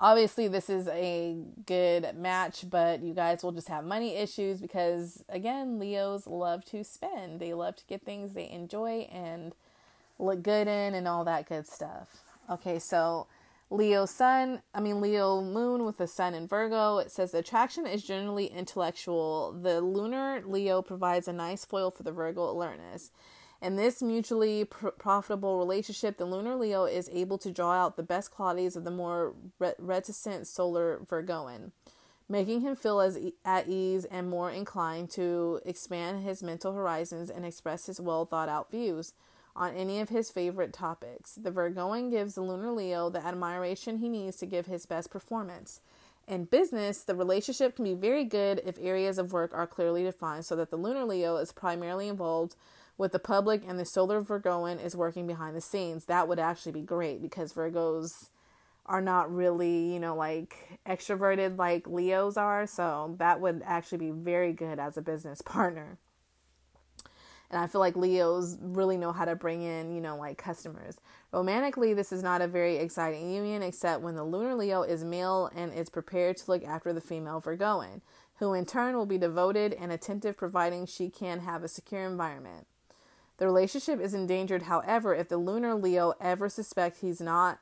obviously, 0.00 0.48
this 0.48 0.68
is 0.68 0.88
a 0.88 1.36
good 1.66 2.16
match, 2.16 2.64
but 2.68 3.02
you 3.02 3.14
guys 3.14 3.44
will 3.44 3.52
just 3.52 3.68
have 3.68 3.84
money 3.84 4.16
issues 4.16 4.60
because, 4.60 5.22
again, 5.28 5.78
Leos 5.78 6.26
love 6.26 6.64
to 6.66 6.82
spend. 6.82 7.38
They 7.38 7.54
love 7.54 7.76
to 7.76 7.84
get 7.86 8.02
things 8.02 8.32
they 8.32 8.50
enjoy 8.50 9.08
and 9.12 9.54
look 10.18 10.42
good 10.42 10.66
in 10.66 10.94
and 10.94 11.06
all 11.06 11.24
that 11.24 11.48
good 11.48 11.66
stuff. 11.66 12.22
Okay, 12.50 12.78
so 12.78 13.26
Leo 13.70 14.04
sun, 14.04 14.62
I 14.74 14.80
mean 14.80 15.00
Leo 15.00 15.40
moon 15.40 15.84
with 15.84 15.98
the 15.98 16.08
sun 16.08 16.34
in 16.34 16.48
Virgo. 16.48 16.98
It 16.98 17.12
says 17.12 17.32
attraction 17.32 17.86
is 17.86 18.02
generally 18.02 18.46
intellectual. 18.46 19.52
The 19.52 19.80
lunar 19.80 20.42
Leo 20.44 20.82
provides 20.82 21.28
a 21.28 21.32
nice 21.32 21.64
foil 21.64 21.92
for 21.92 22.02
the 22.02 22.10
Virgo 22.10 22.50
alertness. 22.50 23.12
In 23.62 23.76
this 23.76 24.00
mutually 24.00 24.64
pr- 24.64 24.88
profitable 24.88 25.58
relationship, 25.58 26.16
the 26.16 26.24
lunar 26.24 26.56
Leo 26.56 26.84
is 26.84 27.10
able 27.12 27.36
to 27.38 27.50
draw 27.50 27.72
out 27.72 27.96
the 27.96 28.02
best 28.02 28.30
qualities 28.30 28.74
of 28.74 28.84
the 28.84 28.90
more 28.90 29.34
re- 29.58 29.74
reticent 29.78 30.46
solar 30.46 31.00
Virgoan, 31.06 31.72
making 32.26 32.62
him 32.62 32.74
feel 32.74 33.00
as 33.00 33.18
e- 33.18 33.34
at 33.44 33.68
ease 33.68 34.06
and 34.06 34.30
more 34.30 34.50
inclined 34.50 35.10
to 35.10 35.60
expand 35.66 36.22
his 36.22 36.42
mental 36.42 36.72
horizons 36.72 37.28
and 37.28 37.44
express 37.44 37.84
his 37.84 38.00
well 38.00 38.24
thought 38.24 38.48
out 38.48 38.70
views 38.70 39.12
on 39.54 39.74
any 39.74 40.00
of 40.00 40.08
his 40.08 40.30
favorite 40.30 40.72
topics. 40.72 41.34
The 41.34 41.50
Virgoan 41.50 42.08
gives 42.08 42.36
the 42.36 42.40
lunar 42.40 42.70
Leo 42.72 43.10
the 43.10 43.24
admiration 43.24 43.98
he 43.98 44.08
needs 44.08 44.38
to 44.38 44.46
give 44.46 44.66
his 44.66 44.86
best 44.86 45.10
performance. 45.10 45.82
In 46.26 46.44
business, 46.44 47.02
the 47.02 47.14
relationship 47.14 47.76
can 47.76 47.84
be 47.84 47.94
very 47.94 48.24
good 48.24 48.62
if 48.64 48.78
areas 48.80 49.18
of 49.18 49.32
work 49.32 49.52
are 49.52 49.66
clearly 49.66 50.04
defined 50.04 50.46
so 50.46 50.56
that 50.56 50.70
the 50.70 50.76
lunar 50.76 51.04
Leo 51.04 51.36
is 51.36 51.52
primarily 51.52 52.08
involved 52.08 52.56
with 53.00 53.12
the 53.12 53.18
public 53.18 53.62
and 53.66 53.78
the 53.78 53.86
solar 53.86 54.20
Virgoan 54.20 54.78
is 54.78 54.94
working 54.94 55.26
behind 55.26 55.56
the 55.56 55.60
scenes. 55.62 56.04
That 56.04 56.28
would 56.28 56.38
actually 56.38 56.72
be 56.72 56.82
great 56.82 57.22
because 57.22 57.54
Virgos 57.54 58.10
are 58.84 59.00
not 59.00 59.34
really, 59.34 59.90
you 59.94 59.98
know, 59.98 60.14
like 60.14 60.78
extroverted 60.86 61.56
like 61.56 61.88
Leos 61.88 62.36
are. 62.36 62.66
So 62.66 63.14
that 63.18 63.40
would 63.40 63.62
actually 63.64 63.98
be 63.98 64.10
very 64.10 64.52
good 64.52 64.78
as 64.78 64.98
a 64.98 65.02
business 65.02 65.40
partner. 65.44 65.96
And 67.50 67.60
I 67.60 67.66
feel 67.68 67.80
like 67.80 67.96
Leos 67.96 68.58
really 68.60 68.98
know 68.98 69.12
how 69.12 69.24
to 69.24 69.34
bring 69.34 69.62
in, 69.62 69.94
you 69.94 70.02
know, 70.02 70.18
like 70.18 70.36
customers. 70.36 70.96
Romantically, 71.32 71.94
this 71.94 72.12
is 72.12 72.22
not 72.22 72.42
a 72.42 72.46
very 72.46 72.76
exciting 72.76 73.32
union, 73.32 73.62
except 73.62 74.02
when 74.02 74.14
the 74.14 74.24
lunar 74.24 74.54
Leo 74.54 74.82
is 74.82 75.04
male 75.04 75.50
and 75.56 75.72
is 75.72 75.88
prepared 75.88 76.36
to 76.36 76.50
look 76.50 76.64
after 76.64 76.92
the 76.92 77.00
female 77.00 77.40
Virgoan, 77.40 78.02
who 78.40 78.52
in 78.52 78.66
turn 78.66 78.94
will 78.94 79.06
be 79.06 79.18
devoted 79.18 79.72
and 79.72 79.90
attentive, 79.90 80.36
providing 80.36 80.84
she 80.84 81.08
can 81.08 81.40
have 81.40 81.64
a 81.64 81.68
secure 81.68 82.04
environment. 82.04 82.66
The 83.40 83.46
relationship 83.46 84.02
is 84.02 84.12
endangered, 84.12 84.64
however, 84.64 85.14
if 85.14 85.30
the 85.30 85.38
lunar 85.38 85.74
Leo 85.74 86.12
ever 86.20 86.50
suspects 86.50 87.00
he's 87.00 87.22
not 87.22 87.58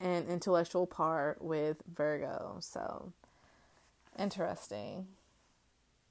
an 0.00 0.26
intellectual 0.26 0.86
par 0.86 1.36
with 1.38 1.82
Virgo. 1.86 2.56
So 2.60 3.12
interesting. 4.18 5.08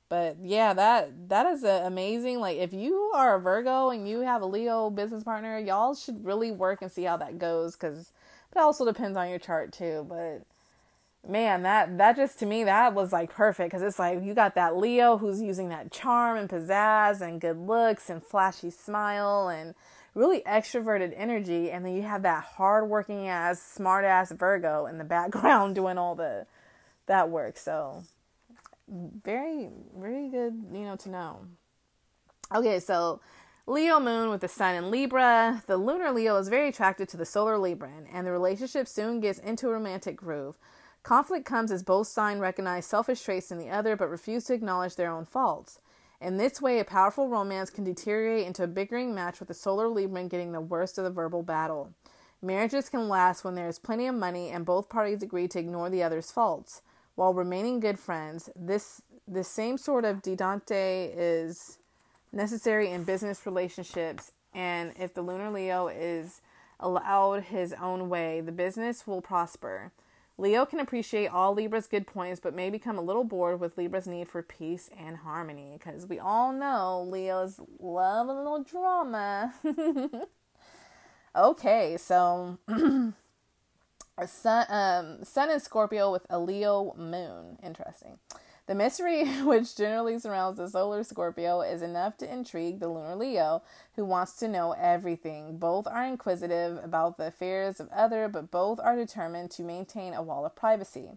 But 0.07 0.37
yeah, 0.43 0.73
that 0.73 1.29
that 1.29 1.47
is 1.47 1.63
amazing. 1.63 2.41
Like 2.41 2.57
if 2.57 2.73
you 2.73 3.11
are 3.15 3.37
a 3.37 3.39
Virgo 3.39 3.89
and 3.89 4.07
you 4.07 4.19
have 4.19 4.43
a 4.43 4.45
Leo 4.45 4.91
business 4.91 5.23
partner, 5.23 5.57
y'all 5.57 5.95
should 5.95 6.23
really 6.23 6.51
work 6.51 6.83
and 6.83 6.91
see 6.91 7.05
how 7.05 7.17
that 7.17 7.39
goes 7.39 7.75
cuz 7.75 8.11
it 8.51 8.59
also 8.59 8.85
depends 8.85 9.17
on 9.17 9.29
your 9.29 9.39
chart 9.39 9.73
too, 9.73 10.05
but 10.07 10.43
man, 11.27 11.63
that 11.63 11.97
that 11.97 12.15
just 12.15 12.39
to 12.39 12.45
me 12.45 12.63
that 12.63 12.93
was 12.93 13.11
like 13.11 13.29
perfect 13.29 13.71
cuz 13.71 13.81
it's 13.81 13.99
like 13.99 14.23
you 14.23 14.33
got 14.33 14.55
that 14.55 14.75
Leo 14.75 15.17
who's 15.17 15.41
using 15.41 15.69
that 15.69 15.91
charm 15.91 16.37
and 16.37 16.49
pizzazz 16.49 17.21
and 17.21 17.39
good 17.39 17.57
looks 17.57 18.09
and 18.09 18.23
flashy 18.23 18.69
smile 18.69 19.47
and 19.47 19.75
really 20.13 20.41
extroverted 20.41 21.13
energy 21.15 21.71
and 21.71 21.85
then 21.85 21.93
you 21.93 22.01
have 22.01 22.23
that 22.23 22.43
hardworking 22.43 23.27
ass 23.27 23.61
smart 23.61 24.03
ass 24.03 24.31
Virgo 24.31 24.85
in 24.85 24.97
the 24.97 25.03
background 25.17 25.75
doing 25.75 25.97
all 25.97 26.15
the 26.15 26.47
that 27.05 27.29
work. 27.29 27.57
So 27.57 28.03
very 28.87 29.69
very 29.95 30.29
good, 30.29 30.65
you 30.73 30.81
know, 30.81 30.95
to 30.97 31.09
know. 31.09 31.47
Okay, 32.53 32.79
so 32.79 33.21
Leo 33.67 33.99
moon 33.99 34.29
with 34.29 34.41
the 34.41 34.47
sun 34.47 34.75
in 34.75 34.91
Libra. 34.91 35.63
The 35.67 35.77
lunar 35.77 36.11
Leo 36.11 36.37
is 36.37 36.49
very 36.49 36.69
attracted 36.69 37.07
to 37.09 37.17
the 37.17 37.25
solar 37.25 37.55
Libran, 37.57 38.07
and 38.11 38.25
the 38.27 38.31
relationship 38.31 38.87
soon 38.87 39.21
gets 39.21 39.39
into 39.39 39.69
a 39.69 39.71
romantic 39.71 40.17
groove. 40.17 40.57
Conflict 41.03 41.45
comes 41.45 41.71
as 41.71 41.83
both 41.83 42.07
signs 42.07 42.39
recognize 42.39 42.85
selfish 42.85 43.23
traits 43.23 43.51
in 43.51 43.57
the 43.57 43.69
other 43.69 43.95
but 43.95 44.09
refuse 44.09 44.43
to 44.45 44.53
acknowledge 44.53 44.95
their 44.95 45.11
own 45.11 45.25
faults. 45.25 45.79
In 46.21 46.37
this 46.37 46.61
way, 46.61 46.79
a 46.79 46.85
powerful 46.85 47.27
romance 47.27 47.71
can 47.71 47.83
deteriorate 47.83 48.45
into 48.45 48.63
a 48.63 48.67
bickering 48.67 49.15
match 49.15 49.39
with 49.39 49.47
the 49.47 49.55
solar 49.55 49.87
Libran 49.87 50.29
getting 50.29 50.51
the 50.51 50.61
worst 50.61 50.99
of 50.99 51.03
the 51.03 51.09
verbal 51.09 51.41
battle. 51.41 51.91
Marriages 52.43 52.89
can 52.89 53.09
last 53.09 53.43
when 53.43 53.55
there 53.55 53.67
is 53.67 53.79
plenty 53.79 54.05
of 54.05 54.13
money 54.13 54.49
and 54.49 54.65
both 54.65 54.89
parties 54.89 55.23
agree 55.23 55.47
to 55.47 55.59
ignore 55.59 55.89
the 55.89 56.03
other's 56.03 56.31
faults 56.31 56.83
while 57.15 57.33
remaining 57.33 57.79
good 57.79 57.99
friends. 57.99 58.49
This 58.55 59.01
the 59.27 59.43
same 59.43 59.77
sort 59.77 60.05
of 60.05 60.21
detente 60.21 61.11
is 61.15 61.79
necessary 62.31 62.89
in 62.89 63.03
business 63.03 63.45
relationships 63.45 64.31
and 64.53 64.93
if 64.99 65.13
the 65.13 65.21
lunar 65.21 65.49
Leo 65.49 65.87
is 65.87 66.41
allowed 66.79 67.43
his 67.43 67.73
own 67.73 68.09
way, 68.09 68.41
the 68.41 68.51
business 68.51 69.07
will 69.07 69.21
prosper. 69.21 69.91
Leo 70.37 70.65
can 70.65 70.79
appreciate 70.79 71.27
all 71.27 71.53
Libra's 71.53 71.87
good 71.87 72.07
points, 72.07 72.39
but 72.39 72.55
may 72.55 72.69
become 72.69 72.97
a 72.97 73.01
little 73.01 73.23
bored 73.23 73.59
with 73.59 73.77
Libra's 73.77 74.07
need 74.07 74.27
for 74.27 74.41
peace 74.41 74.89
and 74.97 75.17
harmony. 75.17 75.77
Because 75.77 76.07
we 76.07 76.19
all 76.19 76.51
know 76.53 77.07
Leos 77.07 77.59
love 77.79 78.27
a 78.27 78.33
little 78.33 78.63
drama. 78.63 79.53
okay, 81.35 81.97
so 81.97 82.57
sun, 84.25 84.65
um, 84.69 85.23
sun 85.23 85.51
in 85.51 85.59
Scorpio 85.59 86.11
with 86.11 86.25
a 86.29 86.39
Leo 86.39 86.93
moon. 86.97 87.57
Interesting. 87.63 88.17
The 88.67 88.75
mystery 88.75 89.25
which 89.43 89.75
generally 89.75 90.19
surrounds 90.19 90.57
the 90.57 90.69
solar 90.69 91.03
Scorpio 91.03 91.61
is 91.61 91.81
enough 91.81 92.17
to 92.17 92.31
intrigue 92.31 92.79
the 92.79 92.87
lunar 92.87 93.15
Leo, 93.15 93.63
who 93.95 94.05
wants 94.05 94.33
to 94.37 94.47
know 94.47 94.73
everything. 94.73 95.57
Both 95.57 95.87
are 95.87 96.05
inquisitive 96.05 96.83
about 96.83 97.17
the 97.17 97.27
affairs 97.27 97.79
of 97.79 97.89
other, 97.89 98.27
but 98.27 98.51
both 98.51 98.79
are 98.79 98.95
determined 98.95 99.51
to 99.51 99.63
maintain 99.63 100.13
a 100.13 100.21
wall 100.21 100.45
of 100.45 100.55
privacy. 100.55 101.11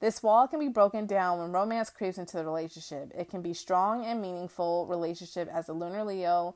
This 0.00 0.22
wall 0.22 0.46
can 0.46 0.60
be 0.60 0.68
broken 0.68 1.06
down 1.06 1.38
when 1.38 1.52
romance 1.52 1.90
creeps 1.90 2.18
into 2.18 2.36
the 2.36 2.44
relationship. 2.44 3.12
It 3.16 3.30
can 3.30 3.42
be 3.42 3.54
strong 3.54 4.04
and 4.04 4.20
meaningful 4.20 4.86
relationship 4.86 5.48
as 5.52 5.66
the 5.66 5.72
lunar 5.72 6.04
Leo 6.04 6.54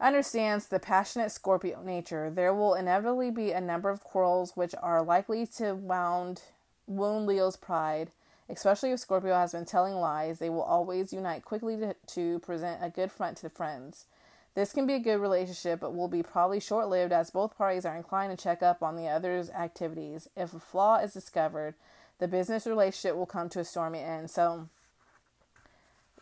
understands 0.00 0.66
the 0.66 0.78
passionate 0.78 1.30
Scorpio 1.30 1.82
nature. 1.82 2.30
There 2.30 2.54
will 2.54 2.74
inevitably 2.74 3.30
be 3.30 3.52
a 3.52 3.60
number 3.60 3.90
of 3.90 4.02
quarrels 4.02 4.56
which 4.56 4.74
are 4.82 5.02
likely 5.02 5.46
to 5.58 5.74
wound 5.74 6.42
wound 6.86 7.26
Leo's 7.26 7.56
pride 7.56 8.10
Especially 8.50 8.90
if 8.90 9.00
Scorpio 9.00 9.34
has 9.34 9.52
been 9.52 9.64
telling 9.64 9.94
lies, 9.94 10.38
they 10.38 10.50
will 10.50 10.62
always 10.62 11.12
unite 11.12 11.44
quickly 11.44 11.76
to, 11.76 11.94
to 12.08 12.38
present 12.40 12.80
a 12.82 12.90
good 12.90 13.12
front 13.12 13.36
to 13.38 13.48
friends. 13.48 14.06
This 14.54 14.72
can 14.72 14.86
be 14.86 14.94
a 14.94 15.00
good 15.00 15.18
relationship, 15.18 15.80
but 15.80 15.94
will 15.94 16.08
be 16.08 16.22
probably 16.22 16.58
short 16.58 16.88
lived 16.88 17.12
as 17.12 17.30
both 17.30 17.56
parties 17.56 17.84
are 17.84 17.96
inclined 17.96 18.36
to 18.36 18.42
check 18.42 18.62
up 18.62 18.82
on 18.82 18.96
the 18.96 19.06
other's 19.06 19.50
activities. 19.50 20.28
If 20.36 20.52
a 20.52 20.58
flaw 20.58 20.98
is 20.98 21.12
discovered, 21.12 21.74
the 22.18 22.26
business 22.26 22.66
relationship 22.66 23.16
will 23.16 23.26
come 23.26 23.48
to 23.50 23.60
a 23.60 23.64
stormy 23.64 24.00
end. 24.00 24.30
So, 24.30 24.68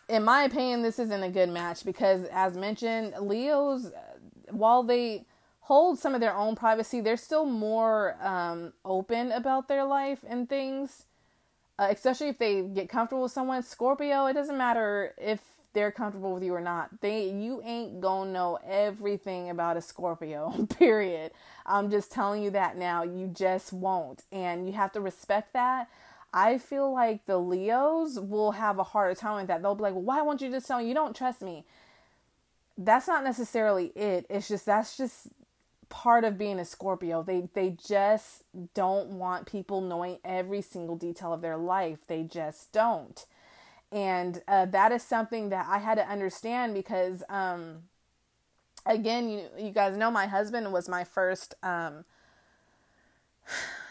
in 0.09 0.25
my 0.25 0.43
opinion, 0.43 0.83
this 0.83 0.99
isn't 0.99 1.23
a 1.23 1.31
good 1.31 1.49
match 1.49 1.85
because, 1.85 2.25
as 2.25 2.57
mentioned, 2.57 3.15
Leos, 3.21 3.91
while 4.51 4.83
they 4.83 5.25
hold 5.61 5.99
some 5.99 6.15
of 6.15 6.21
their 6.21 6.35
own 6.35 6.55
privacy, 6.55 7.01
they're 7.01 7.17
still 7.17 7.47
more 7.47 8.17
um, 8.23 8.75
open 8.85 9.33
about 9.33 9.69
their 9.69 9.85
life 9.85 10.25
and 10.27 10.49
things 10.49 11.07
uh, 11.79 11.89
especially 11.91 12.29
if 12.29 12.39
they 12.39 12.63
get 12.63 12.89
comfortable 12.89 13.23
with 13.23 13.33
someone. 13.33 13.63
Scorpio, 13.63 14.27
it 14.27 14.35
doesn't 14.35 14.59
matter 14.59 15.15
if 15.19 15.41
they're 15.75 15.93
comfortable 15.93 16.35
with 16.35 16.43
you 16.43 16.55
or 16.55 16.61
not. 16.61 17.01
They 17.01 17.29
you 17.31 17.63
ain't 17.65 18.01
gonna 18.01 18.33
know 18.33 18.59
everything 18.67 19.51
about 19.51 19.77
a 19.77 19.81
Scorpio. 19.83 20.67
Period. 20.79 21.33
I'm 21.67 21.91
just 21.91 22.11
telling 22.11 22.43
you 22.43 22.51
that 22.51 22.77
now. 22.77 23.03
You 23.03 23.29
just 23.29 23.73
won't, 23.73 24.25
and 24.33 24.67
you 24.67 24.73
have 24.73 24.93
to 24.93 25.01
respect 25.01 25.53
that. 25.53 25.89
I 26.33 26.59
feel 26.59 26.93
like 26.93 27.25
the 27.27 27.39
Leos 27.39 28.19
will 28.19 28.53
have 28.53 28.79
a 28.79 28.85
harder 28.85 29.15
time 29.15 29.37
with 29.37 29.47
that. 29.49 29.63
They'll 29.63 29.75
be 29.75 29.83
like, 29.83 29.95
"Why 29.95 30.23
won't 30.23 30.41
you 30.41 30.51
just 30.51 30.67
tell 30.67 30.79
me? 30.79 30.89
You 30.89 30.95
don't 30.95 31.15
trust 31.15 31.43
me." 31.43 31.65
That's 32.77 33.09
not 33.09 33.25
necessarily 33.25 33.87
it. 33.97 34.27
It's 34.31 34.49
just 34.49 34.67
that's 34.67 34.97
just 34.97 35.29
part 35.89 36.25
of 36.25 36.39
being 36.39 36.59
a 36.59 36.65
Scorpio. 36.65 37.23
They 37.23 37.49
they 37.55 37.71
just 37.71 38.45
don't 38.75 39.11
want 39.11 39.47
people 39.47 39.81
knowing 39.81 40.19
every 40.25 40.63
single 40.63 40.97
detail 40.97 41.33
of 41.33 41.41
their 41.41 41.57
life. 41.57 42.01
They 42.07 42.23
just 42.23 42.73
don't. 42.73 43.25
And 43.91 44.43
uh, 44.49 44.67
that 44.67 44.93
is 44.93 45.03
something 45.03 45.49
that 45.51 45.67
I 45.69 45.79
had 45.79 45.97
to 45.97 46.07
understand 46.09 46.75
because 46.75 47.23
um 47.29 47.85
again, 48.87 49.29
you 49.29 49.45
you 49.59 49.71
guys 49.71 49.97
know 49.97 50.11
my 50.11 50.27
husband 50.27 50.73
was 50.73 50.89
my 50.89 51.05
first 51.05 51.55
um 51.63 52.05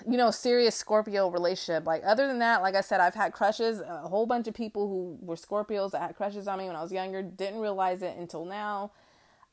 you 0.10 0.18
know, 0.18 0.32
serious 0.32 0.76
Scorpio 0.76 1.30
relationship. 1.30 1.86
Like 1.86 2.04
other 2.06 2.28
than 2.28 2.40
that, 2.40 2.62
like 2.62 2.76
I 2.76 2.82
said, 2.82 3.00
I've 3.00 3.16
had 3.16 3.34
crushes, 3.34 3.80
a 3.82 4.08
whole 4.08 4.26
bunch 4.26 4.48
of 4.48 4.54
people 4.54 4.88
who 4.88 5.18
were 5.22 5.36
Scorpios 5.36 5.92
that 5.92 6.02
had 6.02 6.16
crushes 6.16 6.48
on 6.48 6.60
me 6.60 6.68
when 6.68 6.76
I 6.76 6.82
was 6.82 6.92
younger, 6.92 7.22
didn't 7.22 7.60
realize 7.60 8.02
it 8.02 8.16
until 8.18 8.46
now. 8.46 8.92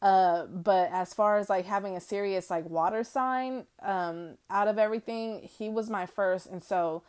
Uh, 0.04 0.46
but 0.46 0.90
as 0.92 1.14
far 1.14 1.38
as 1.38 1.50
like 1.50 1.66
having 1.66 1.96
a 1.96 2.00
serious 2.00 2.50
like 2.50 2.68
water 2.70 3.04
sign 3.04 3.64
um, 3.82 4.38
out 4.50 4.68
of 4.68 4.78
everything, 4.78 5.48
he 5.58 5.70
was 5.70 5.90
my 5.90 6.06
first, 6.06 6.46
and 6.46 6.62
so 6.62 7.02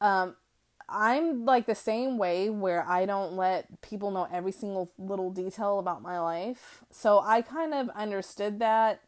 um, 0.00 0.36
I'm 0.88 1.44
like 1.44 1.66
the 1.66 1.74
same 1.74 2.18
way 2.18 2.50
where 2.50 2.86
I 2.88 3.06
don't 3.06 3.34
let 3.34 3.80
people 3.82 4.10
know 4.10 4.28
every 4.32 4.52
single 4.52 4.90
little 4.98 5.30
detail 5.30 5.78
about 5.78 6.02
my 6.02 6.20
life. 6.20 6.84
So 6.90 7.20
I 7.20 7.42
kind 7.42 7.74
of 7.74 7.90
understood 7.90 8.58
that. 8.60 9.00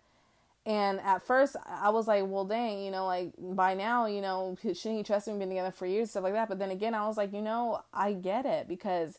And 0.67 1.01
at 1.01 1.23
first, 1.23 1.57
I 1.67 1.89
was 1.89 2.07
like, 2.07 2.25
well, 2.27 2.45
dang, 2.45 2.85
you 2.85 2.91
know, 2.91 3.07
like 3.07 3.33
by 3.39 3.75
now, 3.75 4.07
you 4.07 4.21
know, 4.21 4.57
shouldn't 4.63 4.99
he 4.99 5.03
trust 5.03 5.27
me? 5.27 5.39
Been 5.39 5.49
together 5.49 5.71
for 5.71 5.87
years, 5.87 6.11
stuff 6.11 6.25
like 6.25 6.35
that. 6.35 6.49
But 6.49 6.59
then 6.59 6.71
again, 6.71 6.95
I 6.95 7.07
was 7.09 7.17
like, 7.17 7.33
you 7.33 7.41
know, 7.43 7.83
I 7.95 8.13
get 8.13 8.45
it 8.47 8.69
because 8.69 9.19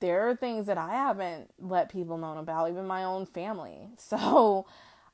there 0.00 0.28
are 0.28 0.36
things 0.36 0.66
that 0.66 0.78
I 0.78 0.90
haven't 0.92 1.50
let 1.58 1.90
people 1.90 2.18
know 2.18 2.36
about, 2.38 2.70
even 2.70 2.86
my 2.86 3.04
own 3.04 3.26
family. 3.26 3.88
So 3.98 4.66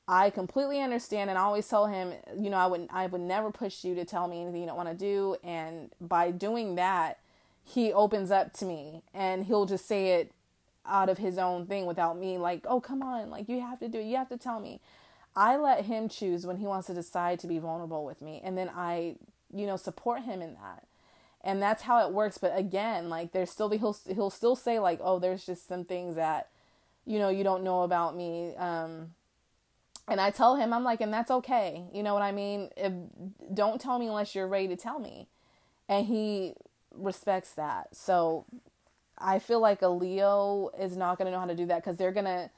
I 0.07 0.29
completely 0.29 0.81
understand 0.81 1.29
and 1.29 1.39
I 1.39 1.43
always 1.43 1.67
tell 1.67 1.85
him, 1.85 2.13
you 2.37 2.49
know, 2.49 2.57
I 2.57 2.67
would 2.67 2.87
I 2.91 3.07
would 3.07 3.21
never 3.21 3.51
push 3.51 3.83
you 3.83 3.95
to 3.95 4.05
tell 4.05 4.27
me 4.27 4.41
anything 4.41 4.61
you 4.61 4.67
don't 4.67 4.75
want 4.75 4.89
to 4.89 4.95
do 4.95 5.37
and 5.43 5.91
by 6.01 6.31
doing 6.31 6.75
that, 6.75 7.19
he 7.63 7.93
opens 7.93 8.31
up 8.31 8.53
to 8.53 8.65
me 8.65 9.03
and 9.13 9.45
he'll 9.45 9.65
just 9.65 9.87
say 9.87 10.15
it 10.19 10.33
out 10.85 11.09
of 11.09 11.19
his 11.19 11.37
own 11.37 11.67
thing 11.67 11.85
without 11.85 12.17
me 12.17 12.37
like, 12.37 12.65
"Oh, 12.67 12.81
come 12.81 13.01
on, 13.03 13.29
like 13.29 13.47
you 13.47 13.61
have 13.61 13.79
to 13.79 13.87
do 13.87 13.99
it. 13.99 14.05
You 14.05 14.17
have 14.17 14.29
to 14.29 14.37
tell 14.37 14.59
me." 14.59 14.81
I 15.35 15.55
let 15.55 15.85
him 15.85 16.09
choose 16.09 16.45
when 16.45 16.57
he 16.57 16.65
wants 16.65 16.87
to 16.87 16.93
decide 16.93 17.39
to 17.39 17.47
be 17.47 17.59
vulnerable 17.59 18.03
with 18.03 18.21
me 18.21 18.41
and 18.43 18.57
then 18.57 18.69
I, 18.75 19.15
you 19.53 19.65
know, 19.65 19.77
support 19.77 20.23
him 20.23 20.41
in 20.41 20.55
that 20.55 20.85
and 21.43 21.61
that's 21.61 21.83
how 21.83 22.05
it 22.05 22.13
works. 22.13 22.37
But 22.37 22.57
again 22.57 23.09
like 23.09 23.31
there's 23.31 23.49
still 23.49 23.69
the 23.69 23.77
he'll 23.77 23.97
he'll 24.13 24.29
still 24.29 24.55
say 24.55 24.79
like 24.79 24.99
oh 25.01 25.19
there's 25.19 25.45
just 25.45 25.67
some 25.67 25.85
things 25.85 26.15
that 26.15 26.49
you 27.05 27.19
know 27.19 27.29
you 27.29 27.43
don't 27.43 27.63
know 27.63 27.83
about 27.83 28.15
me. 28.15 28.55
Um 28.57 29.11
and 30.07 30.19
I 30.19 30.31
tell 30.31 30.55
him 30.55 30.73
I'm 30.73 30.83
like 30.83 31.01
and 31.01 31.13
that's 31.13 31.31
okay. 31.31 31.83
You 31.93 32.03
know 32.03 32.13
what 32.13 32.23
I 32.23 32.31
mean? 32.31 32.69
If, 32.77 32.93
don't 33.53 33.79
tell 33.79 33.99
me 33.99 34.07
unless 34.07 34.35
you're 34.35 34.47
ready 34.47 34.67
to 34.69 34.75
tell 34.75 34.99
me. 34.99 35.27
And 35.87 36.05
he 36.05 36.53
respects 36.95 37.53
that. 37.53 37.95
So 37.95 38.45
I 39.17 39.39
feel 39.39 39.59
like 39.59 39.81
a 39.81 39.87
Leo 39.87 40.71
is 40.79 40.97
not 40.97 41.17
going 41.17 41.25
to 41.27 41.31
know 41.31 41.39
how 41.39 41.45
to 41.45 41.55
do 41.55 41.65
that 41.67 41.83
because 41.83 41.97
they're 41.97 42.11
going 42.11 42.25
to 42.25 42.49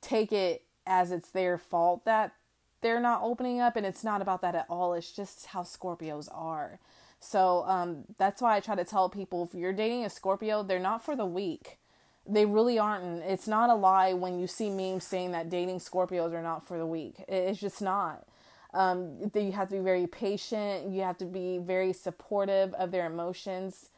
take 0.00 0.32
it 0.32 0.64
as 0.86 1.12
it's 1.12 1.30
their 1.30 1.56
fault 1.56 2.04
that 2.04 2.34
they're 2.80 3.00
not 3.00 3.20
opening 3.22 3.60
up, 3.60 3.76
and 3.76 3.84
it's 3.84 4.02
not 4.02 4.22
about 4.22 4.40
that 4.42 4.54
at 4.54 4.66
all. 4.68 4.94
It's 4.94 5.12
just 5.12 5.46
how 5.46 5.62
Scorpios 5.62 6.28
are. 6.32 6.78
So 7.20 7.64
um, 7.66 8.04
that's 8.18 8.40
why 8.40 8.56
I 8.56 8.60
try 8.60 8.74
to 8.74 8.84
tell 8.84 9.08
people 9.10 9.44
if 9.44 9.54
you're 9.54 9.74
dating 9.74 10.04
a 10.04 10.10
Scorpio, 10.10 10.62
they're 10.62 10.78
not 10.78 11.04
for 11.04 11.14
the 11.14 11.26
weak. 11.26 11.78
They 12.26 12.46
really 12.46 12.78
aren't. 12.78 13.22
It's 13.22 13.46
not 13.46 13.70
a 13.70 13.74
lie 13.74 14.14
when 14.14 14.38
you 14.38 14.46
see 14.46 14.70
memes 14.70 15.04
saying 15.04 15.32
that 15.32 15.50
dating 15.50 15.80
Scorpios 15.80 16.32
are 16.32 16.42
not 16.42 16.66
for 16.66 16.78
the 16.78 16.86
weak. 16.86 17.16
It's 17.28 17.60
just 17.60 17.82
not. 17.82 18.26
Um, 18.72 19.30
you 19.34 19.52
have 19.52 19.68
to 19.68 19.76
be 19.76 19.80
very 19.80 20.06
patient. 20.06 20.90
You 20.90 21.02
have 21.02 21.18
to 21.18 21.24
be 21.24 21.58
very 21.58 21.92
supportive 21.92 22.72
of 22.74 22.90
their 22.90 23.06
emotions, 23.06 23.90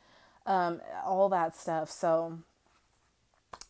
um, 0.46 0.80
all 1.04 1.28
that 1.28 1.56
stuff. 1.56 1.90
So, 1.90 2.38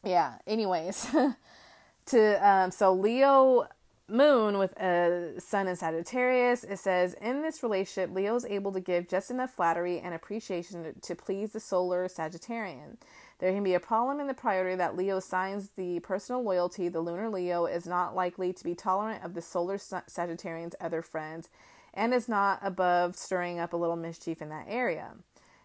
yeah. 0.05 0.35
Anyways, 0.47 1.09
to 2.07 2.49
um, 2.49 2.71
so 2.71 2.95
Leo 2.95 3.67
moon 4.13 4.59
with 4.59 4.79
a 4.81 5.41
sun 5.41 5.67
in 5.67 5.77
Sagittarius, 5.77 6.65
it 6.65 6.79
says 6.79 7.15
in 7.15 7.43
this 7.43 7.63
relationship, 7.63 8.15
Leo 8.15 8.37
is 8.37 8.45
able 8.45 8.71
to 8.73 8.81
give 8.81 9.09
just 9.09 9.31
enough 9.31 9.51
flattery 9.53 9.99
and 9.99 10.15
appreciation 10.15 10.95
to 11.01 11.15
please 11.15 11.53
the 11.53 11.61
solar 11.61 12.07
Sagittarian. 12.09 12.97
There 13.39 13.53
can 13.53 13.65
be 13.65 13.75
a 13.75 13.81
problem 13.81 14.21
in 14.21 14.29
the 14.29 14.35
priority 14.35 14.77
that 14.77 14.97
Leo 14.97 15.17
assigns 15.17 15.71
the 15.71 15.99
personal 16.01 16.43
loyalty. 16.43 16.89
The 16.89 17.01
lunar 17.01 17.29
Leo 17.29 17.67
is 17.67 17.87
not 17.87 18.15
likely 18.15 18.53
to 18.53 18.63
be 18.63 18.75
tolerant 18.75 19.25
of 19.25 19.35
the 19.35 19.43
solar 19.43 19.79
Sagittarian's 19.79 20.77
other 20.81 21.03
friends 21.03 21.49
and 21.95 22.15
is 22.15 22.29
not 22.29 22.61
above 22.63 23.17
stirring 23.17 23.59
up 23.59 23.73
a 23.73 23.77
little 23.77 23.97
mischief 23.97 24.41
in 24.41 24.49
that 24.51 24.67
area. 24.69 25.13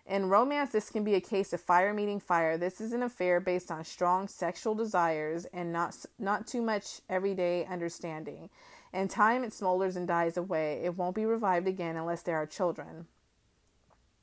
In 0.07 0.29
romance, 0.29 0.71
this 0.71 0.89
can 0.89 1.03
be 1.03 1.15
a 1.15 1.21
case 1.21 1.51
of 1.51 1.59
fire 1.59 1.93
meeting 1.93 2.19
fire. 2.19 2.57
This 2.57 2.79
is 2.79 2.93
an 2.93 3.03
affair 3.03 3.39
based 3.41 3.69
on 3.69 3.83
strong 3.83 4.27
sexual 4.27 4.73
desires 4.73 5.45
and 5.53 5.73
not 5.73 5.95
not 6.17 6.47
too 6.47 6.61
much 6.61 7.01
everyday 7.09 7.65
understanding. 7.65 8.49
In 8.93 9.09
time, 9.09 9.43
it 9.43 9.51
smolders 9.51 9.97
and 9.97 10.07
dies 10.07 10.37
away. 10.37 10.81
It 10.83 10.95
won't 10.95 11.15
be 11.15 11.25
revived 11.25 11.67
again 11.67 11.97
unless 11.97 12.21
there 12.21 12.37
are 12.37 12.45
children. 12.45 13.05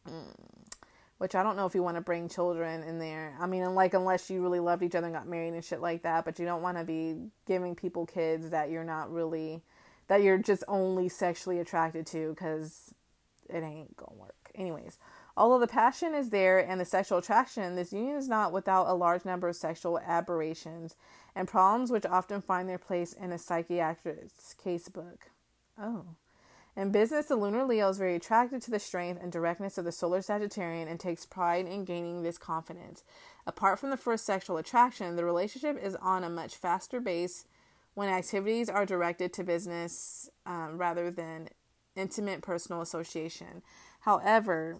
Mm 0.08 0.54
which 1.18 1.34
I 1.34 1.42
don't 1.42 1.56
know 1.56 1.66
if 1.66 1.74
you 1.74 1.82
want 1.82 1.96
to 1.96 2.02
bring 2.02 2.28
children 2.28 2.82
in 2.82 2.98
there. 2.98 3.34
I 3.40 3.46
mean, 3.46 3.74
like 3.74 3.94
unless 3.94 4.28
you 4.28 4.42
really 4.42 4.60
loved 4.60 4.82
each 4.82 4.94
other 4.94 5.06
and 5.06 5.14
got 5.14 5.28
married 5.28 5.54
and 5.54 5.64
shit 5.64 5.80
like 5.80 6.02
that, 6.02 6.24
but 6.24 6.38
you 6.38 6.44
don't 6.44 6.62
want 6.62 6.76
to 6.76 6.84
be 6.84 7.16
giving 7.46 7.74
people 7.74 8.04
kids 8.06 8.50
that 8.50 8.70
you're 8.70 8.84
not 8.84 9.10
really 9.10 9.62
that 10.08 10.22
you're 10.22 10.36
just 10.36 10.64
only 10.68 11.08
sexually 11.08 11.60
attracted 11.60 12.06
to 12.08 12.34
cuz 12.34 12.92
it 13.48 13.62
ain't 13.62 13.96
to 13.96 14.04
work. 14.18 14.50
Anyways, 14.54 14.98
although 15.36 15.58
the 15.58 15.66
passion 15.66 16.14
is 16.14 16.30
there 16.30 16.58
and 16.58 16.80
the 16.80 16.84
sexual 16.84 17.18
attraction, 17.18 17.74
this 17.74 17.92
union 17.92 18.16
is 18.16 18.28
not 18.28 18.52
without 18.52 18.88
a 18.88 18.94
large 18.94 19.24
number 19.24 19.48
of 19.48 19.56
sexual 19.56 19.98
aberrations 19.98 20.96
and 21.34 21.48
problems 21.48 21.90
which 21.90 22.06
often 22.06 22.40
find 22.40 22.68
their 22.68 22.78
place 22.78 23.12
in 23.12 23.32
a 23.32 23.38
psychiatrist's 23.38 24.54
casebook. 24.54 25.28
Oh. 25.78 26.04
In 26.76 26.90
business, 26.90 27.26
the 27.26 27.36
lunar 27.36 27.64
Leo 27.64 27.88
is 27.88 27.98
very 27.98 28.16
attracted 28.16 28.60
to 28.62 28.70
the 28.70 28.80
strength 28.80 29.22
and 29.22 29.30
directness 29.30 29.78
of 29.78 29.84
the 29.84 29.92
solar 29.92 30.20
Sagittarian 30.20 30.88
and 30.88 30.98
takes 30.98 31.24
pride 31.24 31.66
in 31.66 31.84
gaining 31.84 32.22
this 32.22 32.38
confidence. 32.38 33.04
Apart 33.46 33.78
from 33.78 33.90
the 33.90 33.96
first 33.96 34.24
sexual 34.24 34.56
attraction, 34.56 35.14
the 35.14 35.24
relationship 35.24 35.78
is 35.80 35.94
on 35.96 36.24
a 36.24 36.30
much 36.30 36.56
faster 36.56 37.00
base 37.00 37.46
when 37.94 38.08
activities 38.08 38.68
are 38.68 38.84
directed 38.84 39.32
to 39.32 39.44
business 39.44 40.28
um, 40.46 40.76
rather 40.76 41.12
than 41.12 41.48
intimate 41.94 42.42
personal 42.42 42.80
association. 42.80 43.62
However, 44.00 44.78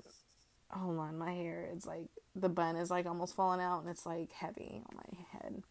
hold 0.74 0.98
on, 0.98 1.18
my 1.18 1.32
hair 1.32 1.68
is 1.74 1.86
like 1.86 2.08
the 2.34 2.48
bun 2.48 2.76
is 2.76 2.90
like 2.90 3.06
almost 3.06 3.34
falling 3.34 3.60
out 3.60 3.80
and 3.80 3.88
it's 3.88 4.06
like 4.06 4.32
heavy 4.32 4.82
on 4.90 4.96
my 4.96 5.38
head. 5.38 5.62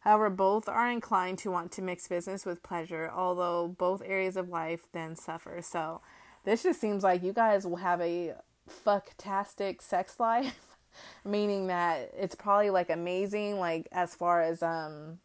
However, 0.00 0.30
both 0.30 0.68
are 0.68 0.90
inclined 0.90 1.38
to 1.38 1.50
want 1.50 1.72
to 1.72 1.82
mix 1.82 2.06
business 2.06 2.46
with 2.46 2.62
pleasure, 2.62 3.10
although 3.12 3.66
both 3.66 4.02
areas 4.04 4.36
of 4.36 4.48
life 4.48 4.86
then 4.92 5.16
suffer. 5.16 5.60
So, 5.62 6.00
this 6.44 6.62
just 6.62 6.80
seems 6.80 7.02
like 7.02 7.24
you 7.24 7.32
guys 7.32 7.66
will 7.66 7.76
have 7.76 8.00
a 8.00 8.34
fucktastic 8.70 9.82
sex 9.82 10.20
life, 10.20 10.76
meaning 11.24 11.66
that 11.66 12.12
it's 12.16 12.36
probably 12.36 12.70
like 12.70 12.88
amazing, 12.88 13.58
like 13.58 13.88
as 13.90 14.14
far 14.14 14.42
as 14.42 14.62
um 14.62 15.18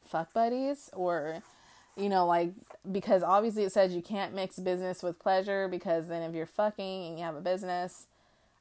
fuck 0.00 0.32
buddies 0.32 0.90
or 0.92 1.42
you 1.96 2.08
know 2.08 2.26
like 2.26 2.52
because 2.90 3.22
obviously 3.22 3.64
it 3.64 3.72
says 3.72 3.94
you 3.94 4.02
can't 4.02 4.34
mix 4.34 4.58
business 4.58 5.02
with 5.02 5.18
pleasure 5.18 5.68
because 5.68 6.08
then 6.08 6.22
if 6.22 6.34
you're 6.34 6.46
fucking 6.46 7.06
and 7.06 7.18
you 7.18 7.24
have 7.24 7.36
a 7.36 7.40
business 7.40 8.06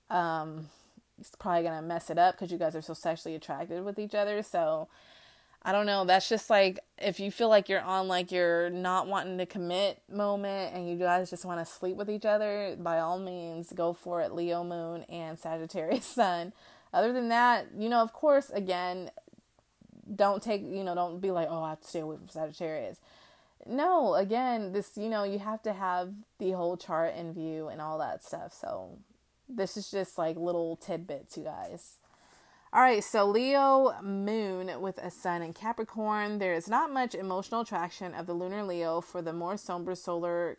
um 0.10 0.68
it's 1.20 1.32
probably 1.38 1.64
gonna 1.64 1.82
mess 1.82 2.10
it 2.10 2.18
up 2.18 2.36
because 2.36 2.52
you 2.52 2.58
guys 2.58 2.76
are 2.76 2.82
so 2.82 2.94
sexually 2.94 3.36
attracted 3.36 3.84
with 3.84 4.00
each 4.00 4.16
other. 4.16 4.42
So 4.42 4.88
I 5.64 5.72
don't 5.72 5.86
know. 5.86 6.06
That's 6.06 6.30
just 6.30 6.50
like 6.50 6.80
if 6.98 7.20
you 7.20 7.32
feel 7.32 7.50
like 7.50 7.70
you're 7.70 7.82
on 7.82 8.08
like 8.08 8.32
you're 8.32 8.70
not 8.70 9.08
wanting 9.08 9.38
to 9.38 9.46
commit 9.46 10.02
moment 10.12 10.74
and 10.74 10.90
you 10.90 10.96
guys 10.96 11.30
just 11.30 11.46
want 11.46 11.60
to 11.60 11.66
sleep 11.72 11.98
with 11.98 12.10
each 12.10 12.26
other, 12.26 12.76
by 12.80 13.00
all 13.00 13.20
means 13.20 13.72
go 13.74 13.94
for 13.94 14.22
it. 14.22 14.34
Leo 14.34 14.64
Moon 14.64 15.04
and 15.04 15.38
Sagittarius 15.38 16.06
Sun. 16.16 16.54
Other 16.94 17.14
than 17.14 17.30
that, 17.30 17.68
you 17.78 17.90
know, 17.90 18.00
of 18.00 18.14
course, 18.14 18.50
again, 18.50 19.12
don't 20.16 20.42
take 20.42 20.62
you 20.62 20.84
know, 20.84 20.96
don't 20.96 21.20
be 21.20 21.32
like, 21.32 21.48
oh, 21.50 21.64
I 21.64 21.72
have 21.72 21.82
to 21.82 21.88
stay 21.88 22.00
away 22.00 22.18
from 22.18 22.30
Sagittarius. 22.30 23.00
No, 23.66 24.16
again, 24.16 24.72
this 24.72 24.92
you 24.96 25.10
know, 25.10 25.24
you 25.24 25.40
have 25.40 25.62
to 25.64 25.74
have 25.74 26.14
the 26.40 26.52
whole 26.52 26.78
chart 26.78 27.16
in 27.16 27.34
view 27.34 27.68
and 27.68 27.82
all 27.82 27.98
that 28.00 28.24
stuff. 28.24 28.54
So 28.54 29.00
this 29.48 29.76
is 29.78 29.92
just 29.92 30.18
like 30.18 30.38
little 30.38 30.76
tidbits, 30.76 31.38
you 31.38 31.44
guys. 31.44 31.98
All 32.72 32.82
right, 32.82 33.04
so 33.04 33.26
Leo 33.26 33.96
moon 34.04 34.80
with 34.80 35.00
a 35.00 35.10
sun 35.10 35.42
in 35.42 35.54
Capricorn. 35.54 36.38
There 36.38 36.54
is 36.54 36.70
not 36.70 36.94
much 36.94 37.16
emotional 37.16 37.62
attraction 37.62 38.14
of 38.14 38.28
the 38.28 38.34
lunar 38.34 38.64
Leo 38.64 39.02
for 39.02 39.24
the 39.24 39.34
more 39.34 39.58
somber 39.58 39.96
solar 39.96 40.58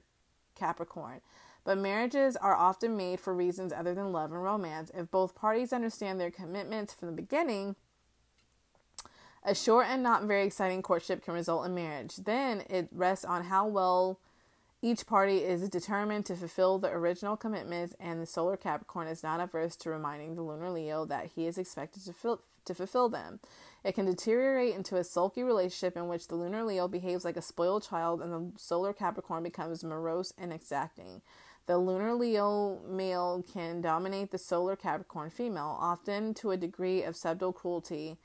Capricorn. 0.56 1.20
But 1.62 1.78
marriages 1.78 2.36
are 2.36 2.56
often 2.56 2.96
made 2.96 3.20
for 3.20 3.34
reasons 3.34 3.72
other 3.72 3.94
than 3.94 4.12
love 4.12 4.32
and 4.32 4.42
romance. 4.42 4.90
If 4.92 5.10
both 5.10 5.36
parties 5.36 5.72
understand 5.72 6.18
their 6.18 6.30
commitments 6.30 6.92
from 6.92 7.08
the 7.08 7.14
beginning, 7.14 7.76
a 9.42 9.54
short 9.54 9.86
and 9.88 10.02
not 10.02 10.24
very 10.24 10.44
exciting 10.44 10.82
courtship 10.82 11.24
can 11.24 11.34
result 11.34 11.66
in 11.66 11.74
marriage. 11.74 12.16
Then 12.16 12.62
it 12.68 12.88
rests 12.92 13.24
on 13.24 13.44
how 13.44 13.66
well 13.66 14.18
each 14.82 15.06
party 15.06 15.38
is 15.38 15.68
determined 15.68 16.24
to 16.26 16.34
fulfill 16.34 16.78
the 16.78 16.88
original 16.88 17.36
commitments, 17.36 17.94
and 18.00 18.20
the 18.20 18.26
solar 18.26 18.56
Capricorn 18.56 19.08
is 19.08 19.22
not 19.22 19.40
averse 19.40 19.76
to 19.76 19.90
reminding 19.90 20.34
the 20.34 20.42
lunar 20.42 20.70
Leo 20.70 21.04
that 21.04 21.32
he 21.34 21.46
is 21.46 21.58
expected 21.58 22.02
to, 22.04 22.38
to 22.64 22.74
fulfill 22.74 23.10
them. 23.10 23.40
It 23.84 23.94
can 23.94 24.06
deteriorate 24.06 24.74
into 24.74 24.96
a 24.96 25.04
sulky 25.04 25.42
relationship 25.42 25.96
in 25.96 26.08
which 26.08 26.28
the 26.28 26.34
lunar 26.34 26.64
Leo 26.64 26.88
behaves 26.88 27.26
like 27.26 27.36
a 27.36 27.42
spoiled 27.42 27.86
child 27.86 28.22
and 28.22 28.32
the 28.32 28.58
solar 28.58 28.94
Capricorn 28.94 29.42
becomes 29.42 29.84
morose 29.84 30.32
and 30.38 30.50
exacting. 30.50 31.20
The 31.66 31.76
lunar 31.76 32.14
Leo 32.14 32.80
male 32.88 33.44
can 33.52 33.82
dominate 33.82 34.30
the 34.30 34.38
solar 34.38 34.76
Capricorn 34.76 35.28
female, 35.30 35.76
often 35.78 36.32
to 36.34 36.52
a 36.52 36.56
degree 36.56 37.02
of 37.02 37.16
subtle 37.16 37.52
cruelty, 37.52 38.16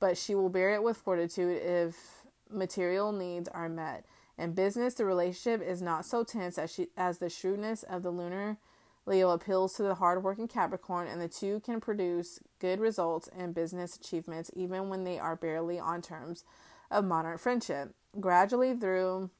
but 0.00 0.16
she 0.16 0.34
will 0.34 0.48
bear 0.48 0.74
it 0.74 0.82
with 0.82 0.96
fortitude 0.96 1.62
if 1.62 2.24
material 2.50 3.12
needs 3.12 3.48
are 3.48 3.68
met. 3.68 4.04
In 4.36 4.52
business, 4.52 4.94
the 4.94 5.04
relationship 5.04 5.62
is 5.66 5.80
not 5.80 6.04
so 6.04 6.24
tense 6.24 6.58
as, 6.58 6.72
she, 6.72 6.88
as 6.96 7.18
the 7.18 7.30
shrewdness 7.30 7.84
of 7.84 8.02
the 8.02 8.10
lunar 8.10 8.58
Leo 9.06 9.30
appeals 9.30 9.74
to 9.74 9.82
the 9.82 9.96
hardworking 9.96 10.48
Capricorn, 10.48 11.06
and 11.06 11.20
the 11.20 11.28
two 11.28 11.60
can 11.60 11.80
produce 11.80 12.40
good 12.58 12.80
results 12.80 13.28
in 13.38 13.52
business 13.52 13.96
achievements 13.96 14.50
even 14.54 14.88
when 14.88 15.04
they 15.04 15.18
are 15.18 15.36
barely 15.36 15.78
on 15.78 16.00
terms 16.00 16.44
of 16.90 17.04
modern 17.04 17.36
friendship. 17.36 17.94
Gradually, 18.18 18.74
through 18.74 19.30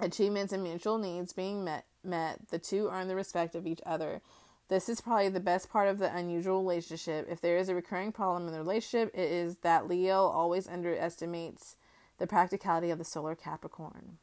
achievements 0.00 0.52
and 0.52 0.62
mutual 0.62 0.98
needs 0.98 1.32
being 1.32 1.64
met, 1.64 1.84
met, 2.02 2.48
the 2.50 2.58
two 2.58 2.88
earn 2.90 3.08
the 3.08 3.14
respect 3.14 3.54
of 3.54 3.66
each 3.66 3.80
other. 3.84 4.22
This 4.68 4.88
is 4.88 5.00
probably 5.00 5.28
the 5.28 5.40
best 5.40 5.70
part 5.70 5.88
of 5.88 5.98
the 5.98 6.14
unusual 6.14 6.62
relationship. 6.62 7.26
If 7.30 7.40
there 7.40 7.58
is 7.58 7.68
a 7.68 7.74
recurring 7.74 8.12
problem 8.12 8.46
in 8.46 8.52
the 8.52 8.60
relationship, 8.60 9.10
it 9.14 9.30
is 9.30 9.56
that 9.58 9.88
Leo 9.88 10.26
always 10.26 10.66
underestimates 10.66 11.76
the 12.18 12.26
practicality 12.26 12.90
of 12.90 12.98
the 12.98 13.04
solar 13.04 13.34
Capricorn. 13.34 14.18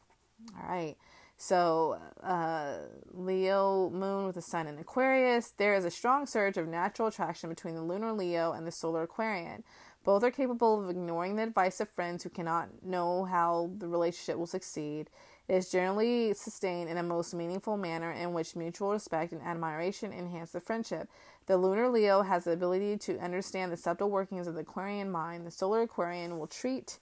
All 0.58 0.70
right. 0.70 0.96
So, 1.38 1.98
uh, 2.22 2.80
Leo 3.14 3.90
moon 3.92 4.26
with 4.26 4.36
the 4.36 4.42
sun 4.42 4.68
in 4.68 4.78
Aquarius, 4.78 5.54
there 5.58 5.74
is 5.74 5.86
a 5.86 5.92
strong 5.92 6.26
surge 6.26 6.58
of 6.58 6.68
natural 6.68 7.08
attraction 7.08 7.50
between 7.50 7.76
the 7.76 7.82
lunar 7.82 8.12
Leo 8.12 8.52
and 8.52 8.68
the 8.68 8.72
solar 8.72 9.04
Aquarian. 9.04 9.64
Both 10.04 10.24
are 10.24 10.32
capable 10.32 10.82
of 10.82 10.90
ignoring 10.90 11.36
the 11.36 11.44
advice 11.44 11.80
of 11.80 11.90
friends 11.90 12.24
who 12.24 12.30
cannot 12.30 12.84
know 12.84 13.26
how 13.26 13.70
the 13.78 13.88
relationship 13.88 14.38
will 14.38 14.48
succeed. 14.48 15.10
Is 15.50 15.72
generally 15.72 16.36
sustained 16.36 16.90
in 16.90 16.98
a 16.98 17.04
most 17.04 17.34
meaningful 17.34 17.76
manner 17.76 18.12
in 18.12 18.34
which 18.34 18.56
mutual 18.56 18.92
respect 18.92 19.32
and 19.32 19.42
admiration 19.42 20.14
enhance 20.14 20.52
the 20.52 20.60
friendship. 20.60 21.10
The 21.48 21.58
lunar 21.58 21.90
Leo 21.90 22.22
has 22.22 22.44
the 22.44 22.52
ability 22.52 22.98
to 22.98 23.18
understand 23.18 23.72
the 23.72 23.78
subtle 23.78 24.12
workings 24.12 24.46
of 24.46 24.54
the 24.54 24.62
Aquarian 24.62 25.10
mind. 25.10 25.48
The 25.48 25.52
solar 25.52 25.82
Aquarian 25.82 26.38
will 26.38 26.46
treat 26.46 27.00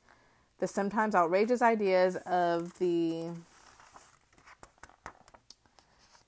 the 0.59 0.67
sometimes 0.67 1.13
outrageous 1.13 1.61
ideas 1.61 2.15
of 2.25 2.79
the 2.79 3.31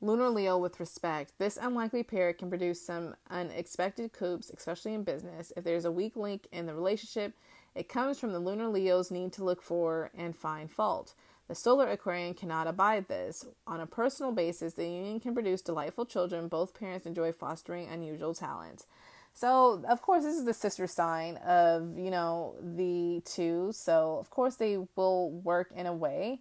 Lunar 0.01 0.29
Leo 0.29 0.57
with 0.57 0.81
respect. 0.81 1.31
This 1.37 1.57
unlikely 1.61 2.03
pair 2.03 2.33
can 2.33 2.49
produce 2.49 2.81
some 2.81 3.15
unexpected 3.29 4.11
coups, 4.11 4.49
especially 4.49 4.93
in 4.93 5.03
business. 5.03 5.53
If 5.55 5.63
there's 5.63 5.85
a 5.85 5.91
weak 5.91 6.17
link 6.17 6.47
in 6.51 6.65
the 6.65 6.73
relationship, 6.73 7.33
it 7.75 7.87
comes 7.87 8.19
from 8.19 8.33
the 8.33 8.39
Lunar 8.39 8.67
Leo's 8.67 9.09
need 9.09 9.31
to 9.33 9.45
look 9.45 9.61
for 9.61 10.11
and 10.17 10.35
find 10.35 10.69
fault. 10.69 11.13
The 11.49 11.55
solar 11.55 11.89
Aquarian 11.89 12.33
cannot 12.33 12.67
abide 12.67 13.09
this. 13.09 13.45
On 13.67 13.81
a 13.81 13.85
personal 13.85 14.31
basis, 14.31 14.75
the 14.75 14.87
union 14.87 15.19
can 15.19 15.33
produce 15.33 15.61
delightful 15.61 16.05
children. 16.05 16.47
Both 16.47 16.79
parents 16.79 17.05
enjoy 17.05 17.33
fostering 17.33 17.89
unusual 17.89 18.33
talents. 18.33 18.85
So, 19.33 19.83
of 19.89 20.01
course, 20.01 20.23
this 20.23 20.35
is 20.35 20.45
the 20.45 20.53
sister 20.53 20.87
sign 20.87 21.37
of, 21.37 21.97
you 21.97 22.11
know, 22.11 22.55
the 22.61 23.21
two. 23.25 23.71
So, 23.73 24.17
of 24.19 24.29
course, 24.29 24.55
they 24.55 24.77
will 24.95 25.31
work 25.31 25.71
in 25.75 25.85
a 25.85 25.93
way 25.93 26.39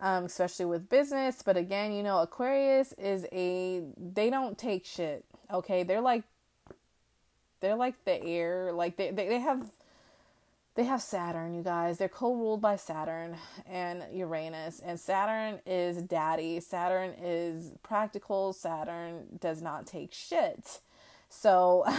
um, 0.00 0.24
especially 0.24 0.66
with 0.66 0.88
business. 0.88 1.42
But 1.42 1.56
again, 1.56 1.92
you 1.92 2.02
know, 2.02 2.18
Aquarius 2.18 2.92
is 2.94 3.26
a 3.32 3.82
they 3.96 4.30
don't 4.30 4.56
take 4.56 4.84
shit. 4.84 5.24
Okay, 5.52 5.82
they're 5.82 6.00
like 6.00 6.24
they're 7.60 7.76
like 7.76 8.04
the 8.04 8.22
air, 8.22 8.72
like 8.72 8.96
they 8.96 9.10
they, 9.10 9.28
they 9.28 9.40
have 9.40 9.70
they 10.78 10.84
have 10.84 11.02
Saturn, 11.02 11.54
you 11.54 11.62
guys. 11.64 11.98
They're 11.98 12.08
co-ruled 12.08 12.60
by 12.60 12.76
Saturn 12.76 13.36
and 13.66 14.04
Uranus, 14.12 14.78
and 14.78 15.00
Saturn 15.00 15.58
is 15.66 16.00
daddy. 16.00 16.60
Saturn 16.60 17.14
is 17.20 17.72
practical. 17.82 18.52
Saturn 18.52 19.24
does 19.40 19.60
not 19.60 19.86
take 19.86 20.14
shit. 20.14 20.78
So. 21.28 21.84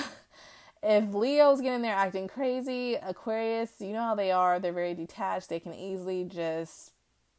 if 0.81 1.13
Leo's 1.13 1.59
getting 1.59 1.81
there 1.81 1.93
acting 1.93 2.29
crazy, 2.29 2.95
Aquarius, 2.95 3.73
you 3.79 3.91
know 3.91 4.01
how 4.01 4.15
they 4.15 4.31
are, 4.31 4.61
they're 4.61 4.71
very 4.71 4.93
detached. 4.93 5.49
They 5.49 5.59
can 5.59 5.73
easily 5.73 6.23
just 6.23 6.93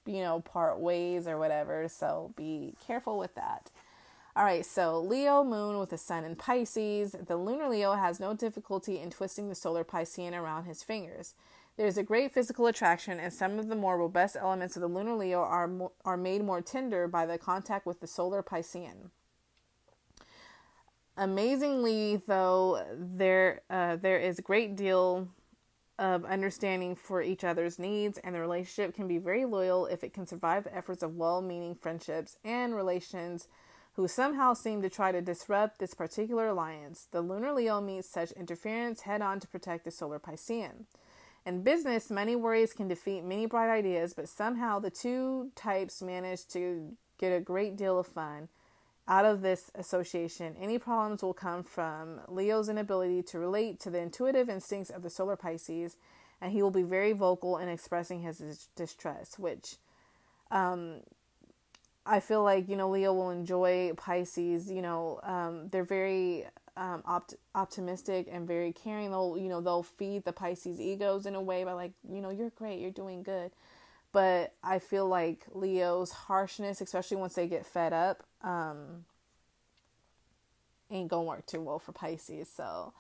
you 0.07 0.23
know, 0.23 0.41
part 0.41 0.79
ways 0.81 1.27
or 1.27 1.39
whatever. 1.39 1.89
So 1.89 2.33
be 2.37 2.75
careful 2.87 3.19
with 3.19 3.35
that. 3.35 3.71
All 4.37 4.45
right, 4.45 4.65
so 4.65 5.01
Leo 5.01 5.43
moon 5.43 5.79
with 5.79 5.91
the 5.91 5.99
sun 5.99 6.25
in 6.25 6.37
Pisces. 6.37 7.17
The 7.27 7.37
lunar 7.37 7.69
Leo 7.69 7.95
has 7.95 8.21
no 8.21 8.33
difficulty 8.33 9.01
in 9.01 9.11
twisting 9.11 9.49
the 9.49 9.57
solar 9.57 9.83
Piscean 9.83 10.35
around 10.35 10.67
his 10.67 10.85
fingers. 10.85 11.35
There 11.77 11.87
is 11.87 11.99
a 11.99 12.05
great 12.05 12.33
physical 12.33 12.67
attraction, 12.67 13.19
and 13.19 13.33
some 13.33 13.59
of 13.59 13.69
the 13.69 13.75
more 13.75 13.99
robust 13.99 14.37
elements 14.37 14.77
of 14.77 14.83
the 14.83 14.89
lunar 14.89 15.17
Leo 15.17 15.41
are, 15.41 15.69
are 16.05 16.17
made 16.17 16.45
more 16.45 16.61
tender 16.61 17.09
by 17.09 17.27
the 17.27 17.39
contact 17.39 17.87
with 17.87 18.01
the 18.01 18.07
solar 18.07 18.43
Piscean. 18.43 19.11
Amazingly, 21.17 22.23
though, 22.29 22.85
there 22.97 23.63
uh, 23.69 23.97
there 23.97 24.19
is 24.19 24.39
a 24.39 24.43
great 24.43 24.77
deal 24.77 25.29
of 25.99 26.25
understanding 26.25 26.95
for 26.95 27.21
each 27.21 27.43
other's 27.43 27.79
needs, 27.81 28.17
and 28.19 28.35
the 28.35 28.41
relationship 28.41 28.95
can 28.95 29.09
be 29.09 29.19
very 29.19 29.45
loyal 29.45 29.87
if 29.87 30.05
it 30.05 30.15
can 30.15 30.27
survive 30.27 30.65
the 30.65 30.75
efforts 30.75 31.03
of 31.03 31.17
well 31.17 31.43
meaning 31.43 31.75
friendships 31.75 32.37
and 32.45 32.77
relations 32.77 33.49
who 34.01 34.09
somehow 34.09 34.55
seem 34.55 34.81
to 34.81 34.89
try 34.89 35.13
to 35.13 35.21
disrupt 35.21 35.79
this 35.79 35.93
particular 35.93 36.49
alliance. 36.49 37.07
The 37.11 37.21
lunar 37.21 37.53
Leo 37.53 37.81
meets 37.81 38.09
such 38.09 38.33
interference 38.33 39.03
head 39.03 39.21
on 39.21 39.41
to 39.41 39.47
protect 39.47 39.85
the 39.85 39.91
solar 39.91 40.19
Piscean. 40.19 40.85
In 41.45 41.63
business, 41.63 42.11
many 42.11 42.35
worries 42.35 42.73
can 42.73 42.89
defeat 42.89 43.25
many 43.25 43.45
bright 43.45 43.71
ideas, 43.71 44.15
but 44.15 44.29
somehow 44.29 44.79
the 44.79 44.91
two 44.91 45.51
types 45.55 46.01
manage 46.01 46.47
to 46.49 46.97
get 47.19 47.31
a 47.31 47.41
great 47.41 47.77
deal 47.77 47.99
of 47.99 48.07
fun 48.07 48.49
out 49.07 49.25
of 49.25 49.43
this 49.43 49.71
association, 49.75 50.55
any 50.59 50.79
problems 50.79 51.23
will 51.23 51.35
come 51.35 51.65
from 51.65 52.21
Leo's 52.29 52.69
inability 52.69 53.23
to 53.25 53.39
relate 53.39 53.81
to 53.81 53.91
the 53.91 53.99
intuitive 53.99 54.49
instincts 54.49 54.89
of 54.89 55.03
the 55.03 55.11
solar 55.11 55.37
Pisces, 55.37 55.97
and 56.41 56.53
he 56.53 56.63
will 56.63 56.71
be 56.71 56.85
very 56.85 57.13
vocal 57.13 57.59
in 57.59 57.69
expressing 57.69 58.23
his 58.23 58.69
distrust, 58.77 59.39
which 59.39 59.77
um, 60.53 61.01
I 62.11 62.19
feel 62.19 62.43
like, 62.43 62.69
you 62.69 62.75
know, 62.75 62.91
Leo 62.91 63.15
will 63.15 63.31
enjoy 63.31 63.93
Pisces. 63.97 64.69
You 64.69 64.83
know, 64.83 65.21
um, 65.23 65.69
they're 65.71 65.85
very 65.85 66.45
um, 66.77 67.05
opt- 67.07 67.37
optimistic 67.55 68.29
and 68.31 68.49
very 68.49 68.73
caring. 68.73 69.11
They'll, 69.11 69.39
you 69.39 69.49
know, 69.49 69.61
they'll 69.61 69.85
feed 69.85 70.25
the 70.25 70.33
Pisces 70.33 70.81
egos 70.81 71.25
in 71.25 71.37
a 71.37 71.41
way 71.41 71.63
by 71.63 71.73
like, 71.73 71.93
you 72.13 72.21
know, 72.21 72.31
you're 72.31 72.51
great, 72.51 72.81
you're 72.81 72.91
doing 72.91 73.23
good. 73.23 73.53
But 74.11 74.55
I 74.65 74.81
feel 74.81 75.07
like 75.07 75.47
Leo's 75.53 76.11
harshness, 76.11 76.81
especially 76.81 77.19
once 77.19 77.35
they 77.35 77.47
get 77.47 77.65
fed 77.65 77.93
up, 77.93 78.25
um, 78.43 79.05
ain't 80.91 81.09
gonna 81.09 81.23
work 81.23 81.47
too 81.47 81.61
well 81.61 81.79
for 81.79 81.93
Pisces. 81.93 82.49
So, 82.49 82.93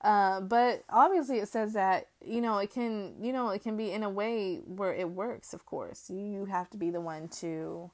uh, 0.00 0.40
but 0.40 0.82
obviously 0.90 1.38
it 1.38 1.46
says 1.46 1.74
that 1.74 2.08
you 2.26 2.40
know 2.40 2.58
it 2.58 2.72
can 2.72 3.14
you 3.20 3.32
know 3.32 3.50
it 3.50 3.62
can 3.62 3.76
be 3.76 3.92
in 3.92 4.02
a 4.02 4.10
way 4.10 4.56
where 4.66 4.92
it 4.92 5.08
works. 5.08 5.54
Of 5.54 5.64
course, 5.64 6.10
you 6.10 6.46
have 6.46 6.68
to 6.70 6.76
be 6.76 6.90
the 6.90 7.00
one 7.00 7.28
to 7.40 7.92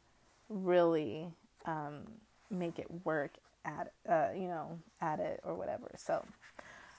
really 0.49 1.29
um, 1.67 2.03
make 2.51 2.79
it 2.79 2.87
work 3.05 3.33
at 3.65 3.93
uh, 4.09 4.29
you 4.35 4.49
know 4.49 4.79
at 5.01 5.21
it 5.21 5.41
or 5.45 5.55
whatever. 5.55 5.91
So, 5.97 6.25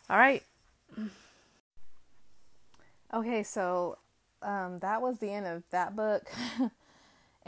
all 0.10 0.18
right. 0.18 0.44
Okay, 3.14 3.42
so 3.44 3.98
um, 4.44 4.80
that 4.80 5.02
was 5.02 5.18
the 5.20 5.32
end 5.32 5.48
of 5.48 5.64
that 5.72 5.96
book. 5.96 6.30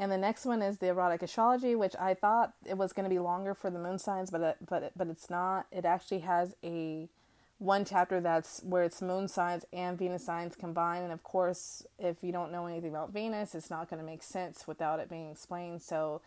And 0.02 0.12
the 0.12 0.18
next 0.18 0.46
one 0.46 0.64
is 0.64 0.80
the 0.80 0.88
erotic 0.88 1.22
astrology, 1.22 1.76
which 1.76 1.96
I 2.00 2.16
thought 2.16 2.54
it 2.66 2.76
was 2.76 2.92
going 2.92 3.04
to 3.04 3.10
be 3.10 3.20
longer 3.20 3.54
for 3.54 3.70
the 3.70 3.78
moon 3.78 4.00
signs, 4.00 4.32
but 4.32 4.42
it, 4.42 4.58
but 4.68 4.82
it, 4.82 4.94
but 4.96 5.08
it's 5.08 5.30
not. 5.30 5.68
It 5.72 5.86
actually 5.86 6.22
has 6.22 6.56
a 6.64 7.08
one 7.62 7.86
chapter 7.86 8.20
that's 8.20 8.60
where 8.64 8.84
it's 8.84 9.04
moon 9.04 9.28
signs 9.28 9.66
and 9.72 9.96
Venus 9.96 10.26
signs 10.26 10.56
combined. 10.56 11.04
And 11.04 11.14
of 11.14 11.22
course, 11.22 11.86
if 12.00 12.24
you 12.24 12.32
don't 12.32 12.52
know 12.52 12.66
anything 12.66 12.90
about 12.90 13.14
Venus, 13.14 13.54
it's 13.54 13.70
not 13.70 13.88
going 13.88 14.00
to 14.00 14.06
make 14.06 14.24
sense 14.24 14.68
without 14.68 15.00
it 15.00 15.12
being 15.12 15.30
explained. 15.30 15.84
So 15.84 16.22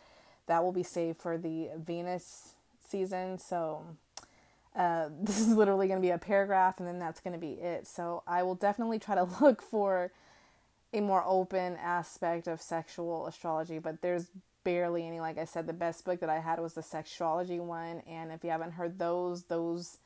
that 0.46 0.62
will 0.62 0.70
be 0.70 0.84
saved 0.84 1.20
for 1.20 1.36
the 1.36 1.70
Venus 1.76 2.54
season. 2.88 3.38
So 3.40 3.84
uh, 4.76 5.08
this 5.20 5.40
is 5.40 5.48
literally 5.48 5.88
going 5.88 6.00
to 6.00 6.06
be 6.06 6.12
a 6.12 6.18
paragraph, 6.18 6.78
and 6.78 6.86
then 6.86 7.00
that's 7.00 7.20
going 7.20 7.34
to 7.34 7.40
be 7.40 7.54
it. 7.54 7.88
So 7.88 8.22
I 8.28 8.44
will 8.44 8.54
definitely 8.54 9.00
try 9.00 9.16
to 9.16 9.28
look 9.40 9.60
for 9.60 10.12
a 10.92 11.00
more 11.00 11.24
open 11.26 11.76
aspect 11.82 12.46
of 12.46 12.62
sexual 12.62 13.26
astrology, 13.26 13.80
but 13.80 14.02
there's 14.02 14.28
barely 14.62 15.04
any. 15.04 15.18
Like 15.18 15.38
I 15.38 15.46
said, 15.46 15.66
the 15.66 15.72
best 15.72 16.04
book 16.04 16.20
that 16.20 16.30
I 16.30 16.38
had 16.38 16.60
was 16.60 16.74
the 16.74 16.80
Sextrology 16.80 17.58
one, 17.58 18.02
and 18.06 18.30
if 18.30 18.44
you 18.44 18.50
haven't 18.50 18.74
heard 18.74 19.00
those, 19.00 19.42
those 19.46 19.98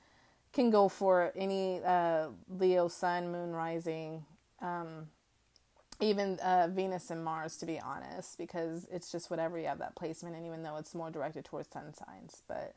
can 0.59 0.71
go 0.71 0.89
for 0.89 1.33
any 1.37 1.81
uh, 1.85 2.27
Leo, 2.49 2.89
Sun, 2.89 3.31
Moon, 3.31 3.53
Rising, 3.53 4.25
um, 4.61 5.07
even 6.01 6.37
uh, 6.41 6.67
Venus 6.69 7.11
and 7.11 7.25
Mars, 7.25 7.57
to 7.59 7.67
be 7.67 7.79
honest, 7.79 8.37
because 8.39 8.89
it's 8.91 9.13
just 9.13 9.31
whatever 9.31 9.57
you 9.57 9.69
have 9.69 9.79
that 9.79 9.95
placement, 9.95 10.35
and 10.35 10.45
even 10.45 10.65
though 10.65 10.77
it's 10.77 10.97
more 10.97 11.11
directed 11.13 11.45
towards 11.45 11.69
sun 11.71 11.95
signs, 11.95 12.43
but 12.49 12.75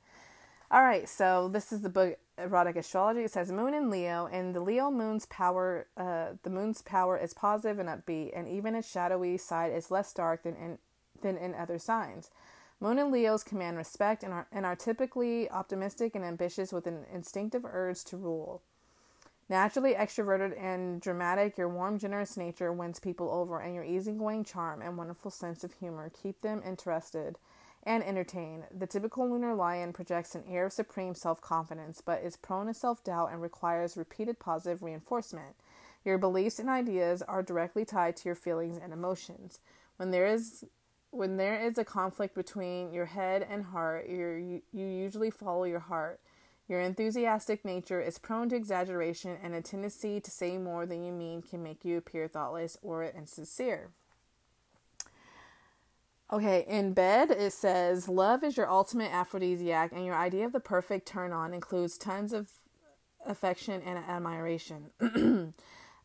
all 0.69 0.83
right, 0.83 1.09
so 1.09 1.49
this 1.49 1.73
is 1.73 1.81
the 1.81 1.89
book 1.89 2.17
Erotic 2.37 2.75
Astrology. 2.75 3.21
It 3.21 3.31
says 3.31 3.51
Moon 3.51 3.73
in 3.73 3.89
Leo, 3.89 4.29
and 4.31 4.53
the 4.55 4.61
Leo 4.61 4.91
moon's 4.91 5.25
power, 5.25 5.87
uh, 5.97 6.27
the 6.43 6.51
moon's 6.51 6.83
power 6.83 7.17
is 7.17 7.33
positive 7.33 7.79
and 7.79 7.89
upbeat, 7.89 8.31
and 8.35 8.47
even 8.47 8.75
its 8.75 8.89
shadowy 8.89 9.37
side 9.37 9.73
is 9.73 9.89
less 9.89 10.13
dark 10.13 10.43
than 10.43 10.55
in 10.55 10.77
than 11.23 11.35
in 11.35 11.55
other 11.55 11.79
signs. 11.79 12.29
Moon 12.81 12.97
and 12.97 13.11
Leos 13.11 13.43
command 13.43 13.77
respect 13.77 14.23
and 14.23 14.33
are, 14.33 14.47
and 14.51 14.65
are 14.65 14.75
typically 14.75 15.49
optimistic 15.51 16.15
and 16.15 16.25
ambitious 16.25 16.73
with 16.73 16.87
an 16.87 17.05
instinctive 17.13 17.63
urge 17.63 18.03
to 18.05 18.17
rule. 18.17 18.63
Naturally 19.47 19.93
extroverted 19.93 20.59
and 20.59 20.99
dramatic, 20.99 21.57
your 21.57 21.69
warm, 21.69 21.99
generous 21.99 22.37
nature 22.37 22.73
wins 22.73 22.99
people 22.99 23.29
over, 23.29 23.59
and 23.59 23.75
your 23.75 23.83
easygoing 23.83 24.43
charm 24.43 24.81
and 24.81 24.97
wonderful 24.97 25.29
sense 25.29 25.63
of 25.63 25.73
humor 25.73 26.11
keep 26.23 26.41
them 26.41 26.63
interested 26.65 27.37
and 27.83 28.03
entertain. 28.03 28.63
The 28.75 28.87
typical 28.87 29.29
lunar 29.29 29.53
lion 29.53 29.93
projects 29.93 30.33
an 30.33 30.45
air 30.49 30.65
of 30.65 30.73
supreme 30.73 31.13
self 31.13 31.39
confidence, 31.39 32.01
but 32.01 32.23
is 32.23 32.35
prone 32.35 32.65
to 32.67 32.73
self 32.73 33.03
doubt 33.03 33.31
and 33.31 33.41
requires 33.41 33.97
repeated 33.97 34.39
positive 34.39 34.81
reinforcement. 34.81 35.55
Your 36.03 36.17
beliefs 36.17 36.57
and 36.57 36.69
ideas 36.69 37.21
are 37.21 37.43
directly 37.43 37.85
tied 37.85 38.15
to 38.17 38.29
your 38.29 38.35
feelings 38.35 38.79
and 38.81 38.91
emotions. 38.91 39.59
When 39.97 40.09
there 40.09 40.25
is 40.25 40.65
when 41.11 41.37
there 41.37 41.61
is 41.61 41.77
a 41.77 41.85
conflict 41.85 42.33
between 42.33 42.91
your 42.93 43.05
head 43.05 43.45
and 43.47 43.65
heart, 43.65 44.07
you 44.09 44.61
you 44.71 44.85
usually 44.85 45.29
follow 45.29 45.65
your 45.65 45.79
heart. 45.79 46.19
Your 46.67 46.79
enthusiastic 46.79 47.65
nature 47.65 47.99
is 47.99 48.17
prone 48.17 48.47
to 48.49 48.55
exaggeration, 48.55 49.37
and 49.43 49.53
a 49.53 49.61
tendency 49.61 50.21
to 50.21 50.31
say 50.31 50.57
more 50.57 50.85
than 50.85 51.03
you 51.03 51.11
mean 51.11 51.41
can 51.41 51.61
make 51.61 51.83
you 51.83 51.97
appear 51.97 52.29
thoughtless 52.29 52.77
or 52.81 53.03
insincere. 53.03 53.89
Okay, 56.31 56.63
in 56.65 56.93
bed 56.93 57.29
it 57.29 57.51
says 57.51 58.07
love 58.07 58.41
is 58.41 58.55
your 58.55 58.69
ultimate 58.69 59.11
aphrodisiac, 59.13 59.91
and 59.91 60.05
your 60.05 60.15
idea 60.15 60.45
of 60.45 60.53
the 60.53 60.61
perfect 60.61 61.05
turn 61.05 61.33
on 61.33 61.53
includes 61.53 61.97
tons 61.97 62.31
of 62.31 62.49
affection 63.25 63.81
and 63.85 63.97
admiration. 63.99 65.53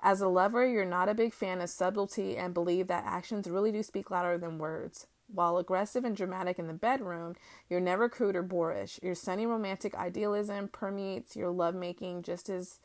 As 0.07 0.21
a 0.21 0.29
lover, 0.29 0.65
you're 0.65 0.85
not 0.85 1.09
a 1.09 1.15
big 1.15 1.35
fan 1.35 1.61
of 1.61 1.69
subtlety 1.69 2.37
and 2.37 2.55
believe 2.55 2.87
that 2.87 3.03
actions 3.05 3.51
really 3.51 3.73
do 3.73 3.83
speak 3.83 4.09
louder 4.09 4.39
than 4.39 4.57
words. 4.57 5.09
While 5.27 5.59
aggressive 5.59 6.05
and 6.05 6.17
dramatic 6.17 6.61
in 6.61 6.69
the 6.69 6.75
bedroom, 6.75 7.35
you're 7.69 7.81
never 7.81 8.09
crude 8.09 8.37
or 8.37 8.45
boorish. 8.45 9.01
Your 9.03 9.17
sunny 9.17 9.47
romantic 9.47 9.97
idealism 9.97 10.69
permeates 10.69 11.35
your 11.35 11.51
lovemaking 11.51 12.23
just 12.23 12.49
as 12.49 12.79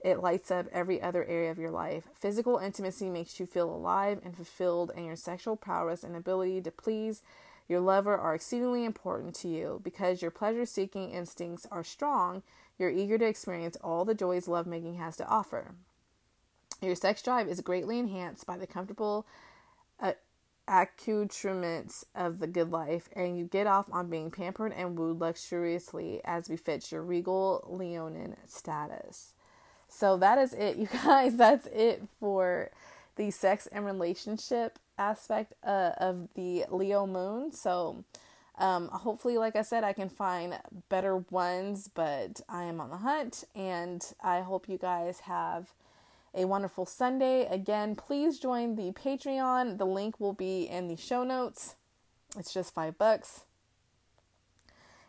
it 0.00 0.18
lights 0.18 0.50
up 0.50 0.66
every 0.72 1.00
other 1.00 1.24
area 1.26 1.52
of 1.52 1.58
your 1.60 1.70
life. 1.70 2.08
Physical 2.16 2.58
intimacy 2.58 3.10
makes 3.10 3.38
you 3.38 3.46
feel 3.46 3.72
alive 3.72 4.20
and 4.24 4.34
fulfilled, 4.34 4.90
and 4.96 5.06
your 5.06 5.14
sexual 5.14 5.54
prowess 5.54 6.02
and 6.02 6.16
ability 6.16 6.60
to 6.62 6.72
please 6.72 7.22
your 7.68 7.78
lover 7.78 8.16
are 8.16 8.34
exceedingly 8.34 8.84
important 8.84 9.36
to 9.36 9.48
you. 9.48 9.80
Because 9.84 10.20
your 10.20 10.32
pleasure 10.32 10.66
seeking 10.66 11.12
instincts 11.12 11.64
are 11.70 11.84
strong, 11.84 12.42
you're 12.76 12.90
eager 12.90 13.18
to 13.18 13.24
experience 13.24 13.76
all 13.84 14.04
the 14.04 14.14
joys 14.16 14.48
lovemaking 14.48 14.96
has 14.96 15.16
to 15.18 15.28
offer. 15.28 15.76
Your 16.80 16.94
sex 16.94 17.22
drive 17.22 17.48
is 17.48 17.60
greatly 17.60 17.98
enhanced 17.98 18.46
by 18.46 18.56
the 18.56 18.66
comfortable 18.66 19.26
uh, 20.00 20.12
accoutrements 20.68 22.04
of 22.14 22.38
the 22.38 22.46
good 22.46 22.70
life, 22.70 23.08
and 23.14 23.38
you 23.38 23.44
get 23.44 23.66
off 23.66 23.86
on 23.92 24.10
being 24.10 24.30
pampered 24.30 24.72
and 24.72 24.98
wooed 24.98 25.20
luxuriously 25.20 26.20
as 26.24 26.48
befits 26.48 26.92
your 26.92 27.02
regal 27.02 27.64
Leonine 27.68 28.36
status. 28.46 29.34
So 29.88 30.16
that 30.18 30.38
is 30.38 30.52
it, 30.52 30.76
you 30.78 30.88
guys. 31.04 31.36
That's 31.36 31.66
it 31.68 32.02
for 32.20 32.70
the 33.16 33.30
sex 33.30 33.66
and 33.68 33.84
relationship 33.84 34.78
aspect 34.98 35.54
uh, 35.64 35.92
of 35.98 36.28
the 36.34 36.64
Leo 36.70 37.06
moon. 37.06 37.52
So 37.52 38.04
um, 38.58 38.88
hopefully, 38.88 39.38
like 39.38 39.56
I 39.56 39.62
said, 39.62 39.84
I 39.84 39.92
can 39.92 40.08
find 40.08 40.58
better 40.88 41.18
ones, 41.30 41.90
but 41.94 42.40
I 42.48 42.64
am 42.64 42.80
on 42.80 42.90
the 42.90 42.96
hunt, 42.96 43.44
and 43.54 44.04
I 44.22 44.40
hope 44.40 44.68
you 44.68 44.78
guys 44.78 45.20
have 45.20 45.72
a 46.36 46.44
wonderful 46.44 46.86
Sunday. 46.86 47.46
Again, 47.46 47.96
please 47.96 48.38
join 48.38 48.76
the 48.76 48.92
Patreon. 48.92 49.78
The 49.78 49.86
link 49.86 50.20
will 50.20 50.34
be 50.34 50.64
in 50.64 50.86
the 50.86 50.96
show 50.96 51.24
notes. 51.24 51.76
It's 52.38 52.52
just 52.52 52.74
five 52.74 52.98
bucks. 52.98 53.44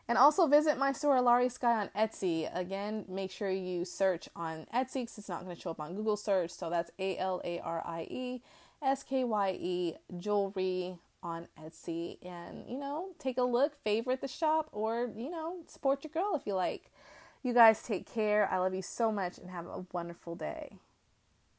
And 0.08 0.18
also 0.18 0.48
visit 0.48 0.78
my 0.78 0.94
store, 0.94 1.18
Alarie 1.18 1.52
Skye, 1.52 1.82
on 1.82 1.90
Etsy. 1.90 2.50
Again, 2.58 3.04
make 3.10 3.30
sure 3.30 3.52
you 3.52 3.84
search 3.84 4.30
on 4.38 4.66
Etsy 4.74 5.02
because 5.02 5.18
it's 5.18 5.28
not 5.28 5.44
going 5.44 5.54
to 5.54 5.62
show 5.62 5.72
up 5.72 5.82
on 5.82 5.96
Google 5.96 6.16
search. 6.16 6.52
So 6.52 6.70
that's 6.70 6.92
A 6.98 7.18
L 7.18 7.42
A 7.44 7.60
R 7.60 7.84
I 7.86 8.08
E 8.10 8.42
S 8.82 9.04
K 9.04 9.26
Y 9.26 9.58
E 9.60 9.96
jewelry 10.18 10.98
on 11.22 11.50
Etsy. 11.62 12.26
And, 12.26 12.64
you 12.70 12.78
know, 12.78 13.10
take 13.20 13.38
a 13.38 13.44
look, 13.44 13.76
favorite 13.84 14.22
the 14.22 14.30
shop, 14.30 14.70
or, 14.72 15.12
you 15.18 15.30
know, 15.30 15.58
support 15.68 16.06
your 16.06 16.12
girl 16.12 16.36
if 16.36 16.48
you 16.48 16.56
like. 16.56 16.90
You 17.44 17.54
guys 17.54 17.84
take 17.84 18.10
care. 18.10 18.48
I 18.50 18.60
love 18.60 18.74
you 18.74 18.82
so 18.82 19.12
much 19.12 19.38
and 19.38 19.50
have 19.50 19.66
a 19.66 19.86
wonderful 19.92 20.36
day. 20.36 20.78